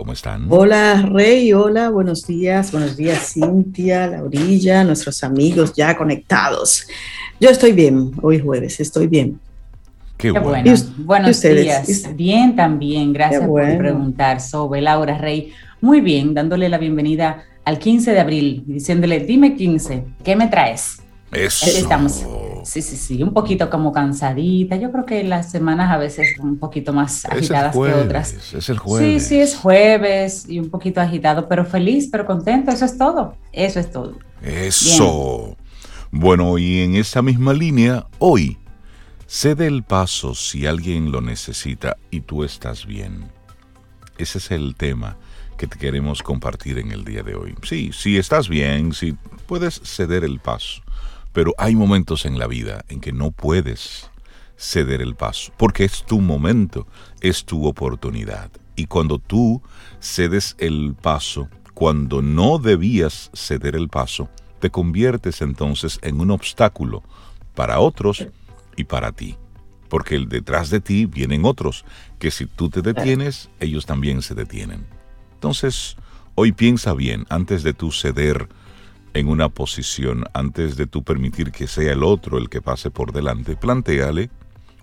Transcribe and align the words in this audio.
¿cómo 0.00 0.14
están? 0.14 0.46
Hola 0.48 1.02
Rey, 1.12 1.52
hola, 1.52 1.90
buenos 1.90 2.26
días, 2.26 2.72
buenos 2.72 2.96
días 2.96 3.34
Cintia, 3.34 4.06
Laurilla, 4.06 4.82
nuestros 4.82 5.22
amigos 5.22 5.74
ya 5.74 5.94
conectados. 5.94 6.86
Yo 7.38 7.50
estoy 7.50 7.72
bien, 7.72 8.10
hoy 8.22 8.40
jueves, 8.40 8.80
estoy 8.80 9.08
bien. 9.08 9.38
Qué, 10.16 10.30
bueno. 10.30 10.72
Buenos 11.00 11.42
días. 11.42 12.16
Bien 12.16 12.56
también, 12.56 13.12
gracias 13.12 13.46
por 13.46 13.76
preguntar. 13.76 14.40
Sobe 14.40 14.80
Laura 14.80 15.18
Rey. 15.18 15.52
Muy 15.82 16.00
bien, 16.00 16.32
dándole 16.32 16.70
la 16.70 16.78
bienvenida 16.78 17.44
al 17.66 17.78
15 17.78 18.12
de 18.12 18.20
abril 18.20 18.64
y 18.66 18.72
diciéndole, 18.72 19.20
dime 19.20 19.54
15, 19.54 20.02
¿qué 20.24 20.34
me 20.34 20.48
traes? 20.48 21.02
Eso. 21.32 21.66
estamos. 21.66 22.24
Sí, 22.64 22.82
sí, 22.82 22.96
sí, 22.96 23.22
un 23.22 23.32
poquito 23.32 23.70
como 23.70 23.92
cansadita. 23.92 24.76
Yo 24.76 24.92
creo 24.92 25.06
que 25.06 25.24
las 25.24 25.50
semanas 25.50 25.90
a 25.90 25.96
veces 25.96 26.38
un 26.40 26.58
poquito 26.58 26.92
más 26.92 27.24
agitadas 27.24 27.74
que 27.74 27.94
otras. 27.94 28.34
Es 28.52 28.68
el 28.68 28.78
jueves. 28.78 29.22
Sí, 29.22 29.28
sí, 29.28 29.40
es 29.40 29.56
jueves 29.56 30.46
y 30.48 30.58
un 30.58 30.68
poquito 30.68 31.00
agitado, 31.00 31.48
pero 31.48 31.64
feliz, 31.64 32.08
pero 32.10 32.26
contento. 32.26 32.70
Eso 32.70 32.84
es 32.84 32.98
todo. 32.98 33.34
Eso 33.52 33.80
es 33.80 33.90
todo. 33.90 34.14
Eso. 34.42 35.56
Bueno, 36.10 36.58
y 36.58 36.80
en 36.80 36.96
esa 36.96 37.22
misma 37.22 37.52
línea, 37.54 38.06
hoy, 38.18 38.58
cede 39.26 39.66
el 39.66 39.82
paso 39.84 40.34
si 40.34 40.66
alguien 40.66 41.12
lo 41.12 41.20
necesita 41.20 41.96
y 42.10 42.20
tú 42.20 42.44
estás 42.44 42.84
bien. 42.84 43.30
Ese 44.18 44.38
es 44.38 44.50
el 44.50 44.74
tema 44.74 45.16
que 45.56 45.66
te 45.66 45.78
queremos 45.78 46.22
compartir 46.22 46.78
en 46.78 46.90
el 46.90 47.04
día 47.04 47.22
de 47.22 47.34
hoy. 47.34 47.54
Sí, 47.62 47.90
si 47.92 48.18
estás 48.18 48.48
bien, 48.48 48.92
si 48.92 49.16
puedes 49.46 49.80
ceder 49.84 50.24
el 50.24 50.40
paso 50.40 50.82
pero 51.32 51.54
hay 51.58 51.74
momentos 51.74 52.24
en 52.24 52.38
la 52.38 52.46
vida 52.46 52.84
en 52.88 53.00
que 53.00 53.12
no 53.12 53.30
puedes 53.30 54.10
ceder 54.56 55.00
el 55.00 55.14
paso, 55.14 55.52
porque 55.56 55.84
es 55.84 56.04
tu 56.04 56.20
momento, 56.20 56.86
es 57.20 57.44
tu 57.44 57.66
oportunidad. 57.66 58.50
Y 58.76 58.86
cuando 58.86 59.18
tú 59.18 59.62
cedes 60.00 60.54
el 60.58 60.94
paso, 61.00 61.48
cuando 61.74 62.20
no 62.20 62.58
debías 62.58 63.30
ceder 63.34 63.74
el 63.74 63.88
paso, 63.88 64.28
te 64.58 64.70
conviertes 64.70 65.40
entonces 65.40 65.98
en 66.02 66.20
un 66.20 66.30
obstáculo 66.30 67.02
para 67.54 67.80
otros 67.80 68.26
y 68.76 68.84
para 68.84 69.12
ti. 69.12 69.36
Porque 69.88 70.18
detrás 70.18 70.70
de 70.70 70.80
ti 70.80 71.06
vienen 71.06 71.44
otros, 71.44 71.84
que 72.18 72.30
si 72.30 72.46
tú 72.46 72.68
te 72.68 72.82
detienes, 72.82 73.50
ellos 73.58 73.86
también 73.86 74.22
se 74.22 74.34
detienen. 74.34 74.86
Entonces, 75.34 75.96
hoy 76.34 76.52
piensa 76.52 76.92
bien 76.92 77.26
antes 77.28 77.62
de 77.62 77.72
tú 77.72 77.90
ceder 77.90 78.48
en 79.14 79.28
una 79.28 79.48
posición 79.48 80.24
antes 80.34 80.76
de 80.76 80.86
tú 80.86 81.02
permitir 81.02 81.52
que 81.52 81.66
sea 81.66 81.92
el 81.92 82.02
otro 82.02 82.38
el 82.38 82.48
que 82.48 82.62
pase 82.62 82.90
por 82.90 83.12
delante. 83.12 83.56
Plantéale, 83.56 84.30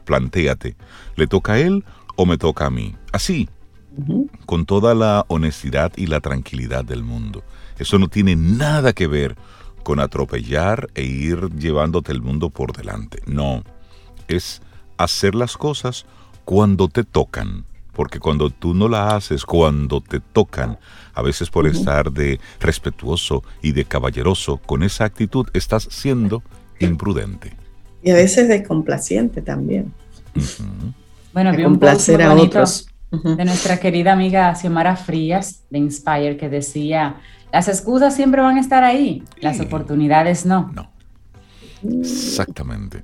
plantéate, 0.06 0.76
¿le 1.16 1.28
toca 1.28 1.54
a 1.54 1.60
él 1.60 1.86
o 2.16 2.26
me 2.26 2.38
toca 2.38 2.66
a 2.66 2.70
mí? 2.70 2.96
Así, 3.12 3.50
con 4.46 4.66
toda 4.66 4.94
la 4.96 5.26
honestidad 5.28 5.92
y 5.96 6.08
la 6.08 6.20
tranquilidad 6.20 6.86
del 6.86 7.04
mundo. 7.04 7.44
Eso 7.80 8.00
no 8.00 8.08
tiene 8.08 8.36
nada 8.36 8.94
que 8.94 9.08
ver 9.08 9.36
con 9.84 10.00
atropellar 10.00 10.90
e 10.96 11.04
ir 11.04 11.50
llevándote 11.58 12.12
el 12.12 12.22
mundo 12.22 12.50
por 12.50 12.76
delante. 12.76 13.22
No, 13.26 13.64
es 14.28 14.62
hacer 14.98 15.36
las 15.36 15.58
cosas 15.58 16.06
cuando 16.44 16.88
te 16.90 17.04
tocan 17.04 17.66
porque 17.98 18.20
cuando 18.20 18.52
tú 18.52 18.76
no 18.76 18.88
la 18.88 19.16
haces, 19.16 19.44
cuando 19.44 20.02
te 20.02 20.20
tocan, 20.20 20.78
a 21.18 21.24
veces 21.24 21.50
por 21.50 21.66
estar 21.66 22.12
de 22.12 22.40
respetuoso 22.60 23.44
y 23.64 23.72
de 23.72 23.86
caballeroso, 23.86 24.58
con 24.58 24.84
esa 24.84 25.06
actitud 25.06 25.48
estás 25.54 25.88
siendo 25.90 26.44
imprudente. 26.80 27.54
Y 28.04 28.12
a 28.12 28.14
veces 28.14 28.48
de 28.48 28.64
complaciente 28.64 29.42
también. 29.42 29.92
Bueno, 31.34 31.52
vi 31.56 31.66
un 31.66 31.80
post 31.80 32.10
a 32.10 32.34
otros. 32.34 32.88
de 33.10 33.46
nuestra 33.46 33.80
querida 33.80 34.14
amiga 34.14 34.54
Xiomara 34.54 34.96
Frías 34.96 35.64
de 35.72 35.80
Inspire 35.80 36.38
que 36.38 36.50
decía, 36.50 37.16
las 37.52 37.68
excusas 37.68 38.16
siempre 38.16 38.42
van 38.42 38.58
a 38.58 38.60
estar 38.60 38.84
ahí, 38.84 39.24
las 39.42 39.60
oportunidades 39.60 40.46
no. 40.46 40.72
No. 40.76 40.92
Exactamente. 42.00 43.04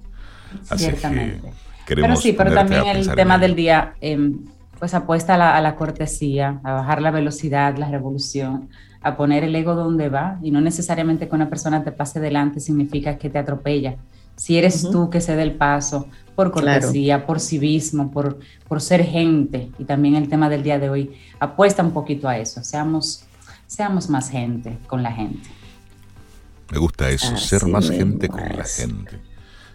Ciertamente. 0.75 1.51
pero 1.87 2.15
sí, 2.15 2.33
pero 2.33 2.53
también 2.53 2.85
el 2.85 3.09
tema 3.15 3.39
del 3.39 3.55
día, 3.55 3.95
em, 4.01 4.45
pues 4.83 4.93
apuesta 4.95 5.35
a 5.35 5.61
la, 5.61 5.75
cortesía, 5.77 6.59
a 6.61 6.73
bajar 6.73 7.01
la 7.01 7.09
velocidad, 7.09 7.77
la 7.77 7.89
revolución, 7.89 8.67
a 9.01 9.15
poner 9.15 9.45
el 9.45 9.55
ego 9.55 9.75
donde 9.75 10.09
va 10.09 10.39
y 10.43 10.51
no 10.51 10.59
necesariamente 10.59 11.29
que 11.29 11.35
una 11.35 11.49
persona 11.49 11.85
te 11.85 11.93
pase 11.93 12.19
delante 12.19 12.59
significa 12.59 13.17
que 13.17 13.29
te 13.29 13.39
atropella. 13.39 13.95
Si 14.35 14.57
eres 14.57 14.81
tú 14.81 15.09
que 15.09 15.21
se 15.21 15.37
dé 15.37 15.43
el 15.43 15.53
paso 15.53 16.09
por 16.35 16.51
cortesía, 16.51 17.25
por 17.25 17.39
civismo, 17.39 18.11
por, 18.11 18.39
por 18.67 18.81
ser 18.81 19.05
gente 19.05 19.71
y 19.79 19.85
también 19.85 20.15
el 20.15 20.27
tema 20.27 20.49
del 20.49 20.63
día 20.63 20.77
de 20.79 20.89
hoy 20.89 21.13
apuesta 21.39 21.81
un 21.81 21.91
poquito 21.91 22.27
a 22.27 22.37
eso, 22.37 22.61
seamos, 22.61 23.23
seamos 23.67 24.09
más 24.09 24.29
gente 24.29 24.77
con 24.87 25.01
la 25.01 25.13
gente. 25.13 25.47
Me 26.73 26.77
gusta 26.77 27.09
eso, 27.09 27.37
ser 27.37 27.67
más 27.67 27.89
gente 27.89 28.27
con 28.27 28.41
la 28.41 28.65
gente. 28.65 29.17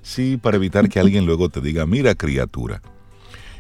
Sí, 0.03 0.37
para 0.37 0.59
evitar 0.59 0.87
que 0.91 1.01
alguien 1.01 1.25
luego 1.25 1.49
te 1.49 1.63
diga, 1.63 1.87
mira 1.87 2.15
criatura, 2.15 2.83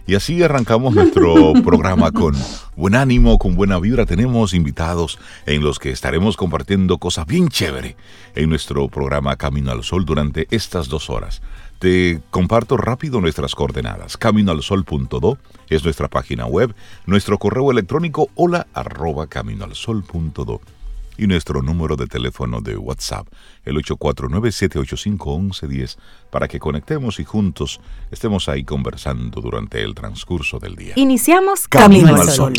y 0.08 0.14
así 0.14 0.42
arrancamos 0.42 0.94
nuestro 0.94 1.52
programa 1.64 2.10
con 2.12 2.34
buen 2.76 2.94
ánimo, 2.94 3.36
con 3.36 3.54
buena 3.54 3.78
vibra. 3.78 4.06
Tenemos 4.06 4.54
invitados 4.54 5.18
en 5.44 5.62
los 5.62 5.78
que 5.78 5.90
estaremos 5.90 6.38
compartiendo 6.38 6.96
cosas 6.96 7.26
bien 7.26 7.50
chévere 7.50 7.94
en 8.34 8.48
nuestro 8.48 8.88
programa 8.88 9.36
Camino 9.36 9.70
al 9.70 9.84
Sol 9.84 10.06
durante 10.06 10.48
estas 10.50 10.88
dos 10.88 11.10
horas. 11.10 11.42
Te 11.78 12.22
comparto 12.30 12.78
rápido 12.78 13.20
nuestras 13.20 13.54
coordenadas. 13.54 14.16
Caminoalsol.do 14.16 15.36
es 15.68 15.84
nuestra 15.84 16.08
página 16.08 16.46
web, 16.46 16.74
nuestro 17.04 17.36
correo 17.36 17.70
electrónico 17.70 18.30
hola 18.34 18.66
arroba 18.72 19.26
caminoalsol.do 19.26 20.77
y 21.18 21.26
nuestro 21.26 21.60
número 21.60 21.96
de 21.96 22.06
teléfono 22.06 22.62
de 22.62 22.78
WhatsApp, 22.78 23.26
el 23.64 23.76
849-785-1110, 23.76 25.98
para 26.30 26.48
que 26.48 26.58
conectemos 26.60 27.20
y 27.20 27.24
juntos 27.24 27.78
estemos 28.10 28.48
ahí 28.48 28.64
conversando 28.64 29.42
durante 29.42 29.82
el 29.82 29.94
transcurso 29.94 30.58
del 30.58 30.76
día. 30.76 30.94
Iniciamos 30.96 31.68
Camino, 31.68 32.14
al 32.14 32.30
Sol. 32.30 32.54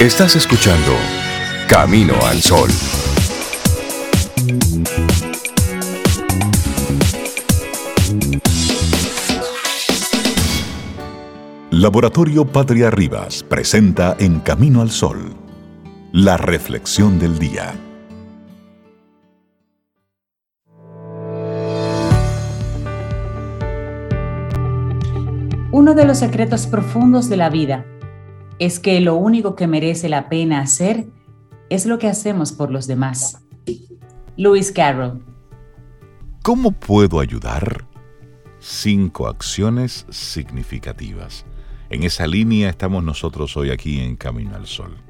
Estás 0.00 0.34
escuchando 0.36 0.96
Camino 1.68 2.14
al 2.24 2.40
Sol. 2.40 2.70
Laboratorio 11.70 12.46
Patria 12.46 12.90
Rivas 12.90 13.42
presenta 13.42 14.16
En 14.18 14.40
Camino 14.40 14.80
al 14.80 14.90
Sol 14.90 15.47
la 16.12 16.38
reflexión 16.38 17.18
del 17.18 17.38
día. 17.38 17.74
Uno 25.70 25.94
de 25.94 26.06
los 26.06 26.18
secretos 26.18 26.66
profundos 26.66 27.28
de 27.28 27.36
la 27.36 27.50
vida 27.50 27.84
es 28.58 28.80
que 28.80 29.00
lo 29.00 29.16
único 29.16 29.54
que 29.54 29.66
merece 29.66 30.08
la 30.08 30.30
pena 30.30 30.60
hacer 30.60 31.06
es 31.68 31.84
lo 31.84 31.98
que 31.98 32.08
hacemos 32.08 32.52
por 32.52 32.70
los 32.70 32.86
demás. 32.86 33.42
Lewis 34.36 34.72
Carroll. 34.72 35.22
¿Cómo 36.42 36.72
puedo 36.72 37.20
ayudar? 37.20 37.84
Cinco 38.60 39.28
acciones 39.28 40.06
significativas. 40.08 41.44
En 41.90 42.02
esa 42.02 42.26
línea 42.26 42.70
estamos 42.70 43.04
nosotros 43.04 43.56
hoy 43.58 43.70
aquí 43.70 44.00
en 44.00 44.16
Camino 44.16 44.56
al 44.56 44.66
Sol. 44.66 45.07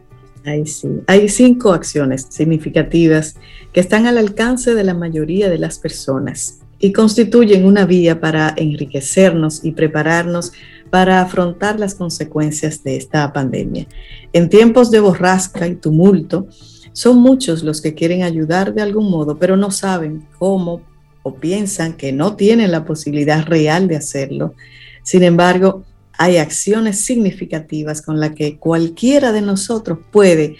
Hay 1.06 1.28
cinco 1.28 1.72
acciones 1.72 2.26
significativas 2.30 3.36
que 3.72 3.80
están 3.80 4.06
al 4.06 4.18
alcance 4.18 4.74
de 4.74 4.84
la 4.84 4.94
mayoría 4.94 5.48
de 5.48 5.58
las 5.58 5.78
personas 5.78 6.60
y 6.78 6.92
constituyen 6.92 7.64
una 7.64 7.86
vía 7.86 8.20
para 8.20 8.54
enriquecernos 8.56 9.64
y 9.64 9.72
prepararnos 9.72 10.52
para 10.90 11.20
afrontar 11.20 11.78
las 11.78 11.94
consecuencias 11.94 12.82
de 12.82 12.96
esta 12.96 13.32
pandemia. 13.32 13.86
En 14.32 14.48
tiempos 14.48 14.90
de 14.90 15.00
borrasca 15.00 15.66
y 15.66 15.74
tumulto, 15.74 16.48
son 16.92 17.18
muchos 17.18 17.62
los 17.62 17.80
que 17.80 17.94
quieren 17.94 18.22
ayudar 18.22 18.74
de 18.74 18.82
algún 18.82 19.10
modo, 19.10 19.38
pero 19.38 19.56
no 19.56 19.70
saben 19.70 20.26
cómo 20.38 20.82
o 21.22 21.34
piensan 21.34 21.92
que 21.94 22.12
no 22.12 22.36
tienen 22.36 22.70
la 22.70 22.84
posibilidad 22.84 23.44
real 23.44 23.86
de 23.86 23.96
hacerlo. 23.96 24.54
Sin 25.02 25.22
embargo, 25.22 25.84
hay 26.18 26.38
acciones 26.38 27.04
significativas 27.04 28.02
con 28.02 28.18
las 28.18 28.32
que 28.34 28.58
cualquiera 28.58 29.30
de 29.30 29.40
nosotros 29.40 30.00
puede 30.10 30.56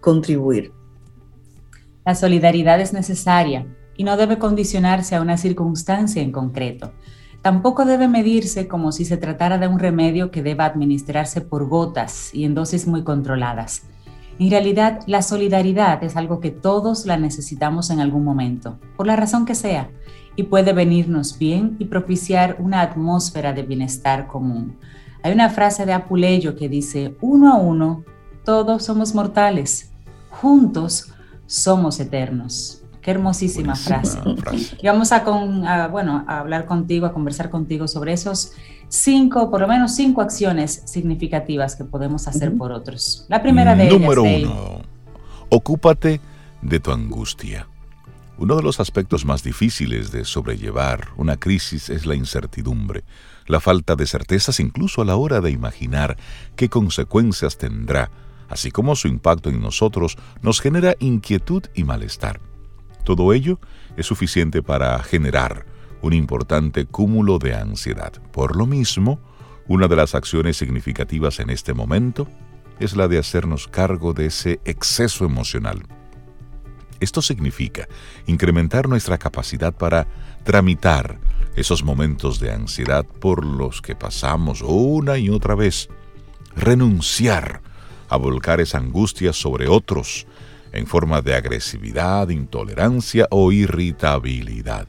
contribuir. 0.00 0.72
La 2.04 2.14
solidaridad 2.14 2.80
es 2.80 2.92
necesaria 2.92 3.66
y 3.96 4.04
no 4.04 4.16
debe 4.16 4.38
condicionarse 4.38 5.14
a 5.14 5.22
una 5.22 5.36
circunstancia 5.38 6.20
en 6.20 6.32
concreto. 6.32 6.92
Tampoco 7.40 7.84
debe 7.84 8.08
medirse 8.08 8.66
como 8.66 8.90
si 8.90 9.04
se 9.04 9.16
tratara 9.16 9.58
de 9.58 9.68
un 9.68 9.78
remedio 9.78 10.32
que 10.32 10.42
deba 10.42 10.64
administrarse 10.64 11.40
por 11.40 11.68
gotas 11.68 12.34
y 12.34 12.44
en 12.44 12.54
dosis 12.54 12.88
muy 12.88 13.04
controladas. 13.04 13.82
En 14.38 14.50
realidad, 14.50 15.00
la 15.06 15.22
solidaridad 15.22 16.04
es 16.04 16.16
algo 16.16 16.40
que 16.40 16.50
todos 16.50 17.06
la 17.06 17.16
necesitamos 17.16 17.90
en 17.90 18.00
algún 18.00 18.24
momento, 18.24 18.78
por 18.96 19.06
la 19.06 19.16
razón 19.16 19.46
que 19.46 19.54
sea, 19.54 19.90
y 20.36 20.42
puede 20.44 20.72
venirnos 20.74 21.38
bien 21.38 21.76
y 21.78 21.86
propiciar 21.86 22.56
una 22.58 22.82
atmósfera 22.82 23.54
de 23.54 23.62
bienestar 23.62 24.26
común. 24.26 24.76
Hay 25.22 25.32
una 25.32 25.48
frase 25.48 25.86
de 25.86 25.94
Apuleyo 25.94 26.54
que 26.54 26.68
dice, 26.68 27.16
uno 27.20 27.52
a 27.52 27.56
uno, 27.56 28.04
todos 28.44 28.84
somos 28.84 29.14
mortales, 29.14 29.90
juntos 30.28 31.12
somos 31.46 31.98
eternos. 31.98 32.82
Qué 33.06 33.12
hermosísima 33.12 33.76
frase. 33.76 34.18
Y 34.82 34.86
vamos 34.88 35.12
a, 35.12 35.22
con, 35.22 35.64
bueno, 35.92 36.24
a 36.26 36.40
hablar 36.40 36.66
contigo, 36.66 37.06
a 37.06 37.12
conversar 37.12 37.50
contigo 37.50 37.86
sobre 37.86 38.12
esos 38.12 38.50
cinco, 38.88 39.48
por 39.48 39.60
lo 39.60 39.68
menos 39.68 39.94
cinco 39.94 40.22
acciones 40.22 40.82
significativas 40.86 41.76
que 41.76 41.84
podemos 41.84 42.26
hacer 42.26 42.56
por 42.56 42.72
otros. 42.72 43.24
La 43.28 43.40
primera 43.40 43.76
de 43.76 43.88
Número 43.88 44.24
uno, 44.24 44.80
ocúpate 45.50 46.20
de 46.62 46.80
tu 46.80 46.90
angustia. 46.90 47.68
Uno 48.38 48.56
de 48.56 48.64
los 48.64 48.80
aspectos 48.80 49.24
más 49.24 49.44
difíciles 49.44 50.10
de 50.10 50.24
sobrellevar 50.24 51.10
una 51.16 51.36
crisis 51.36 51.90
es 51.90 52.06
la 52.06 52.16
incertidumbre, 52.16 53.04
la 53.46 53.60
falta 53.60 53.94
de 53.94 54.08
certezas 54.08 54.58
incluso 54.58 55.00
a 55.00 55.04
la 55.04 55.14
hora 55.14 55.40
de 55.40 55.52
imaginar 55.52 56.16
qué 56.56 56.68
consecuencias 56.68 57.56
tendrá, 57.56 58.10
así 58.48 58.72
como 58.72 58.96
su 58.96 59.06
impacto 59.06 59.48
en 59.48 59.62
nosotros 59.62 60.18
nos 60.42 60.60
genera 60.60 60.96
inquietud 60.98 61.62
y 61.72 61.84
malestar. 61.84 62.40
Todo 63.06 63.32
ello 63.32 63.60
es 63.96 64.06
suficiente 64.06 64.64
para 64.64 65.00
generar 65.00 65.64
un 66.02 66.12
importante 66.12 66.86
cúmulo 66.86 67.38
de 67.38 67.54
ansiedad. 67.54 68.12
Por 68.32 68.56
lo 68.56 68.66
mismo, 68.66 69.20
una 69.68 69.86
de 69.86 69.94
las 69.94 70.16
acciones 70.16 70.56
significativas 70.56 71.38
en 71.38 71.50
este 71.50 71.72
momento 71.72 72.26
es 72.80 72.96
la 72.96 73.06
de 73.06 73.18
hacernos 73.18 73.68
cargo 73.68 74.12
de 74.12 74.26
ese 74.26 74.58
exceso 74.64 75.24
emocional. 75.24 75.84
Esto 76.98 77.22
significa 77.22 77.86
incrementar 78.26 78.88
nuestra 78.88 79.18
capacidad 79.18 79.72
para 79.72 80.08
tramitar 80.42 81.20
esos 81.54 81.84
momentos 81.84 82.40
de 82.40 82.50
ansiedad 82.50 83.06
por 83.06 83.46
los 83.46 83.82
que 83.82 83.94
pasamos 83.94 84.62
una 84.66 85.16
y 85.16 85.30
otra 85.30 85.54
vez, 85.54 85.88
renunciar 86.56 87.62
a 88.08 88.16
volcar 88.16 88.60
esa 88.60 88.78
angustia 88.78 89.32
sobre 89.32 89.68
otros, 89.68 90.26
en 90.76 90.86
forma 90.86 91.22
de 91.22 91.34
agresividad, 91.34 92.28
intolerancia 92.28 93.26
o 93.30 93.50
irritabilidad. 93.50 94.86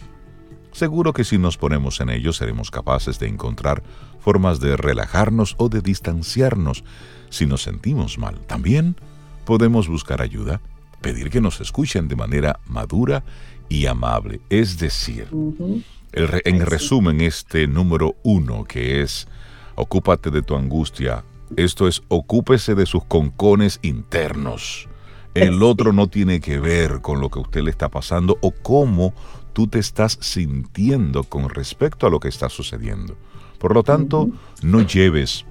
Seguro 0.73 1.13
que 1.13 1.23
si 1.23 1.37
nos 1.37 1.57
ponemos 1.57 2.01
en 2.01 2.09
ello 2.09 2.33
seremos 2.33 2.69
capaces 2.69 3.19
de 3.19 3.27
encontrar 3.27 3.81
formas 4.19 4.59
de 4.59 4.75
relajarnos 4.75 5.55
o 5.57 5.69
de 5.69 5.81
distanciarnos 5.81 6.83
si 7.29 7.45
nos 7.45 7.63
sentimos 7.63 8.17
mal. 8.17 8.39
También 8.47 8.97
podemos 9.45 9.87
buscar 9.87 10.21
ayuda, 10.21 10.61
pedir 11.01 11.29
que 11.29 11.41
nos 11.41 11.61
escuchen 11.61 12.07
de 12.07 12.15
manera 12.15 12.59
madura 12.67 13.23
y 13.69 13.85
amable. 13.85 14.41
Es 14.49 14.77
decir, 14.77 15.29
en 16.11 16.65
resumen, 16.65 17.21
este 17.21 17.67
número 17.67 18.15
uno 18.23 18.65
que 18.65 19.01
es, 19.01 19.27
ocúpate 19.75 20.31
de 20.31 20.41
tu 20.41 20.55
angustia, 20.55 21.23
esto 21.55 21.87
es, 21.87 22.03
ocúpese 22.09 22.75
de 22.75 22.85
sus 22.85 23.05
concones 23.05 23.79
internos 23.81 24.89
el 25.43 25.63
otro 25.63 25.93
no 25.93 26.07
tiene 26.07 26.39
que 26.39 26.59
ver 26.59 27.01
con 27.01 27.21
lo 27.21 27.29
que 27.29 27.39
a 27.39 27.41
usted 27.41 27.61
le 27.61 27.71
está 27.71 27.89
pasando 27.89 28.37
o 28.41 28.51
cómo 28.51 29.13
tú 29.53 29.67
te 29.67 29.79
estás 29.79 30.17
sintiendo 30.21 31.23
con 31.23 31.49
respecto 31.49 32.07
a 32.07 32.09
lo 32.09 32.19
que 32.19 32.27
está 32.27 32.49
sucediendo. 32.49 33.17
Por 33.57 33.73
lo 33.73 33.83
tanto, 33.83 34.29
no 34.61 34.81
lleves 34.81 35.45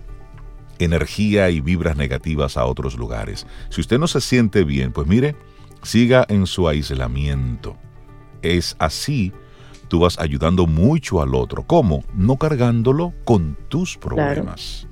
energía 0.79 1.51
y 1.51 1.61
vibras 1.61 1.97
negativas 1.97 2.57
a 2.57 2.65
otros 2.67 2.97
lugares. 2.97 3.47
Si 3.71 3.81
usted 3.81 3.99
no 3.99 4.07
se 4.07 4.21
siente 4.21 4.65
bien, 4.65 4.93
pues 4.93 5.07
mire, 5.07 5.37
siga 5.83 6.25
en 6.29 6.47
su 6.47 6.69
aislamiento. 6.69 7.77
Es 8.43 8.77
así, 8.79 9.33
tú 9.89 10.01
vas 10.01 10.19
ayudando 10.19 10.67
mucho 10.67 11.21
al 11.23 11.35
otro. 11.35 11.65
¿Cómo? 11.67 12.05
No 12.15 12.37
cargándolo 12.37 13.13
con 13.25 13.57
tus 13.69 13.97
problemas. 13.97 14.87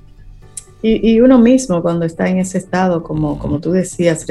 Y, 0.87 1.19
uno 1.19 1.39
mismo 1.39 1.81
cuando 1.81 2.05
está 2.05 2.29
en 2.29 2.37
ese 2.37 2.59
estado, 2.59 3.01
como, 3.01 3.39
como 3.39 3.59
tú 3.59 3.71
decías, 3.71 4.23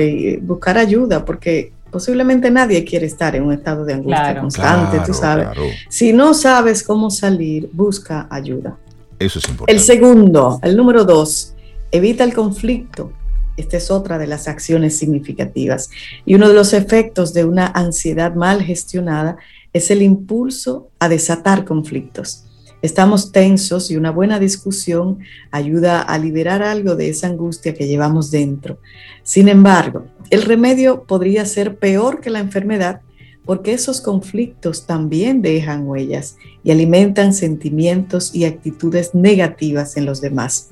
buscar 0.42 0.78
ayuda, 0.78 1.24
porque 1.24 1.72
posiblemente 1.90 2.48
nadie 2.48 2.84
quiere 2.84 3.06
estar 3.06 3.34
en 3.34 3.42
un 3.42 3.52
estado 3.52 3.84
de 3.84 3.94
angustia 3.94 4.40
constante, 4.40 5.00
tú 5.04 5.12
sabes. 5.14 5.48
Si 5.88 6.12
no 6.12 6.32
sabes 6.32 6.84
cómo 6.84 7.10
salir, 7.10 7.68
busca 7.72 8.28
ayuda. 8.30 8.76
Eso 9.18 9.40
es 9.40 9.48
importante. 9.48 9.72
El 9.72 9.80
segundo, 9.80 10.60
el 10.62 10.76
número 10.76 11.04
dos, 11.04 11.54
evita 11.90 12.22
el 12.22 12.32
conflicto. 12.32 13.10
Esta 13.56 13.76
es 13.76 13.90
otra 13.90 14.18
de 14.18 14.28
las 14.28 14.46
acciones 14.46 14.96
significativas. 14.96 15.90
Y 16.24 16.36
uno 16.36 16.46
de 16.46 16.54
los 16.54 16.72
efectos 16.72 17.34
de 17.34 17.44
una 17.44 17.66
ansiedad 17.66 18.36
mal 18.36 18.62
gestionada 18.62 19.38
es 19.72 19.90
el 19.90 20.02
impulso 20.02 20.86
a 21.00 21.08
desatar 21.08 21.64
conflictos. 21.64 22.43
Estamos 22.84 23.32
tensos 23.32 23.90
y 23.90 23.96
una 23.96 24.10
buena 24.10 24.38
discusión 24.38 25.20
ayuda 25.50 26.02
a 26.02 26.18
liberar 26.18 26.62
algo 26.62 26.96
de 26.96 27.08
esa 27.08 27.28
angustia 27.28 27.72
que 27.72 27.86
llevamos 27.86 28.30
dentro. 28.30 28.76
Sin 29.22 29.48
embargo, 29.48 30.04
el 30.28 30.42
remedio 30.42 31.04
podría 31.04 31.46
ser 31.46 31.78
peor 31.78 32.20
que 32.20 32.28
la 32.28 32.40
enfermedad 32.40 33.00
porque 33.46 33.72
esos 33.72 34.02
conflictos 34.02 34.84
también 34.84 35.40
dejan 35.40 35.88
huellas 35.88 36.36
y 36.62 36.72
alimentan 36.72 37.32
sentimientos 37.32 38.34
y 38.34 38.44
actitudes 38.44 39.14
negativas 39.14 39.96
en 39.96 40.04
los 40.04 40.20
demás. 40.20 40.68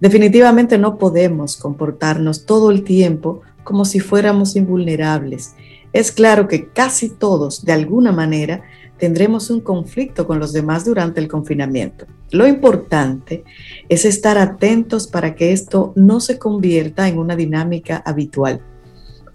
Definitivamente 0.00 0.76
no 0.76 0.98
podemos 0.98 1.56
comportarnos 1.56 2.44
todo 2.44 2.70
el 2.70 2.84
tiempo 2.84 3.40
como 3.64 3.86
si 3.86 4.00
fuéramos 4.00 4.54
invulnerables. 4.54 5.54
Es 5.94 6.12
claro 6.12 6.46
que 6.46 6.68
casi 6.68 7.08
todos, 7.08 7.64
de 7.64 7.72
alguna 7.72 8.12
manera, 8.12 8.64
tendremos 8.98 9.50
un 9.50 9.60
conflicto 9.60 10.26
con 10.26 10.38
los 10.38 10.52
demás 10.52 10.84
durante 10.84 11.20
el 11.20 11.28
confinamiento. 11.28 12.06
Lo 12.30 12.46
importante 12.46 13.44
es 13.88 14.04
estar 14.04 14.36
atentos 14.38 15.06
para 15.06 15.34
que 15.34 15.52
esto 15.52 15.92
no 15.96 16.20
se 16.20 16.38
convierta 16.38 17.08
en 17.08 17.18
una 17.18 17.36
dinámica 17.36 18.02
habitual. 18.04 18.60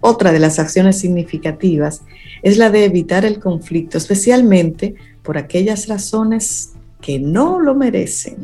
Otra 0.00 0.32
de 0.32 0.38
las 0.38 0.58
acciones 0.58 0.98
significativas 0.98 2.02
es 2.42 2.58
la 2.58 2.70
de 2.70 2.84
evitar 2.84 3.24
el 3.24 3.40
conflicto, 3.40 3.96
especialmente 3.96 4.94
por 5.22 5.38
aquellas 5.38 5.88
razones 5.88 6.74
que 7.00 7.18
no 7.18 7.58
lo 7.58 7.74
merecen. 7.74 8.36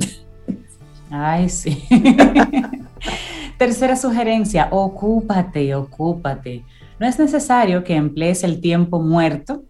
Ay, 1.10 1.48
sí. 1.48 1.84
Tercera 3.58 3.94
sugerencia, 3.94 4.68
ocúpate, 4.70 5.74
ocúpate. 5.74 6.64
No 6.98 7.06
es 7.06 7.18
necesario 7.18 7.84
que 7.84 7.94
emplees 7.94 8.42
el 8.42 8.60
tiempo 8.60 9.00
muerto 9.00 9.64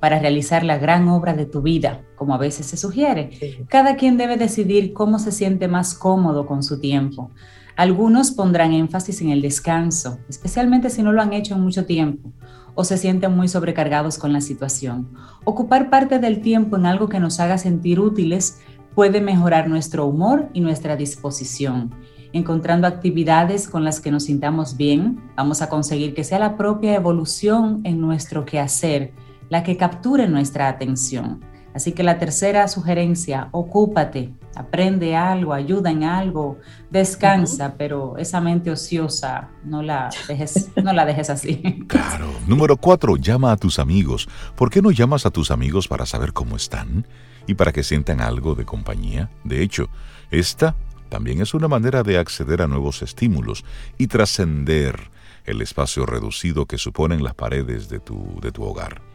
para 0.00 0.18
realizar 0.18 0.64
la 0.64 0.78
gran 0.78 1.08
obra 1.08 1.34
de 1.34 1.46
tu 1.46 1.62
vida, 1.62 2.02
como 2.16 2.34
a 2.34 2.38
veces 2.38 2.66
se 2.66 2.76
sugiere. 2.76 3.66
Cada 3.68 3.96
quien 3.96 4.16
debe 4.16 4.36
decidir 4.36 4.92
cómo 4.92 5.18
se 5.18 5.32
siente 5.32 5.68
más 5.68 5.94
cómodo 5.94 6.46
con 6.46 6.62
su 6.62 6.80
tiempo. 6.80 7.30
Algunos 7.76 8.32
pondrán 8.32 8.72
énfasis 8.72 9.20
en 9.20 9.30
el 9.30 9.40
descanso, 9.40 10.18
especialmente 10.28 10.90
si 10.90 11.02
no 11.02 11.12
lo 11.12 11.22
han 11.22 11.32
hecho 11.32 11.54
en 11.54 11.60
mucho 11.60 11.86
tiempo 11.86 12.32
o 12.74 12.84
se 12.84 12.96
sienten 12.96 13.36
muy 13.36 13.48
sobrecargados 13.48 14.18
con 14.18 14.32
la 14.32 14.40
situación. 14.40 15.08
Ocupar 15.44 15.90
parte 15.90 16.20
del 16.20 16.40
tiempo 16.40 16.76
en 16.76 16.86
algo 16.86 17.08
que 17.08 17.18
nos 17.18 17.40
haga 17.40 17.58
sentir 17.58 17.98
útiles 17.98 18.60
puede 18.94 19.20
mejorar 19.20 19.68
nuestro 19.68 20.06
humor 20.06 20.48
y 20.52 20.60
nuestra 20.60 20.94
disposición. 20.94 21.92
Encontrando 22.32 22.86
actividades 22.86 23.68
con 23.68 23.82
las 23.82 24.00
que 24.00 24.12
nos 24.12 24.24
sintamos 24.24 24.76
bien, 24.76 25.20
vamos 25.36 25.60
a 25.60 25.68
conseguir 25.68 26.14
que 26.14 26.22
sea 26.22 26.38
la 26.38 26.56
propia 26.56 26.94
evolución 26.94 27.80
en 27.82 28.00
nuestro 28.00 28.44
quehacer 28.44 29.12
la 29.48 29.62
que 29.62 29.76
capture 29.76 30.28
nuestra 30.28 30.68
atención. 30.68 31.40
Así 31.74 31.92
que 31.92 32.02
la 32.02 32.18
tercera 32.18 32.66
sugerencia, 32.66 33.48
ocúpate, 33.52 34.32
aprende 34.56 35.14
algo, 35.14 35.52
ayuda 35.52 35.90
en 35.90 36.02
algo, 36.02 36.58
descansa, 36.90 37.74
pero 37.78 38.16
esa 38.16 38.40
mente 38.40 38.70
ociosa 38.70 39.50
no 39.64 39.82
la 39.82 40.10
dejes, 40.26 40.70
no 40.82 40.92
la 40.92 41.04
dejes 41.04 41.30
así. 41.30 41.62
Claro. 41.88 42.32
Número 42.46 42.76
cuatro, 42.76 43.16
llama 43.16 43.52
a 43.52 43.56
tus 43.56 43.78
amigos. 43.78 44.28
¿Por 44.56 44.70
qué 44.70 44.82
no 44.82 44.90
llamas 44.90 45.24
a 45.24 45.30
tus 45.30 45.50
amigos 45.50 45.86
para 45.88 46.04
saber 46.04 46.32
cómo 46.32 46.56
están 46.56 47.06
y 47.46 47.54
para 47.54 47.72
que 47.72 47.84
sientan 47.84 48.20
algo 48.20 48.54
de 48.54 48.64
compañía? 48.64 49.30
De 49.44 49.62
hecho, 49.62 49.88
esta 50.30 50.74
también 51.08 51.40
es 51.40 51.54
una 51.54 51.68
manera 51.68 52.02
de 52.02 52.18
acceder 52.18 52.60
a 52.60 52.66
nuevos 52.66 53.02
estímulos 53.02 53.64
y 53.96 54.08
trascender 54.08 55.10
el 55.44 55.62
espacio 55.62 56.04
reducido 56.06 56.66
que 56.66 56.76
suponen 56.76 57.22
las 57.22 57.34
paredes 57.34 57.88
de 57.88 58.00
tu, 58.00 58.38
de 58.42 58.52
tu 58.52 58.64
hogar. 58.64 59.07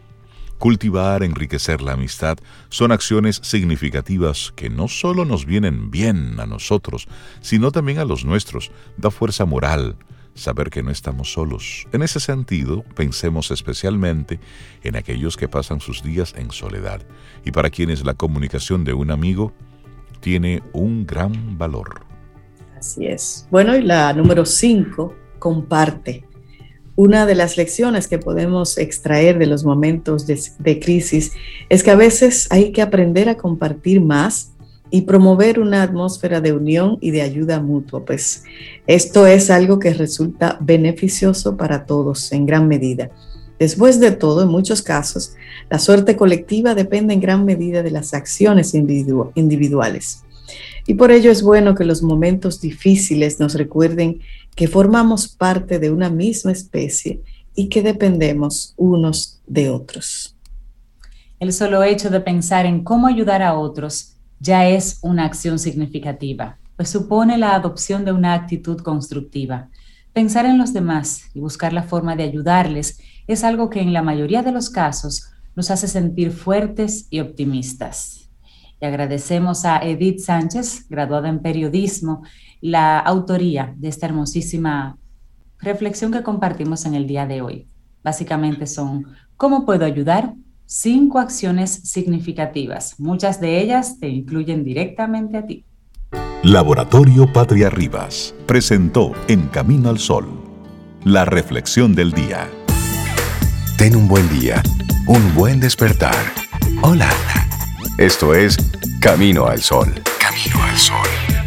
Cultivar, 0.64 1.24
enriquecer 1.24 1.82
la 1.82 1.92
amistad 1.92 2.38
son 2.70 2.94
acciones 2.94 3.42
significativas 3.44 4.54
que 4.56 4.70
no 4.70 4.88
solo 4.88 5.26
nos 5.26 5.46
vienen 5.46 5.92
bien 5.92 6.40
a 6.40 6.46
nosotros, 6.46 7.10
sino 7.42 7.70
también 7.74 8.00
a 8.00 8.06
los 8.06 8.24
nuestros. 8.24 8.72
Da 8.96 9.12
fuerza 9.12 9.44
moral 9.44 9.98
saber 10.36 10.70
que 10.70 10.82
no 10.82 10.90
estamos 10.90 11.34
solos. 11.34 11.86
En 11.92 12.02
ese 12.02 12.22
sentido, 12.22 12.86
pensemos 12.96 13.52
especialmente 13.52 14.40
en 14.84 14.96
aquellos 14.96 15.36
que 15.36 15.50
pasan 15.50 15.82
sus 15.82 16.02
días 16.02 16.34
en 16.38 16.50
soledad 16.50 17.02
y 17.44 17.52
para 17.52 17.70
quienes 17.70 18.06
la 18.06 18.14
comunicación 18.14 18.86
de 18.86 18.94
un 18.94 19.12
amigo 19.12 19.52
tiene 20.22 20.64
un 20.72 21.06
gran 21.06 21.58
valor. 21.58 22.06
Así 22.78 23.06
es. 23.06 23.50
Bueno, 23.52 23.76
y 23.76 23.82
la 23.82 24.14
número 24.14 24.46
5, 24.46 25.14
comparte. 25.40 26.24
Una 26.96 27.26
de 27.26 27.34
las 27.34 27.58
lecciones 27.58 28.08
que 28.08 28.20
podemos 28.20 28.78
extraer 28.78 29.40
de 29.40 29.48
los 29.48 29.64
momentos 29.64 30.28
de, 30.28 30.80
crisis 30.80 31.32
es 31.70 31.82
que 31.82 31.90
a 31.90 31.96
veces 31.96 32.48
hay 32.52 32.72
que 32.72 32.84
aprender 32.84 33.30
a 33.30 33.38
compartir 33.38 34.00
más 34.00 34.52
y 34.92 35.02
promover 35.02 35.60
una 35.60 35.82
atmósfera 35.82 36.40
de 36.40 36.54
unión 36.54 37.00
y 37.02 37.10
de 37.10 37.24
ayuda 37.24 37.60
mutua. 37.60 38.06
Pues 38.06 38.44
esto 38.86 39.26
es 39.26 39.50
algo 39.50 39.80
que 39.80 39.92
resulta 39.92 40.60
beneficioso 40.62 41.58
para 41.58 41.88
todos 41.88 42.32
en 42.32 42.46
gran 42.46 42.68
medida. 42.68 43.10
Después 43.58 44.00
de 44.00 44.12
todo, 44.12 44.44
en 44.44 44.50
muchos 44.50 44.84
casos, 44.84 45.34
la 45.72 45.80
suerte 45.80 46.16
colectiva 46.16 46.76
depende 46.76 47.16
en 47.16 47.22
gran 47.22 47.44
medida 47.44 47.82
de 47.82 47.90
las 47.90 48.14
acciones 48.14 48.76
individuales. 48.76 50.24
Y 50.86 50.96
por 50.96 51.12
ello 51.12 51.32
es 51.32 51.42
bueno 51.42 51.74
que 51.74 51.86
los 51.86 52.04
momentos 52.04 52.62
difíciles 52.62 53.40
nos 53.40 53.56
recuerden 53.56 54.20
que 54.56 54.68
formamos 54.68 55.28
parte 55.28 55.80
de 55.80 55.92
una 55.92 56.10
misma 56.10 56.52
especie 56.52 57.22
y 57.56 57.70
que 57.70 57.82
dependemos 57.82 58.74
unos 58.78 59.42
de 59.48 59.70
otros. 59.70 60.36
El 61.40 61.52
solo 61.54 61.84
hecho 61.84 62.10
de 62.10 62.22
pensar 62.22 62.66
en 62.66 62.84
cómo 62.84 63.08
ayudar 63.08 63.42
a 63.42 63.56
otros 63.56 64.16
ya 64.40 64.68
es 64.68 65.00
una 65.02 65.26
acción 65.26 65.60
significativa, 65.60 66.58
pues 66.76 66.90
supone 66.90 67.38
la 67.38 67.56
adopción 67.56 68.06
de 68.06 68.12
una 68.12 68.34
actitud 68.34 68.78
constructiva. 68.82 69.70
Pensar 70.14 70.46
en 70.46 70.58
los 70.58 70.74
demás 70.74 71.24
y 71.34 71.40
buscar 71.40 71.74
la 71.74 71.84
forma 71.84 72.16
de 72.16 72.24
ayudarles 72.24 73.00
es 73.28 73.44
algo 73.44 73.70
que 73.70 73.82
en 73.82 73.94
la 73.94 74.02
mayoría 74.02 74.44
de 74.44 74.52
los 74.52 74.70
casos 74.70 75.30
nos 75.56 75.72
hace 75.72 75.88
sentir 75.88 76.32
fuertes 76.32 77.08
y 77.10 77.20
optimistas. 77.20 78.30
Y 78.82 78.86
agradecemos 78.86 79.66
a 79.66 79.78
Edith 79.78 80.20
Sánchez, 80.20 80.88
graduada 80.90 81.30
en 81.30 81.40
periodismo, 81.40 82.24
la 82.64 82.98
autoría 82.98 83.76
de 83.78 83.90
esta 83.90 84.06
hermosísima 84.06 84.98
reflexión 85.60 86.14
que 86.14 86.24
compartimos 86.24 86.86
en 86.86 86.94
el 86.94 87.08
día 87.08 87.28
de 87.28 87.42
hoy. 87.42 87.68
Básicamente 88.02 88.68
son, 88.68 89.06
¿cómo 89.36 89.66
puedo 89.66 89.86
ayudar? 89.86 90.34
cinco 90.66 91.20
acciones 91.20 91.72
significativas. 91.84 93.00
Muchas 93.00 93.42
de 93.42 93.60
ellas 93.62 94.00
te 94.00 94.08
incluyen 94.08 94.64
directamente 94.64 95.38
a 95.38 95.46
ti. 95.46 95.66
Laboratorio 96.42 97.32
Patria 97.32 97.70
Rivas 97.70 98.34
presentó 98.46 99.12
En 99.28 99.48
Camino 99.50 99.90
al 99.90 100.00
Sol, 100.00 100.26
la 101.04 101.26
reflexión 101.26 101.94
del 101.94 102.12
día. 102.12 102.50
Ten 103.78 103.96
un 103.96 104.08
buen 104.08 104.28
día, 104.30 104.64
un 105.08 105.36
buen 105.36 105.60
despertar. 105.60 106.16
Hola. 106.82 107.10
Esto 107.98 108.34
es 108.34 108.58
Camino 109.00 109.46
al 109.48 109.62
Sol. 109.62 109.94
Camino 110.20 110.64
al 110.64 110.78
Sol. 110.78 111.43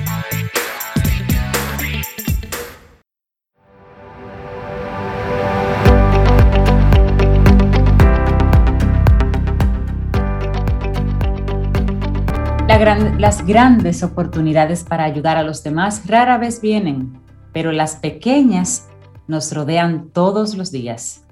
Las 12.79 13.47
grandes 13.47 14.03
oportunidades 14.03 14.85
para 14.85 15.05
ayudar 15.05 15.39
a 15.39 15.43
los 15.43 15.63
demás 15.63 16.07
rara 16.07 16.37
vez 16.37 16.61
vienen, 16.61 17.19
pero 17.55 17.73
las 17.73 17.97
pequeñas 17.97 18.89
nos 19.29 19.51
rodean 19.53 20.11
todos 20.11 20.57
los 20.57 20.71
días. 20.71 21.25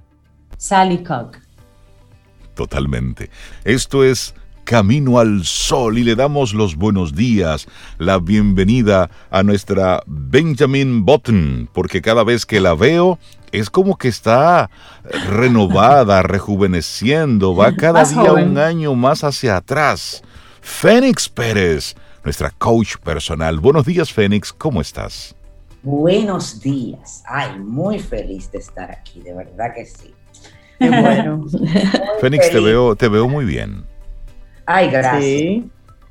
Sally 0.56 1.04
Cook. 1.04 1.36
Totalmente. 2.54 3.28
Esto 3.62 4.04
es 4.04 4.34
Camino 4.64 5.18
al 5.18 5.44
Sol 5.44 5.98
y 5.98 6.04
le 6.04 6.16
damos 6.16 6.54
los 6.54 6.76
buenos 6.76 7.14
días, 7.14 7.66
la 7.98 8.18
bienvenida 8.18 9.10
a 9.30 9.42
nuestra 9.42 10.02
Benjamin 10.06 11.04
Button, 11.04 11.68
porque 11.74 12.00
cada 12.00 12.24
vez 12.24 12.46
que 12.46 12.58
la 12.58 12.74
veo 12.74 13.18
es 13.52 13.68
como 13.68 13.98
que 13.98 14.08
está 14.08 14.70
renovada, 15.28 16.22
rejuveneciendo, 16.22 17.54
va 17.54 17.76
cada 17.76 18.02
día 18.04 18.32
un 18.32 18.56
año 18.56 18.94
más 18.94 19.24
hacia 19.24 19.58
atrás. 19.58 20.22
Fénix 20.64 21.28
Pérez, 21.28 21.94
nuestra 22.24 22.50
coach 22.50 22.96
personal. 22.96 23.60
Buenos 23.60 23.84
días, 23.84 24.10
Fénix, 24.10 24.50
¿cómo 24.50 24.80
estás? 24.80 25.36
Buenos 25.82 26.58
días. 26.58 27.22
Ay, 27.26 27.58
muy 27.58 27.98
feliz 27.98 28.50
de 28.50 28.58
estar 28.58 28.90
aquí, 28.90 29.20
de 29.20 29.34
verdad 29.34 29.74
que 29.74 29.84
sí. 29.84 30.14
bueno. 30.80 31.44
Fénix, 32.20 32.50
te 32.50 32.60
veo, 32.60 32.96
te 32.96 33.08
veo 33.08 33.28
muy 33.28 33.44
bien. 33.44 33.84
Ay, 34.64 34.88
gracias. 34.88 35.64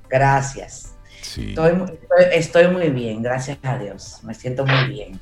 Gracias. 0.07 0.95
Sí. 1.21 1.55
Estoy, 2.31 2.67
muy 2.67 2.91
bien, 2.91 3.23
gracias 3.23 3.57
a 3.63 3.79
Dios. 3.79 4.19
Me 4.21 4.35
siento 4.35 4.67
muy 4.67 4.87
bien. 4.87 5.19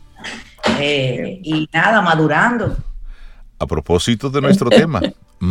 Eh, 0.78 1.40
y 1.42 1.70
nada, 1.72 2.02
madurando. 2.02 2.76
A 3.58 3.66
propósito 3.66 4.30
de 4.30 4.42
nuestro 4.42 4.70
tema, 4.70 5.02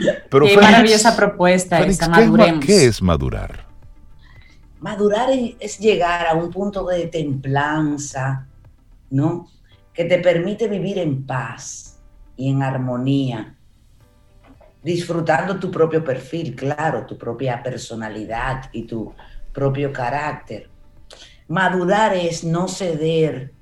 Qué 0.00 0.56
maravillosa 0.56 1.16
propuesta 1.16 1.84
¿qué, 1.84 2.86
es 2.86 3.02
madurar? 3.02 3.66
Madurar 4.80 5.28
es 5.58 5.78
llegar 5.78 6.26
a 6.26 6.34
un 6.34 6.50
punto 6.50 6.86
de 6.86 7.06
templanza, 7.06 8.46
¿no? 9.10 9.48
Que 9.92 10.04
te 10.04 10.18
permite 10.18 10.68
vivir 10.68 10.98
en 10.98 11.26
paz 11.26 11.98
y 12.36 12.50
en 12.50 12.62
armonía, 12.62 13.56
disfrutando 14.82 15.58
tu 15.58 15.70
propio 15.70 16.02
perfil, 16.02 16.54
claro, 16.54 17.04
tu 17.04 17.18
propia 17.18 17.62
personalidad 17.62 18.70
y 18.72 18.84
tu 18.84 19.12
propio 19.52 19.92
carácter. 19.92 20.70
Madurar 21.48 22.14
es 22.14 22.44
no 22.44 22.68
ceder 22.68 23.52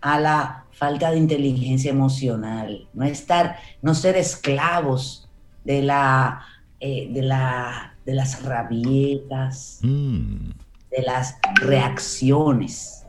a 0.00 0.18
la 0.18 0.64
falta 0.72 1.10
de 1.10 1.18
inteligencia 1.18 1.90
emocional, 1.90 2.88
no 2.94 3.04
estar, 3.04 3.58
no 3.82 3.94
ser 3.94 4.16
esclavos 4.16 5.19
de, 5.64 5.82
la, 5.82 6.44
eh, 6.80 7.08
de, 7.10 7.22
la, 7.22 7.94
de 8.04 8.14
las 8.14 8.42
rabietas, 8.42 9.78
mm. 9.82 10.50
de 10.90 11.02
las 11.04 11.36
reacciones. 11.56 13.04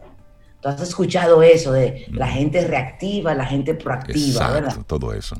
Tú 0.61 0.69
has 0.69 0.81
escuchado 0.81 1.41
eso 1.41 1.71
de 1.71 2.05
la 2.11 2.27
mm. 2.27 2.29
gente 2.29 2.67
reactiva, 2.67 3.33
la 3.33 3.45
gente 3.45 3.73
proactiva, 3.73 4.59
Exacto, 4.59 4.83
Todo 4.85 5.13
eso. 5.13 5.35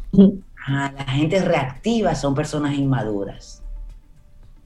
la 0.68 1.06
gente 1.08 1.44
reactiva 1.44 2.15
son 2.15 2.34
personas 2.34 2.74
inmaduras. 2.74 3.62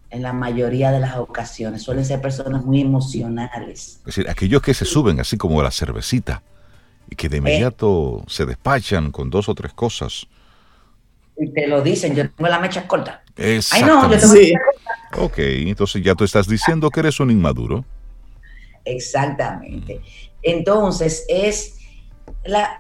En 0.09 0.21
la 0.21 0.31
mayoría 0.31 0.91
de 0.91 1.01
las 1.01 1.17
ocasiones 1.17 1.81
suelen 1.81 2.05
ser 2.05 2.21
personas 2.21 2.63
muy 2.63 2.79
emocionales. 2.79 3.97
Es 3.99 4.05
decir, 4.05 4.29
aquellos 4.29 4.61
que 4.61 4.73
se 4.73 4.85
suben 4.85 5.19
así 5.19 5.35
como 5.35 5.61
la 5.61 5.71
cervecita 5.71 6.41
y 7.09 7.15
que 7.15 7.27
de 7.27 7.37
eh. 7.37 7.39
inmediato 7.39 8.23
se 8.27 8.45
despachan 8.45 9.11
con 9.11 9.29
dos 9.29 9.49
o 9.49 9.55
tres 9.55 9.73
cosas 9.73 10.27
y 11.37 11.51
te 11.51 11.67
lo 11.67 11.81
dicen, 11.81 12.15
yo 12.15 12.29
tengo 12.29 12.49
la 12.49 12.59
mecha 12.59 12.87
corta. 12.87 13.23
Ay, 13.37 13.83
no, 13.83 14.09
yo 14.09 14.17
tengo 14.17 14.33
sí. 14.33 14.53
Ok, 15.17 15.37
entonces 15.37 16.03
ya 16.03 16.15
tú 16.15 16.23
estás 16.23 16.47
diciendo 16.47 16.89
que 16.89 17.01
eres 17.01 17.19
un 17.19 17.31
inmaduro. 17.31 17.85
Exactamente. 18.83 20.01
Entonces, 20.41 21.25
es 21.27 21.77
la, 22.45 22.79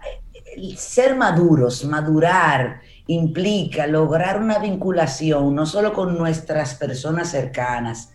ser 0.77 1.15
maduros, 1.15 1.83
madurar, 1.85 2.81
implica 3.07 3.87
lograr 3.87 4.41
una 4.41 4.59
vinculación 4.59 5.53
no 5.53 5.65
solo 5.65 5.93
con 5.93 6.17
nuestras 6.17 6.75
personas 6.75 7.29
cercanas, 7.29 8.11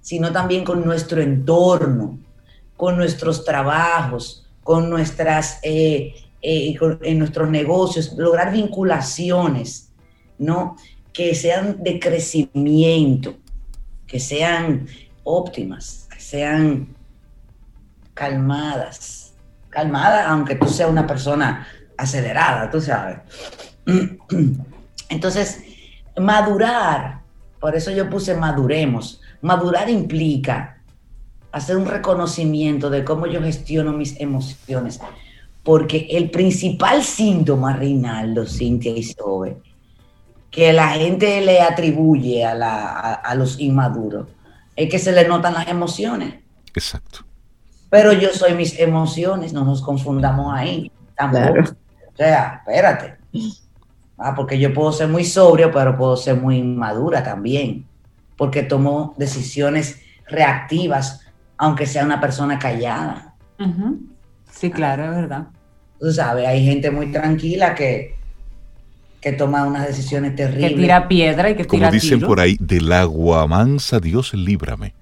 sino 0.00 0.32
también 0.32 0.64
con 0.64 0.84
nuestro 0.84 1.20
entorno, 1.20 2.18
con 2.76 2.96
nuestros 2.96 3.44
trabajos, 3.44 4.46
con 4.62 4.90
nuestras, 4.90 5.60
eh, 5.62 6.14
eh, 6.42 6.76
en 7.02 7.18
nuestros 7.18 7.48
negocios, 7.48 8.12
lograr 8.16 8.52
vinculaciones 8.52 9.83
¿no? 10.38 10.76
Que 11.12 11.34
sean 11.34 11.82
de 11.82 11.98
crecimiento, 11.98 13.36
que 14.06 14.20
sean 14.20 14.86
óptimas, 15.22 16.08
que 16.12 16.20
sean 16.20 16.88
calmadas. 18.14 19.34
Calmada, 19.70 20.28
aunque 20.28 20.54
tú 20.54 20.68
seas 20.68 20.88
una 20.88 21.06
persona 21.06 21.66
acelerada, 21.96 22.70
tú 22.70 22.80
sabes. 22.80 23.18
Entonces, 25.08 25.62
madurar, 26.16 27.20
por 27.60 27.74
eso 27.74 27.90
yo 27.90 28.08
puse 28.08 28.34
maduremos. 28.36 29.20
Madurar 29.40 29.90
implica 29.90 30.74
hacer 31.52 31.76
un 31.76 31.86
reconocimiento 31.86 32.90
de 32.90 33.04
cómo 33.04 33.26
yo 33.26 33.40
gestiono 33.40 33.92
mis 33.92 34.20
emociones. 34.20 35.00
Porque 35.62 36.08
el 36.10 36.30
principal 36.30 37.02
síntoma, 37.02 37.74
Reinaldo, 37.74 38.46
Cintia 38.46 38.92
y 38.92 39.02
Sobe, 39.02 39.56
que 40.54 40.72
la 40.72 40.90
gente 40.90 41.40
le 41.40 41.60
atribuye 41.60 42.44
a, 42.44 42.54
la, 42.54 43.14
a, 43.14 43.34
los 43.34 43.58
inmaduros 43.58 44.28
es 44.76 44.88
que 44.88 45.00
se 45.00 45.10
le 45.10 45.26
notan 45.26 45.54
las 45.54 45.66
emociones. 45.66 46.36
Exacto. 46.74 47.24
Pero 47.90 48.12
yo 48.12 48.30
soy 48.32 48.54
mis 48.54 48.78
emociones, 48.78 49.52
no 49.52 49.64
nos 49.64 49.82
confundamos 49.82 50.54
ahí. 50.54 50.90
Tampoco. 51.16 51.70
O 52.12 52.16
sea, 52.16 52.60
espérate. 52.60 53.16
Ah, 54.16 54.32
porque 54.34 54.58
yo 54.58 54.72
puedo 54.72 54.92
ser 54.92 55.08
muy 55.08 55.24
sobrio, 55.24 55.72
pero 55.72 55.96
puedo 55.96 56.16
ser 56.16 56.36
muy 56.36 56.58
inmadura 56.58 57.22
también. 57.24 57.86
Porque 58.36 58.62
tomo 58.62 59.14
decisiones 59.16 60.00
reactivas, 60.28 61.20
aunque 61.56 61.86
sea 61.86 62.04
una 62.04 62.20
persona 62.20 62.58
callada. 62.58 63.34
Sí, 64.50 64.70
claro, 64.70 65.04
es 65.04 65.10
verdad. 65.10 65.46
Tú 65.98 66.12
sabes, 66.12 66.46
hay 66.46 66.64
gente 66.64 66.92
muy 66.92 67.10
tranquila 67.10 67.74
que 67.74 68.13
que 69.24 69.32
toma 69.32 69.64
unas 69.64 69.86
decisiones 69.86 70.36
terribles. 70.36 70.72
Que 70.72 70.76
tira 70.76 71.08
piedra 71.08 71.48
y 71.48 71.56
que 71.56 71.64
Como 71.66 71.90
dicen 71.90 72.20
por 72.20 72.40
ahí, 72.40 72.58
del 72.60 72.92
agua 72.92 73.46
mansa 73.46 73.98
Dios 73.98 74.34
líbrame. 74.34 74.94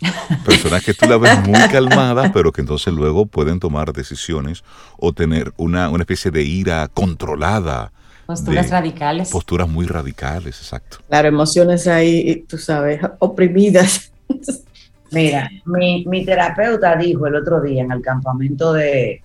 Personas 0.46 0.84
que 0.84 0.94
tú 0.94 1.08
la 1.08 1.16
ves 1.16 1.36
muy 1.44 1.58
calmada, 1.72 2.30
pero 2.32 2.52
que 2.52 2.60
entonces 2.60 2.94
luego 2.94 3.26
pueden 3.26 3.58
tomar 3.58 3.92
decisiones 3.92 4.62
o 4.98 5.12
tener 5.12 5.52
una, 5.56 5.90
una 5.90 6.04
especie 6.04 6.30
de 6.30 6.44
ira 6.44 6.86
controlada. 6.94 7.90
Posturas 8.26 8.70
radicales. 8.70 9.30
Posturas 9.30 9.68
muy 9.68 9.86
radicales, 9.86 10.56
exacto. 10.60 10.98
Claro, 11.08 11.26
emociones 11.26 11.88
ahí, 11.88 12.44
tú 12.48 12.56
sabes, 12.56 13.00
oprimidas. 13.18 14.12
Mira, 15.10 15.50
mi, 15.64 16.04
mi 16.06 16.24
terapeuta 16.24 16.94
dijo 16.94 17.26
el 17.26 17.34
otro 17.34 17.60
día 17.60 17.82
en 17.82 17.90
el 17.90 18.00
campamento 18.00 18.72
de, 18.74 19.22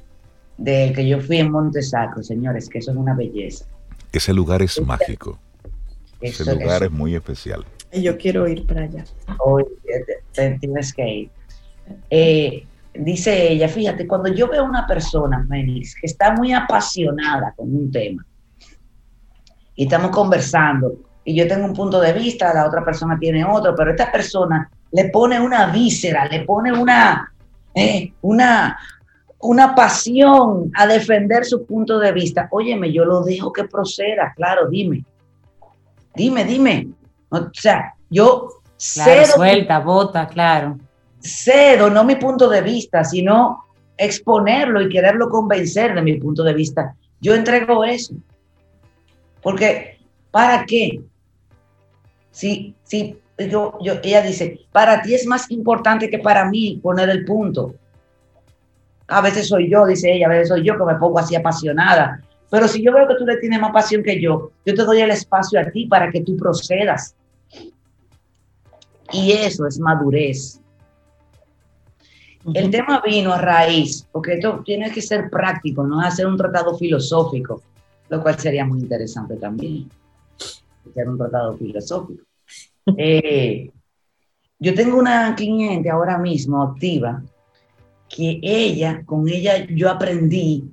de 0.58 0.94
que 0.96 1.08
yo 1.08 1.20
fui 1.20 1.38
en 1.38 1.52
Montesacro, 1.52 2.24
señores, 2.24 2.68
que 2.68 2.80
eso 2.80 2.90
es 2.90 2.98
una 2.98 3.14
belleza. 3.14 3.66
Ese 4.14 4.32
lugar 4.32 4.62
es 4.62 4.80
mágico. 4.80 5.40
Ese 6.22 6.46
lugar 6.46 6.84
es 6.84 6.92
muy 6.92 7.16
especial. 7.16 7.66
Yo 7.92 8.16
quiero 8.18 8.48
ir 8.48 8.66
para 8.66 8.84
allá. 8.84 9.04
Hoy 9.40 9.66
tienes 10.60 10.94
que 10.94 11.08
ir. 11.08 11.30
Eh, 12.10 12.66
dice 12.94 13.52
ella, 13.52 13.68
fíjate, 13.68 14.08
cuando 14.08 14.30
yo 14.30 14.48
veo 14.48 14.62
a 14.62 14.70
una 14.70 14.88
persona, 14.88 15.46
Félix, 15.50 15.96
que 16.00 16.06
está 16.06 16.34
muy 16.34 16.54
apasionada 16.54 17.54
con 17.56 17.76
un 17.76 17.92
tema, 17.92 18.26
y 19.76 19.84
estamos 19.84 20.12
conversando, 20.12 20.96
y 21.26 21.36
yo 21.36 21.48
tengo 21.48 21.66
un 21.66 21.74
punto 21.74 22.00
de 22.00 22.14
vista, 22.14 22.54
la 22.54 22.68
otra 22.68 22.86
persona 22.86 23.18
tiene 23.20 23.44
otro, 23.44 23.76
pero 23.76 23.92
esta 23.92 24.12
persona 24.12 24.70
le 24.92 25.10
pone 25.10 25.40
una 25.40 25.68
víscera, 25.68 26.26
le 26.28 26.42
pone 26.42 26.72
una, 26.72 27.34
eh, 27.74 28.14
una, 28.22 28.78
una 29.44 29.76
pasión 29.76 30.72
a 30.74 30.88
defender 30.88 31.46
su 31.46 31.66
punto 31.66 32.00
de 32.00 32.12
vista. 32.12 32.48
Óyeme, 32.52 32.92
yo 32.92 33.04
lo 33.06 33.22
dejo 33.24 33.52
que 33.52 33.66
proceda, 33.66 34.34
claro, 34.36 34.70
dime. 34.70 35.04
Dime, 36.16 36.46
dime. 36.46 36.88
O 37.30 37.50
sea, 37.52 37.94
yo 38.10 38.62
claro, 38.96 39.26
Suelta, 39.26 39.80
vota, 39.80 40.28
claro. 40.28 40.78
Cedo, 41.20 41.90
no 41.90 42.04
mi 42.04 42.16
punto 42.16 42.50
de 42.50 42.62
vista, 42.62 43.04
sino 43.04 43.66
exponerlo 43.98 44.82
y 44.82 44.90
quererlo 44.90 45.30
convencer 45.30 45.94
de 45.94 46.02
mi 46.02 46.18
punto 46.20 46.44
de 46.44 46.54
vista. 46.54 46.96
Yo 47.20 47.36
entrego 47.36 47.84
eso. 47.84 48.14
Porque, 49.42 50.00
¿para 50.32 50.66
qué? 50.66 51.02
Si, 52.32 52.76
si 52.84 53.18
yo, 53.38 53.78
yo, 53.82 53.96
ella 54.04 54.22
dice, 54.22 54.62
para 54.72 55.02
ti 55.02 55.14
es 55.14 55.26
más 55.26 55.52
importante 55.52 56.10
que 56.10 56.20
para 56.20 56.46
mí 56.50 56.80
poner 56.82 57.10
el 57.10 57.26
punto. 57.26 57.76
A 59.14 59.22
veces 59.22 59.48
soy 59.48 59.70
yo, 59.70 59.86
dice 59.86 60.12
ella, 60.12 60.26
a 60.26 60.30
veces 60.30 60.50
soy 60.50 60.64
yo 60.64 60.78
que 60.78 60.86
me 60.86 60.96
pongo 60.96 61.20
así 61.20 61.36
apasionada. 61.36 62.20
Pero 62.50 62.68
si 62.68 62.84
yo 62.84 62.92
veo 62.94 63.08
que 63.08 63.16
tú 63.16 63.26
le 63.26 63.38
tienes 63.38 63.60
más 63.60 63.72
pasión 63.72 64.02
que 64.02 64.20
yo, 64.20 64.52
yo 64.66 64.74
te 64.74 64.84
doy 64.84 65.02
el 65.02 65.12
espacio 65.12 65.60
a 65.60 65.70
ti 65.70 65.86
para 65.86 66.10
que 66.10 66.22
tú 66.22 66.36
procedas. 66.36 67.16
Y 69.12 69.32
eso 69.32 69.68
es 69.68 69.80
madurez. 69.80 70.60
El 72.54 72.72
tema 72.72 73.02
vino 73.06 73.32
a 73.32 73.38
raíz, 73.38 74.08
porque 74.12 74.34
esto 74.34 74.62
tiene 74.66 74.92
que 74.92 75.02
ser 75.02 75.30
práctico, 75.30 75.84
no 75.84 76.02
hacer 76.02 76.28
un 76.28 76.36
tratado 76.36 76.78
filosófico, 76.78 77.62
lo 78.10 78.22
cual 78.22 78.38
sería 78.38 78.66
muy 78.66 78.82
interesante 78.82 79.36
también, 79.38 79.90
hacer 80.90 81.08
un 81.08 81.18
tratado 81.18 81.58
filosófico. 81.58 82.24
Eh, 82.98 83.72
yo 84.60 84.74
tengo 84.74 84.98
una 84.98 85.34
cliente 85.36 85.90
ahora 85.90 86.18
mismo 86.18 86.62
activa 86.62 87.24
que 88.16 88.40
ella, 88.44 89.02
con 89.06 89.28
ella 89.28 89.66
yo 89.66 89.90
aprendí, 89.90 90.72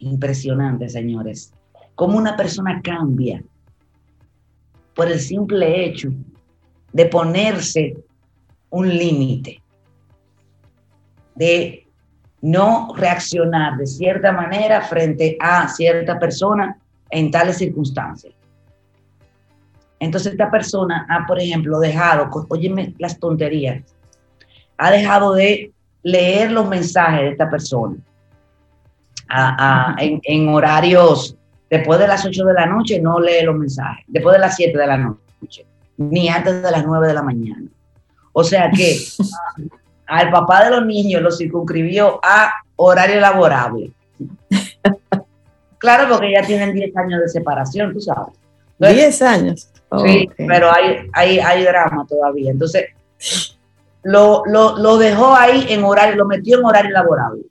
impresionante 0.00 0.86
señores, 0.90 1.54
cómo 1.94 2.18
una 2.18 2.36
persona 2.36 2.82
cambia 2.82 3.42
por 4.94 5.10
el 5.10 5.18
simple 5.18 5.86
hecho 5.86 6.10
de 6.92 7.06
ponerse 7.06 7.96
un 8.68 8.86
límite, 8.86 9.62
de 11.34 11.88
no 12.42 12.92
reaccionar 12.96 13.78
de 13.78 13.86
cierta 13.86 14.30
manera 14.30 14.82
frente 14.82 15.38
a 15.40 15.68
cierta 15.68 16.18
persona 16.18 16.76
en 17.08 17.30
tales 17.30 17.56
circunstancias. 17.56 18.34
Entonces 20.00 20.32
esta 20.32 20.50
persona 20.50 21.06
ha, 21.08 21.26
por 21.26 21.40
ejemplo, 21.40 21.78
dejado, 21.78 22.28
óyeme 22.50 22.94
las 22.98 23.18
tonterías, 23.18 23.82
ha 24.76 24.90
dejado 24.90 25.32
de 25.32 25.72
leer 26.02 26.50
los 26.50 26.68
mensajes 26.68 27.22
de 27.22 27.28
esta 27.30 27.48
persona 27.50 27.96
en, 29.98 30.48
horarios, 30.48 31.36
después 31.70 31.98
de 31.98 32.08
las 32.08 32.24
8 32.24 32.44
de 32.44 32.54
la 32.54 32.66
noche 32.66 33.00
no 33.00 33.20
lee 33.20 33.42
los 33.44 33.56
mensajes, 33.56 34.04
después 34.08 34.34
de 34.34 34.40
las 34.40 34.56
7 34.56 34.76
de 34.76 34.86
la 34.86 34.96
noche, 34.96 35.66
ni 35.96 36.28
antes 36.28 36.62
de 36.62 36.70
las 36.70 36.84
9 36.84 37.08
de 37.08 37.14
la 37.14 37.22
mañana. 37.22 37.68
O 38.32 38.44
sea 38.44 38.70
que 38.70 38.98
al 40.06 40.30
papá 40.30 40.64
de 40.64 40.70
los 40.70 40.86
niños 40.86 41.22
lo 41.22 41.30
circunscribió 41.30 42.20
a 42.22 42.52
horario 42.76 43.20
laborable. 43.20 43.92
Claro, 45.78 46.08
porque 46.08 46.32
ya 46.32 46.42
tienen 46.42 46.74
10 46.74 46.96
años 46.96 47.20
de 47.22 47.28
separación, 47.28 47.92
tú 47.92 48.00
sabes. 48.00 48.34
10 48.78 49.22
años. 49.22 49.68
sí, 50.04 50.28
pero 50.36 50.72
hay, 50.72 51.08
hay, 51.12 51.38
hay 51.38 51.64
drama 51.64 52.06
todavía. 52.08 52.50
Entonces, 52.50 52.86
lo, 54.02 54.44
lo, 54.46 54.98
dejó 54.98 55.34
ahí 55.34 55.66
en 55.68 55.84
horario, 55.84 56.16
lo 56.16 56.26
metió 56.26 56.58
en 56.58 56.64
horario 56.64 56.90
laborable. 56.90 57.42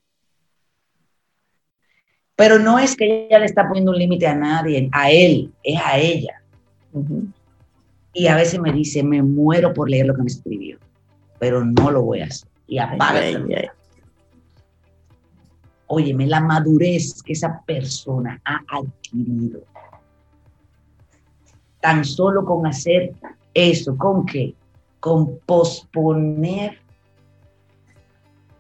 Pero 2.36 2.60
no 2.60 2.80
es 2.80 2.96
que 2.96 3.28
ella 3.28 3.40
le 3.40 3.46
está 3.46 3.68
poniendo 3.68 3.92
un 3.92 3.98
límite 3.98 4.28
a 4.28 4.36
nadie, 4.36 4.90
a 4.92 5.12
él, 5.12 5.54
es 5.64 5.80
a 5.84 5.98
ella. 5.98 6.42
Y 8.14 8.28
a 8.28 8.36
veces 8.36 8.60
me 8.60 8.74
dice, 8.74 9.04
me 9.04 9.22
muero 9.22 9.74
por 9.74 9.90
leer 9.90 10.08
lo 10.08 10.16
que 10.16 10.24
me 10.24 10.30
escribió, 10.30 10.78
pero 11.40 11.64
no 11.64 11.92
lo 11.92 12.02
voy 12.02 12.22
a 12.22 12.26
hacer. 12.26 12.50
Y 12.68 12.78
aparte. 12.80 13.72
Óyeme, 15.88 16.26
la 16.26 16.40
madurez 16.40 17.22
que 17.22 17.34
esa 17.34 17.62
persona 17.66 18.42
ha 18.46 18.62
adquirido. 18.70 19.62
Tan 21.82 22.06
solo 22.06 22.46
con 22.46 22.66
hacer 22.66 23.14
eso, 23.54 23.98
¿con 23.98 24.26
qué? 24.26 24.56
Con 25.02 25.40
posponer 25.40 26.78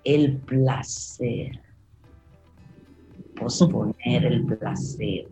el 0.04 0.38
placer. 0.38 1.52
Posponer 3.40 4.26
el 4.26 4.46
placer. 4.46 5.28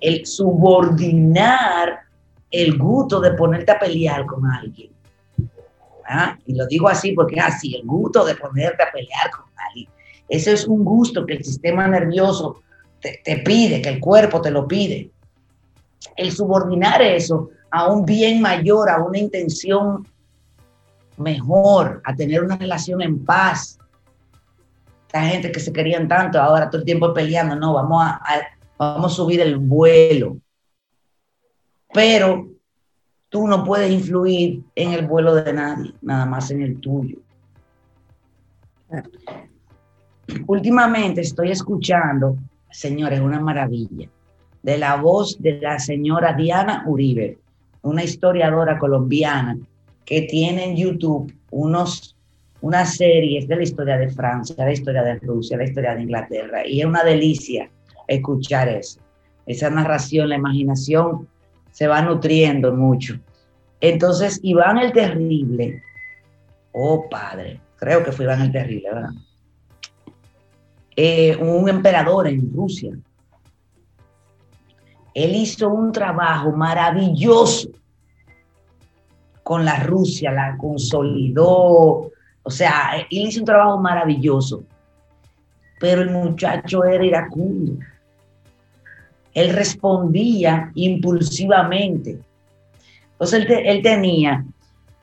El 0.00 0.26
subordinar 0.26 2.00
el 2.50 2.76
gusto 2.76 3.18
de 3.20 3.32
ponerte 3.32 3.72
a 3.72 3.78
pelear 3.78 4.26
con 4.26 4.46
alguien. 4.46 4.92
¿Ah? 6.06 6.38
Y 6.44 6.54
lo 6.54 6.66
digo 6.66 6.86
así 6.86 7.12
porque 7.12 7.40
así, 7.40 7.74
el 7.74 7.86
gusto 7.86 8.26
de 8.26 8.34
ponerte 8.34 8.82
a 8.82 8.92
pelear 8.92 9.30
con 9.30 9.46
alguien. 9.70 9.88
Ese 10.28 10.52
es 10.52 10.66
un 10.66 10.84
gusto 10.84 11.24
que 11.24 11.32
el 11.32 11.44
sistema 11.44 11.88
nervioso 11.88 12.62
te 13.00 13.38
pide, 13.38 13.80
que 13.80 13.88
el 13.88 14.00
cuerpo 14.00 14.42
te 14.42 14.50
lo 14.50 14.68
pide. 14.68 15.10
El 16.14 16.30
subordinar 16.30 17.00
eso 17.00 17.50
a 17.74 17.88
un 17.88 18.04
bien 18.04 18.40
mayor, 18.40 18.88
a 18.88 19.02
una 19.02 19.18
intención 19.18 20.06
mejor, 21.16 22.00
a 22.04 22.14
tener 22.14 22.44
una 22.44 22.56
relación 22.56 23.02
en 23.02 23.24
paz. 23.24 23.80
Esta 25.08 25.22
gente 25.22 25.50
que 25.50 25.58
se 25.58 25.72
querían 25.72 26.06
tanto, 26.06 26.40
ahora 26.40 26.70
todo 26.70 26.82
el 26.82 26.84
tiempo 26.84 27.12
peleando, 27.12 27.56
no, 27.56 27.74
vamos 27.74 28.00
a, 28.00 28.20
vamos 28.78 29.12
a 29.12 29.16
subir 29.16 29.40
el 29.40 29.56
vuelo. 29.56 30.36
Pero 31.92 32.48
tú 33.28 33.48
no 33.48 33.64
puedes 33.64 33.90
influir 33.90 34.62
en 34.76 34.92
el 34.92 35.08
vuelo 35.08 35.34
de 35.34 35.52
nadie, 35.52 35.94
nada 36.00 36.26
más 36.26 36.52
en 36.52 36.62
el 36.62 36.78
tuyo. 36.78 37.18
Últimamente 40.46 41.22
estoy 41.22 41.50
escuchando, 41.50 42.36
señores, 42.70 43.18
una 43.18 43.40
maravilla, 43.40 44.08
de 44.62 44.78
la 44.78 44.94
voz 44.94 45.42
de 45.42 45.60
la 45.60 45.80
señora 45.80 46.34
Diana 46.34 46.84
Uribe 46.86 47.40
una 47.84 48.02
historiadora 48.02 48.78
colombiana 48.78 49.56
que 50.04 50.22
tiene 50.22 50.64
en 50.64 50.76
YouTube 50.76 51.32
unos, 51.50 52.16
unas 52.60 52.96
series 52.96 53.46
de 53.46 53.56
la 53.56 53.62
historia 53.62 53.96
de 53.98 54.08
Francia, 54.08 54.56
la 54.58 54.72
historia 54.72 55.02
de 55.02 55.14
Rusia, 55.20 55.56
la 55.56 55.64
historia 55.64 55.94
de 55.94 56.02
Inglaterra. 56.02 56.66
Y 56.66 56.80
es 56.80 56.86
una 56.86 57.04
delicia 57.04 57.70
escuchar 58.08 58.68
eso. 58.68 59.00
Esa 59.46 59.70
narración, 59.70 60.30
la 60.30 60.36
imaginación 60.36 61.28
se 61.70 61.86
va 61.86 62.00
nutriendo 62.00 62.72
mucho. 62.74 63.18
Entonces, 63.80 64.40
Iván 64.42 64.78
el 64.78 64.92
Terrible, 64.92 65.82
oh 66.72 67.06
padre, 67.10 67.60
creo 67.76 68.02
que 68.02 68.12
fue 68.12 68.24
Iván 68.24 68.40
el 68.40 68.52
Terrible, 68.52 68.92
¿verdad? 68.92 69.10
Eh, 70.96 71.36
un 71.36 71.68
emperador 71.68 72.28
en 72.28 72.50
Rusia, 72.54 72.92
él 75.14 75.36
hizo 75.36 75.68
un 75.68 75.92
trabajo 75.92 76.50
maravilloso 76.52 77.68
con 79.44 79.64
la 79.64 79.78
Rusia, 79.80 80.32
la 80.32 80.56
consolidó, 80.56 82.10
o 82.42 82.50
sea, 82.50 82.96
él 82.98 83.06
hizo 83.10 83.40
un 83.40 83.46
trabajo 83.46 83.78
maravilloso, 83.78 84.64
pero 85.78 86.02
el 86.02 86.10
muchacho 86.10 86.84
era 86.84 87.04
iracundo. 87.04 87.78
él 89.32 89.52
respondía 89.52 90.70
impulsivamente. 90.74 92.20
Entonces 93.12 93.46
él, 93.48 93.82
tenía 93.82 94.44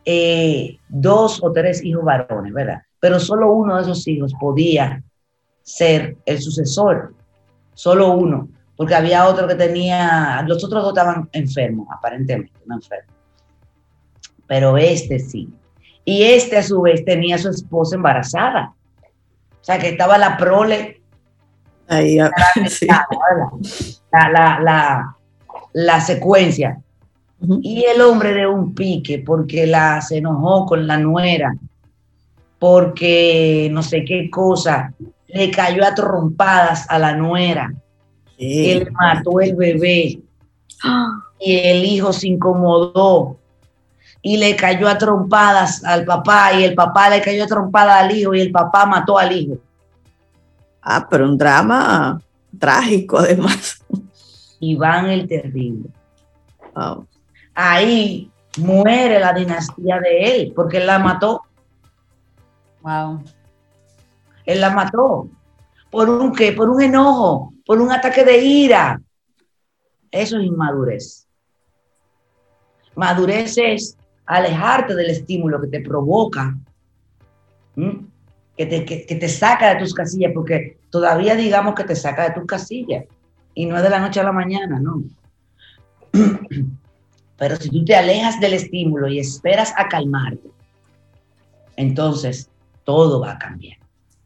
eh, 0.06 0.78
dos 0.88 1.44
o 1.44 1.52
tres 1.52 1.84
hijos 1.84 2.04
varones, 2.04 2.54
¿verdad? 2.54 2.82
Pero 3.00 3.20
solo 3.20 3.52
uno 3.52 3.76
de 3.76 3.82
esos 3.84 4.08
hijos 4.08 4.34
podía 4.40 5.04
ser 5.64 6.18
el 6.26 6.40
sucesor, 6.42 7.14
solo 7.74 8.14
uno, 8.14 8.48
porque 8.82 8.96
había 8.96 9.28
otro 9.28 9.48
que 9.48 9.54
tenía, 9.54 10.44
los 10.48 10.64
otros 10.64 10.82
dos 10.82 10.94
estaban 10.94 11.30
enfermos, 11.34 11.88
aparentemente, 11.92 12.52
no 12.66 12.78
enfermos. 12.78 13.14
Pero 14.48 14.76
este 14.76 15.20
sí. 15.20 15.48
Y 16.04 16.24
este 16.24 16.58
a 16.58 16.64
su 16.64 16.82
vez 16.82 17.06
tenía 17.06 17.36
a 17.36 17.38
su 17.38 17.50
esposa 17.50 17.96
embarazada. 17.96 18.74
O 19.52 19.64
sea 19.64 19.78
que 19.78 19.90
estaba 19.90 20.18
la 20.18 20.36
prole. 20.36 21.00
Ahí, 21.90 22.18
la, 24.12 24.60
la, 24.60 25.16
la, 25.74 26.02
secuencia. 26.02 26.82
Y 27.62 27.84
el 27.84 28.02
hombre 28.02 28.34
de 28.34 28.48
un 28.48 28.74
pique 28.74 29.20
porque 29.20 29.68
la, 29.68 30.02
se 30.02 30.18
enojó 30.18 30.66
con 30.66 30.88
la 30.88 30.98
nuera, 30.98 31.54
porque 32.58 33.70
no 33.72 33.84
sé 33.84 34.04
qué 34.06 34.28
cosa, 34.32 34.92
le 35.28 35.52
cayó 35.52 35.86
a 35.86 35.94
trompadas 35.94 36.88
a 36.90 36.98
la 36.98 37.16
nuera. 37.16 37.72
Él 38.42 38.92
mató 38.92 39.40
el 39.40 39.56
bebé. 39.56 40.20
Y 41.40 41.58
el 41.58 41.86
hijo 41.86 42.12
se 42.12 42.28
incomodó 42.28 43.38
y 44.22 44.38
le 44.38 44.56
cayó 44.56 44.88
a 44.88 44.98
trompadas 44.98 45.84
al 45.84 46.06
papá 46.06 46.54
y 46.54 46.64
el 46.64 46.76
papá 46.76 47.10
le 47.10 47.22
cayó 47.22 47.44
a 47.44 47.48
trompadas 47.48 48.02
al 48.02 48.16
hijo 48.16 48.34
y 48.34 48.42
el 48.42 48.52
papá 48.52 48.86
mató 48.86 49.18
al 49.18 49.32
hijo. 49.32 49.58
Ah, 50.82 51.08
pero 51.10 51.26
un 51.26 51.38
drama 51.38 52.20
trágico 52.58 53.20
además. 53.20 53.84
Iván 54.60 55.10
el 55.10 55.28
Terrible. 55.28 55.90
Ahí 57.54 58.32
muere 58.58 59.20
la 59.20 59.34
dinastía 59.34 60.00
de 60.00 60.36
él 60.36 60.54
porque 60.56 60.78
él 60.78 60.88
la 60.88 61.00
mató. 61.00 61.42
Wow. 62.82 63.24
Él 64.46 64.62
la 64.62 64.72
mató. 64.72 65.28
¿Por 65.92 66.10
un 66.10 66.34
qué? 66.34 66.54
Por 66.54 66.70
un 66.70 66.82
enojo, 66.82 67.54
por 67.66 67.80
un 67.82 67.92
ataque 67.92 68.24
de 68.24 68.38
ira. 68.38 69.00
Eso 70.10 70.38
es 70.40 70.46
inmadurez. 70.46 71.28
Madurez 72.96 73.58
es 73.58 73.98
alejarte 74.26 74.96
del 74.96 75.10
estímulo 75.10 75.62
que 75.62 75.68
te 75.68 75.82
provoca, 75.82 76.58
que 77.76 78.66
te, 78.66 78.86
que, 78.86 79.16
te, 79.16 79.30
saca 79.30 79.74
de 79.74 79.80
tus 79.80 79.94
casillas, 79.94 80.32
porque 80.34 80.78
todavía 80.90 81.36
digamos 81.36 81.76
que 81.76 81.84
te 81.84 81.96
saca 81.96 82.30
de 82.30 82.36
tus 82.36 82.46
casillas, 82.46 83.06
y 83.54 83.66
no 83.66 83.78
es 83.78 83.84
de 83.84 83.90
la 83.90 84.00
noche 84.00 84.20
a 84.20 84.24
la 84.24 84.32
mañana, 84.32 84.80
no. 84.80 85.04
Pero 87.38 87.56
si 87.56 87.70
tú 87.70 87.84
te 87.84 87.96
alejas 87.96 88.40
del 88.40 88.54
estímulo 88.54 89.08
y 89.08 89.20
esperas 89.20 89.74
a 89.76 89.88
calmarte, 89.88 90.50
entonces 91.76 92.50
todo 92.84 93.20
va 93.20 93.32
a 93.32 93.40
cambiar. 93.40 93.81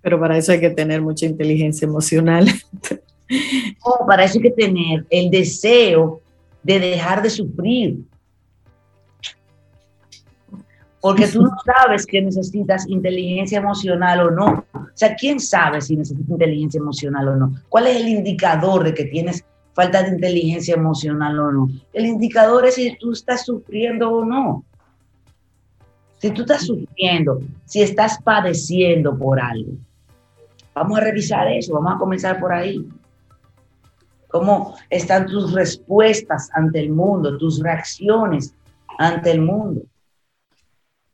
Pero 0.06 0.20
para 0.20 0.38
eso 0.38 0.52
hay 0.52 0.60
que 0.60 0.70
tener 0.70 1.02
mucha 1.02 1.26
inteligencia 1.26 1.88
emocional. 1.88 2.46
Oh, 3.84 4.06
para 4.06 4.24
eso 4.24 4.38
hay 4.38 4.44
que 4.44 4.52
tener 4.52 5.04
el 5.10 5.32
deseo 5.32 6.22
de 6.62 6.80
dejar 6.80 7.24
de 7.24 7.32
sufrir, 7.32 7.98
porque 11.02 11.28
tú 11.28 11.42
no 11.42 11.50
sabes 11.66 12.06
que 12.06 12.22
necesitas 12.22 12.88
inteligencia 12.88 13.58
emocional 13.58 14.28
o 14.28 14.30
no. 14.30 14.66
O 14.76 14.88
sea, 14.94 15.16
¿quién 15.16 15.40
sabe 15.40 15.82
si 15.82 15.96
necesitas 15.96 16.30
inteligencia 16.30 16.78
emocional 16.78 17.28
o 17.30 17.36
no? 17.36 17.56
¿Cuál 17.68 17.88
es 17.88 17.98
el 17.98 18.10
indicador 18.10 18.84
de 18.84 18.94
que 18.94 19.06
tienes 19.06 19.44
falta 19.74 20.04
de 20.04 20.10
inteligencia 20.10 20.76
emocional 20.76 21.40
o 21.40 21.52
no? 21.52 21.70
El 21.94 22.06
indicador 22.06 22.68
es 22.68 22.76
si 22.76 22.96
tú 23.00 23.12
estás 23.12 23.44
sufriendo 23.44 24.12
o 24.12 24.24
no. 24.24 24.64
Si 26.20 26.30
tú 26.30 26.42
estás 26.42 26.64
sufriendo, 26.64 27.42
si 27.66 27.82
estás 27.82 28.22
padeciendo 28.22 29.18
por 29.18 29.40
algo. 29.40 29.72
Vamos 30.76 30.98
a 31.00 31.02
revisar 31.02 31.48
eso, 31.48 31.74
vamos 31.74 31.96
a 31.96 31.98
comenzar 31.98 32.38
por 32.38 32.52
ahí. 32.52 32.86
¿Cómo 34.28 34.76
están 34.90 35.26
tus 35.26 35.54
respuestas 35.54 36.50
ante 36.54 36.82
el 36.82 36.92
mundo, 36.92 37.38
tus 37.38 37.64
reacciones 37.64 38.54
ante 38.98 39.32
el 39.32 39.42
mundo? 39.42 39.84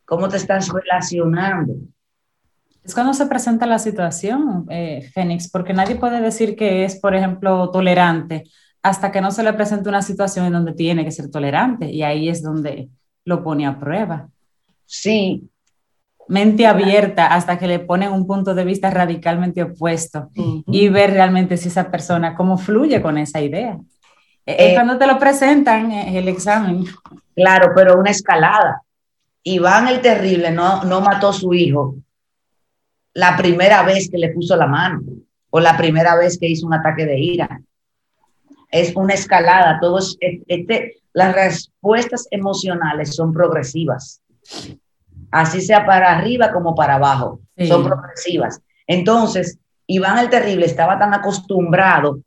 ¿Cómo 0.03 0.27
te 0.27 0.37
estás 0.37 0.67
relacionando? 0.67 1.75
Es 2.83 2.95
cuando 2.95 3.13
se 3.13 3.27
presenta 3.27 3.67
la 3.67 3.77
situación, 3.77 4.65
eh, 4.69 5.07
Fénix, 5.13 5.51
porque 5.51 5.73
nadie 5.73 5.95
puede 5.95 6.19
decir 6.19 6.55
que 6.55 6.83
es, 6.83 6.99
por 6.99 7.13
ejemplo, 7.13 7.69
tolerante 7.69 8.45
hasta 8.81 9.11
que 9.11 9.21
no 9.21 9.29
se 9.29 9.43
le 9.43 9.53
presente 9.53 9.89
una 9.89 10.01
situación 10.01 10.47
en 10.47 10.53
donde 10.53 10.73
tiene 10.73 11.05
que 11.05 11.11
ser 11.11 11.29
tolerante 11.29 11.91
y 11.91 12.01
ahí 12.01 12.29
es 12.29 12.41
donde 12.41 12.89
lo 13.25 13.43
pone 13.43 13.67
a 13.67 13.79
prueba. 13.79 14.27
Sí. 14.87 15.50
Mente 16.31 16.65
abierta 16.65 17.27
hasta 17.27 17.59
que 17.59 17.67
le 17.67 17.79
ponen 17.79 18.13
un 18.13 18.25
punto 18.25 18.55
de 18.55 18.63
vista 18.63 18.89
radicalmente 18.89 19.63
opuesto 19.63 20.29
y 20.33 20.87
ver 20.87 21.11
realmente 21.11 21.57
si 21.57 21.67
esa 21.67 21.91
persona, 21.91 22.35
cómo 22.35 22.57
fluye 22.57 23.01
con 23.01 23.17
esa 23.17 23.41
idea. 23.41 23.77
es 24.45 24.71
eh, 24.71 24.73
cuando 24.73 24.97
te 24.97 25.07
lo 25.07 25.19
presentan 25.19 25.91
eh, 25.91 26.17
el 26.17 26.29
examen. 26.29 26.85
Claro, 27.35 27.73
pero 27.75 27.99
una 27.99 28.11
escalada. 28.11 28.81
Iván 29.43 29.89
el 29.89 29.99
Terrible 29.99 30.51
no, 30.51 30.85
no 30.85 31.01
mató 31.01 31.31
a 31.31 31.33
su 31.33 31.53
hijo 31.53 31.95
la 33.13 33.35
primera 33.35 33.83
vez 33.83 34.09
que 34.09 34.17
le 34.17 34.29
puso 34.29 34.55
la 34.55 34.67
mano 34.67 35.01
o 35.49 35.59
la 35.59 35.75
primera 35.75 36.15
vez 36.15 36.39
que 36.39 36.47
hizo 36.47 36.65
un 36.65 36.75
ataque 36.75 37.05
de 37.05 37.19
ira. 37.19 37.61
Es 38.69 38.95
una 38.95 39.15
escalada, 39.15 39.79
todos, 39.81 40.17
este, 40.21 41.01
las 41.11 41.35
respuestas 41.35 42.25
emocionales 42.31 43.15
son 43.15 43.33
progresivas. 43.33 44.21
Así 45.31 45.61
sea 45.61 45.85
para 45.85 46.17
arriba 46.17 46.51
como 46.51 46.75
para 46.75 46.95
abajo, 46.95 47.39
son 47.67 47.85
progresivas. 47.85 48.61
Entonces, 48.85 49.57
Iván 49.87 50.19
el 50.19 50.29
Terrible 50.29 50.65
estaba 50.65 50.99
tan 50.99 51.13
acostumbrado 51.13 52.19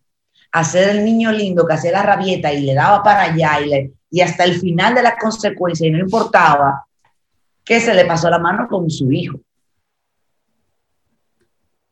a 0.52 0.64
ser 0.64 0.90
el 0.90 1.04
niño 1.04 1.32
lindo 1.32 1.66
que 1.66 1.74
hacía 1.74 1.92
la 1.92 2.02
rabieta 2.02 2.52
y 2.52 2.62
le 2.62 2.74
daba 2.74 3.02
para 3.02 3.24
allá 3.24 3.60
y, 3.60 3.68
le, 3.68 3.92
y 4.10 4.20
hasta 4.20 4.44
el 4.44 4.58
final 4.58 4.94
de 4.94 5.02
la 5.02 5.16
consecuencia 5.16 5.86
y 5.86 5.90
no 5.90 5.98
importaba 5.98 6.86
que 7.64 7.80
se 7.80 7.94
le 7.94 8.04
pasó 8.04 8.30
la 8.30 8.38
mano 8.38 8.68
con 8.68 8.88
su 8.90 9.10
hijo. 9.10 9.38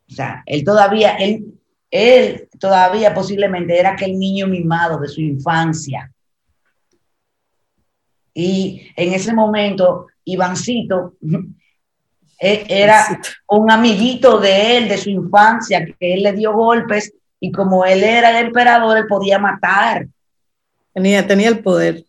O 0.09 0.15
sea, 0.15 0.43
él 0.47 0.63
todavía, 0.63 1.17
él, 1.17 1.59
él 1.91 2.49
todavía 2.61 3.15
posiblemente 3.15 3.79
era 3.79 3.93
aquel 3.93 4.19
niño 4.19 4.47
mimado 4.47 4.99
de 4.99 5.09
su 5.09 5.21
infancia. 5.21 6.13
Y 8.35 8.91
en 8.97 9.13
ese 9.13 9.35
momento, 9.35 10.07
Ivancito 10.25 11.15
e, 12.39 12.65
era 12.69 13.21
un 13.49 13.71
amiguito 13.71 14.39
de 14.39 14.79
él, 14.79 14.89
de 14.89 14.99
su 14.99 15.11
infancia, 15.11 15.85
que 15.85 16.15
él 16.15 16.23
le 16.23 16.33
dio 16.33 16.53
golpes 16.53 17.13
y 17.41 17.51
como 17.51 17.85
él 17.85 18.05
era 18.05 18.31
el 18.39 18.47
emperador, 18.47 18.99
él 18.99 19.07
podía 19.07 19.39
matar. 19.39 20.07
Tenía, 20.93 21.27
tenía 21.27 21.49
el 21.49 21.61
poder. 21.61 22.05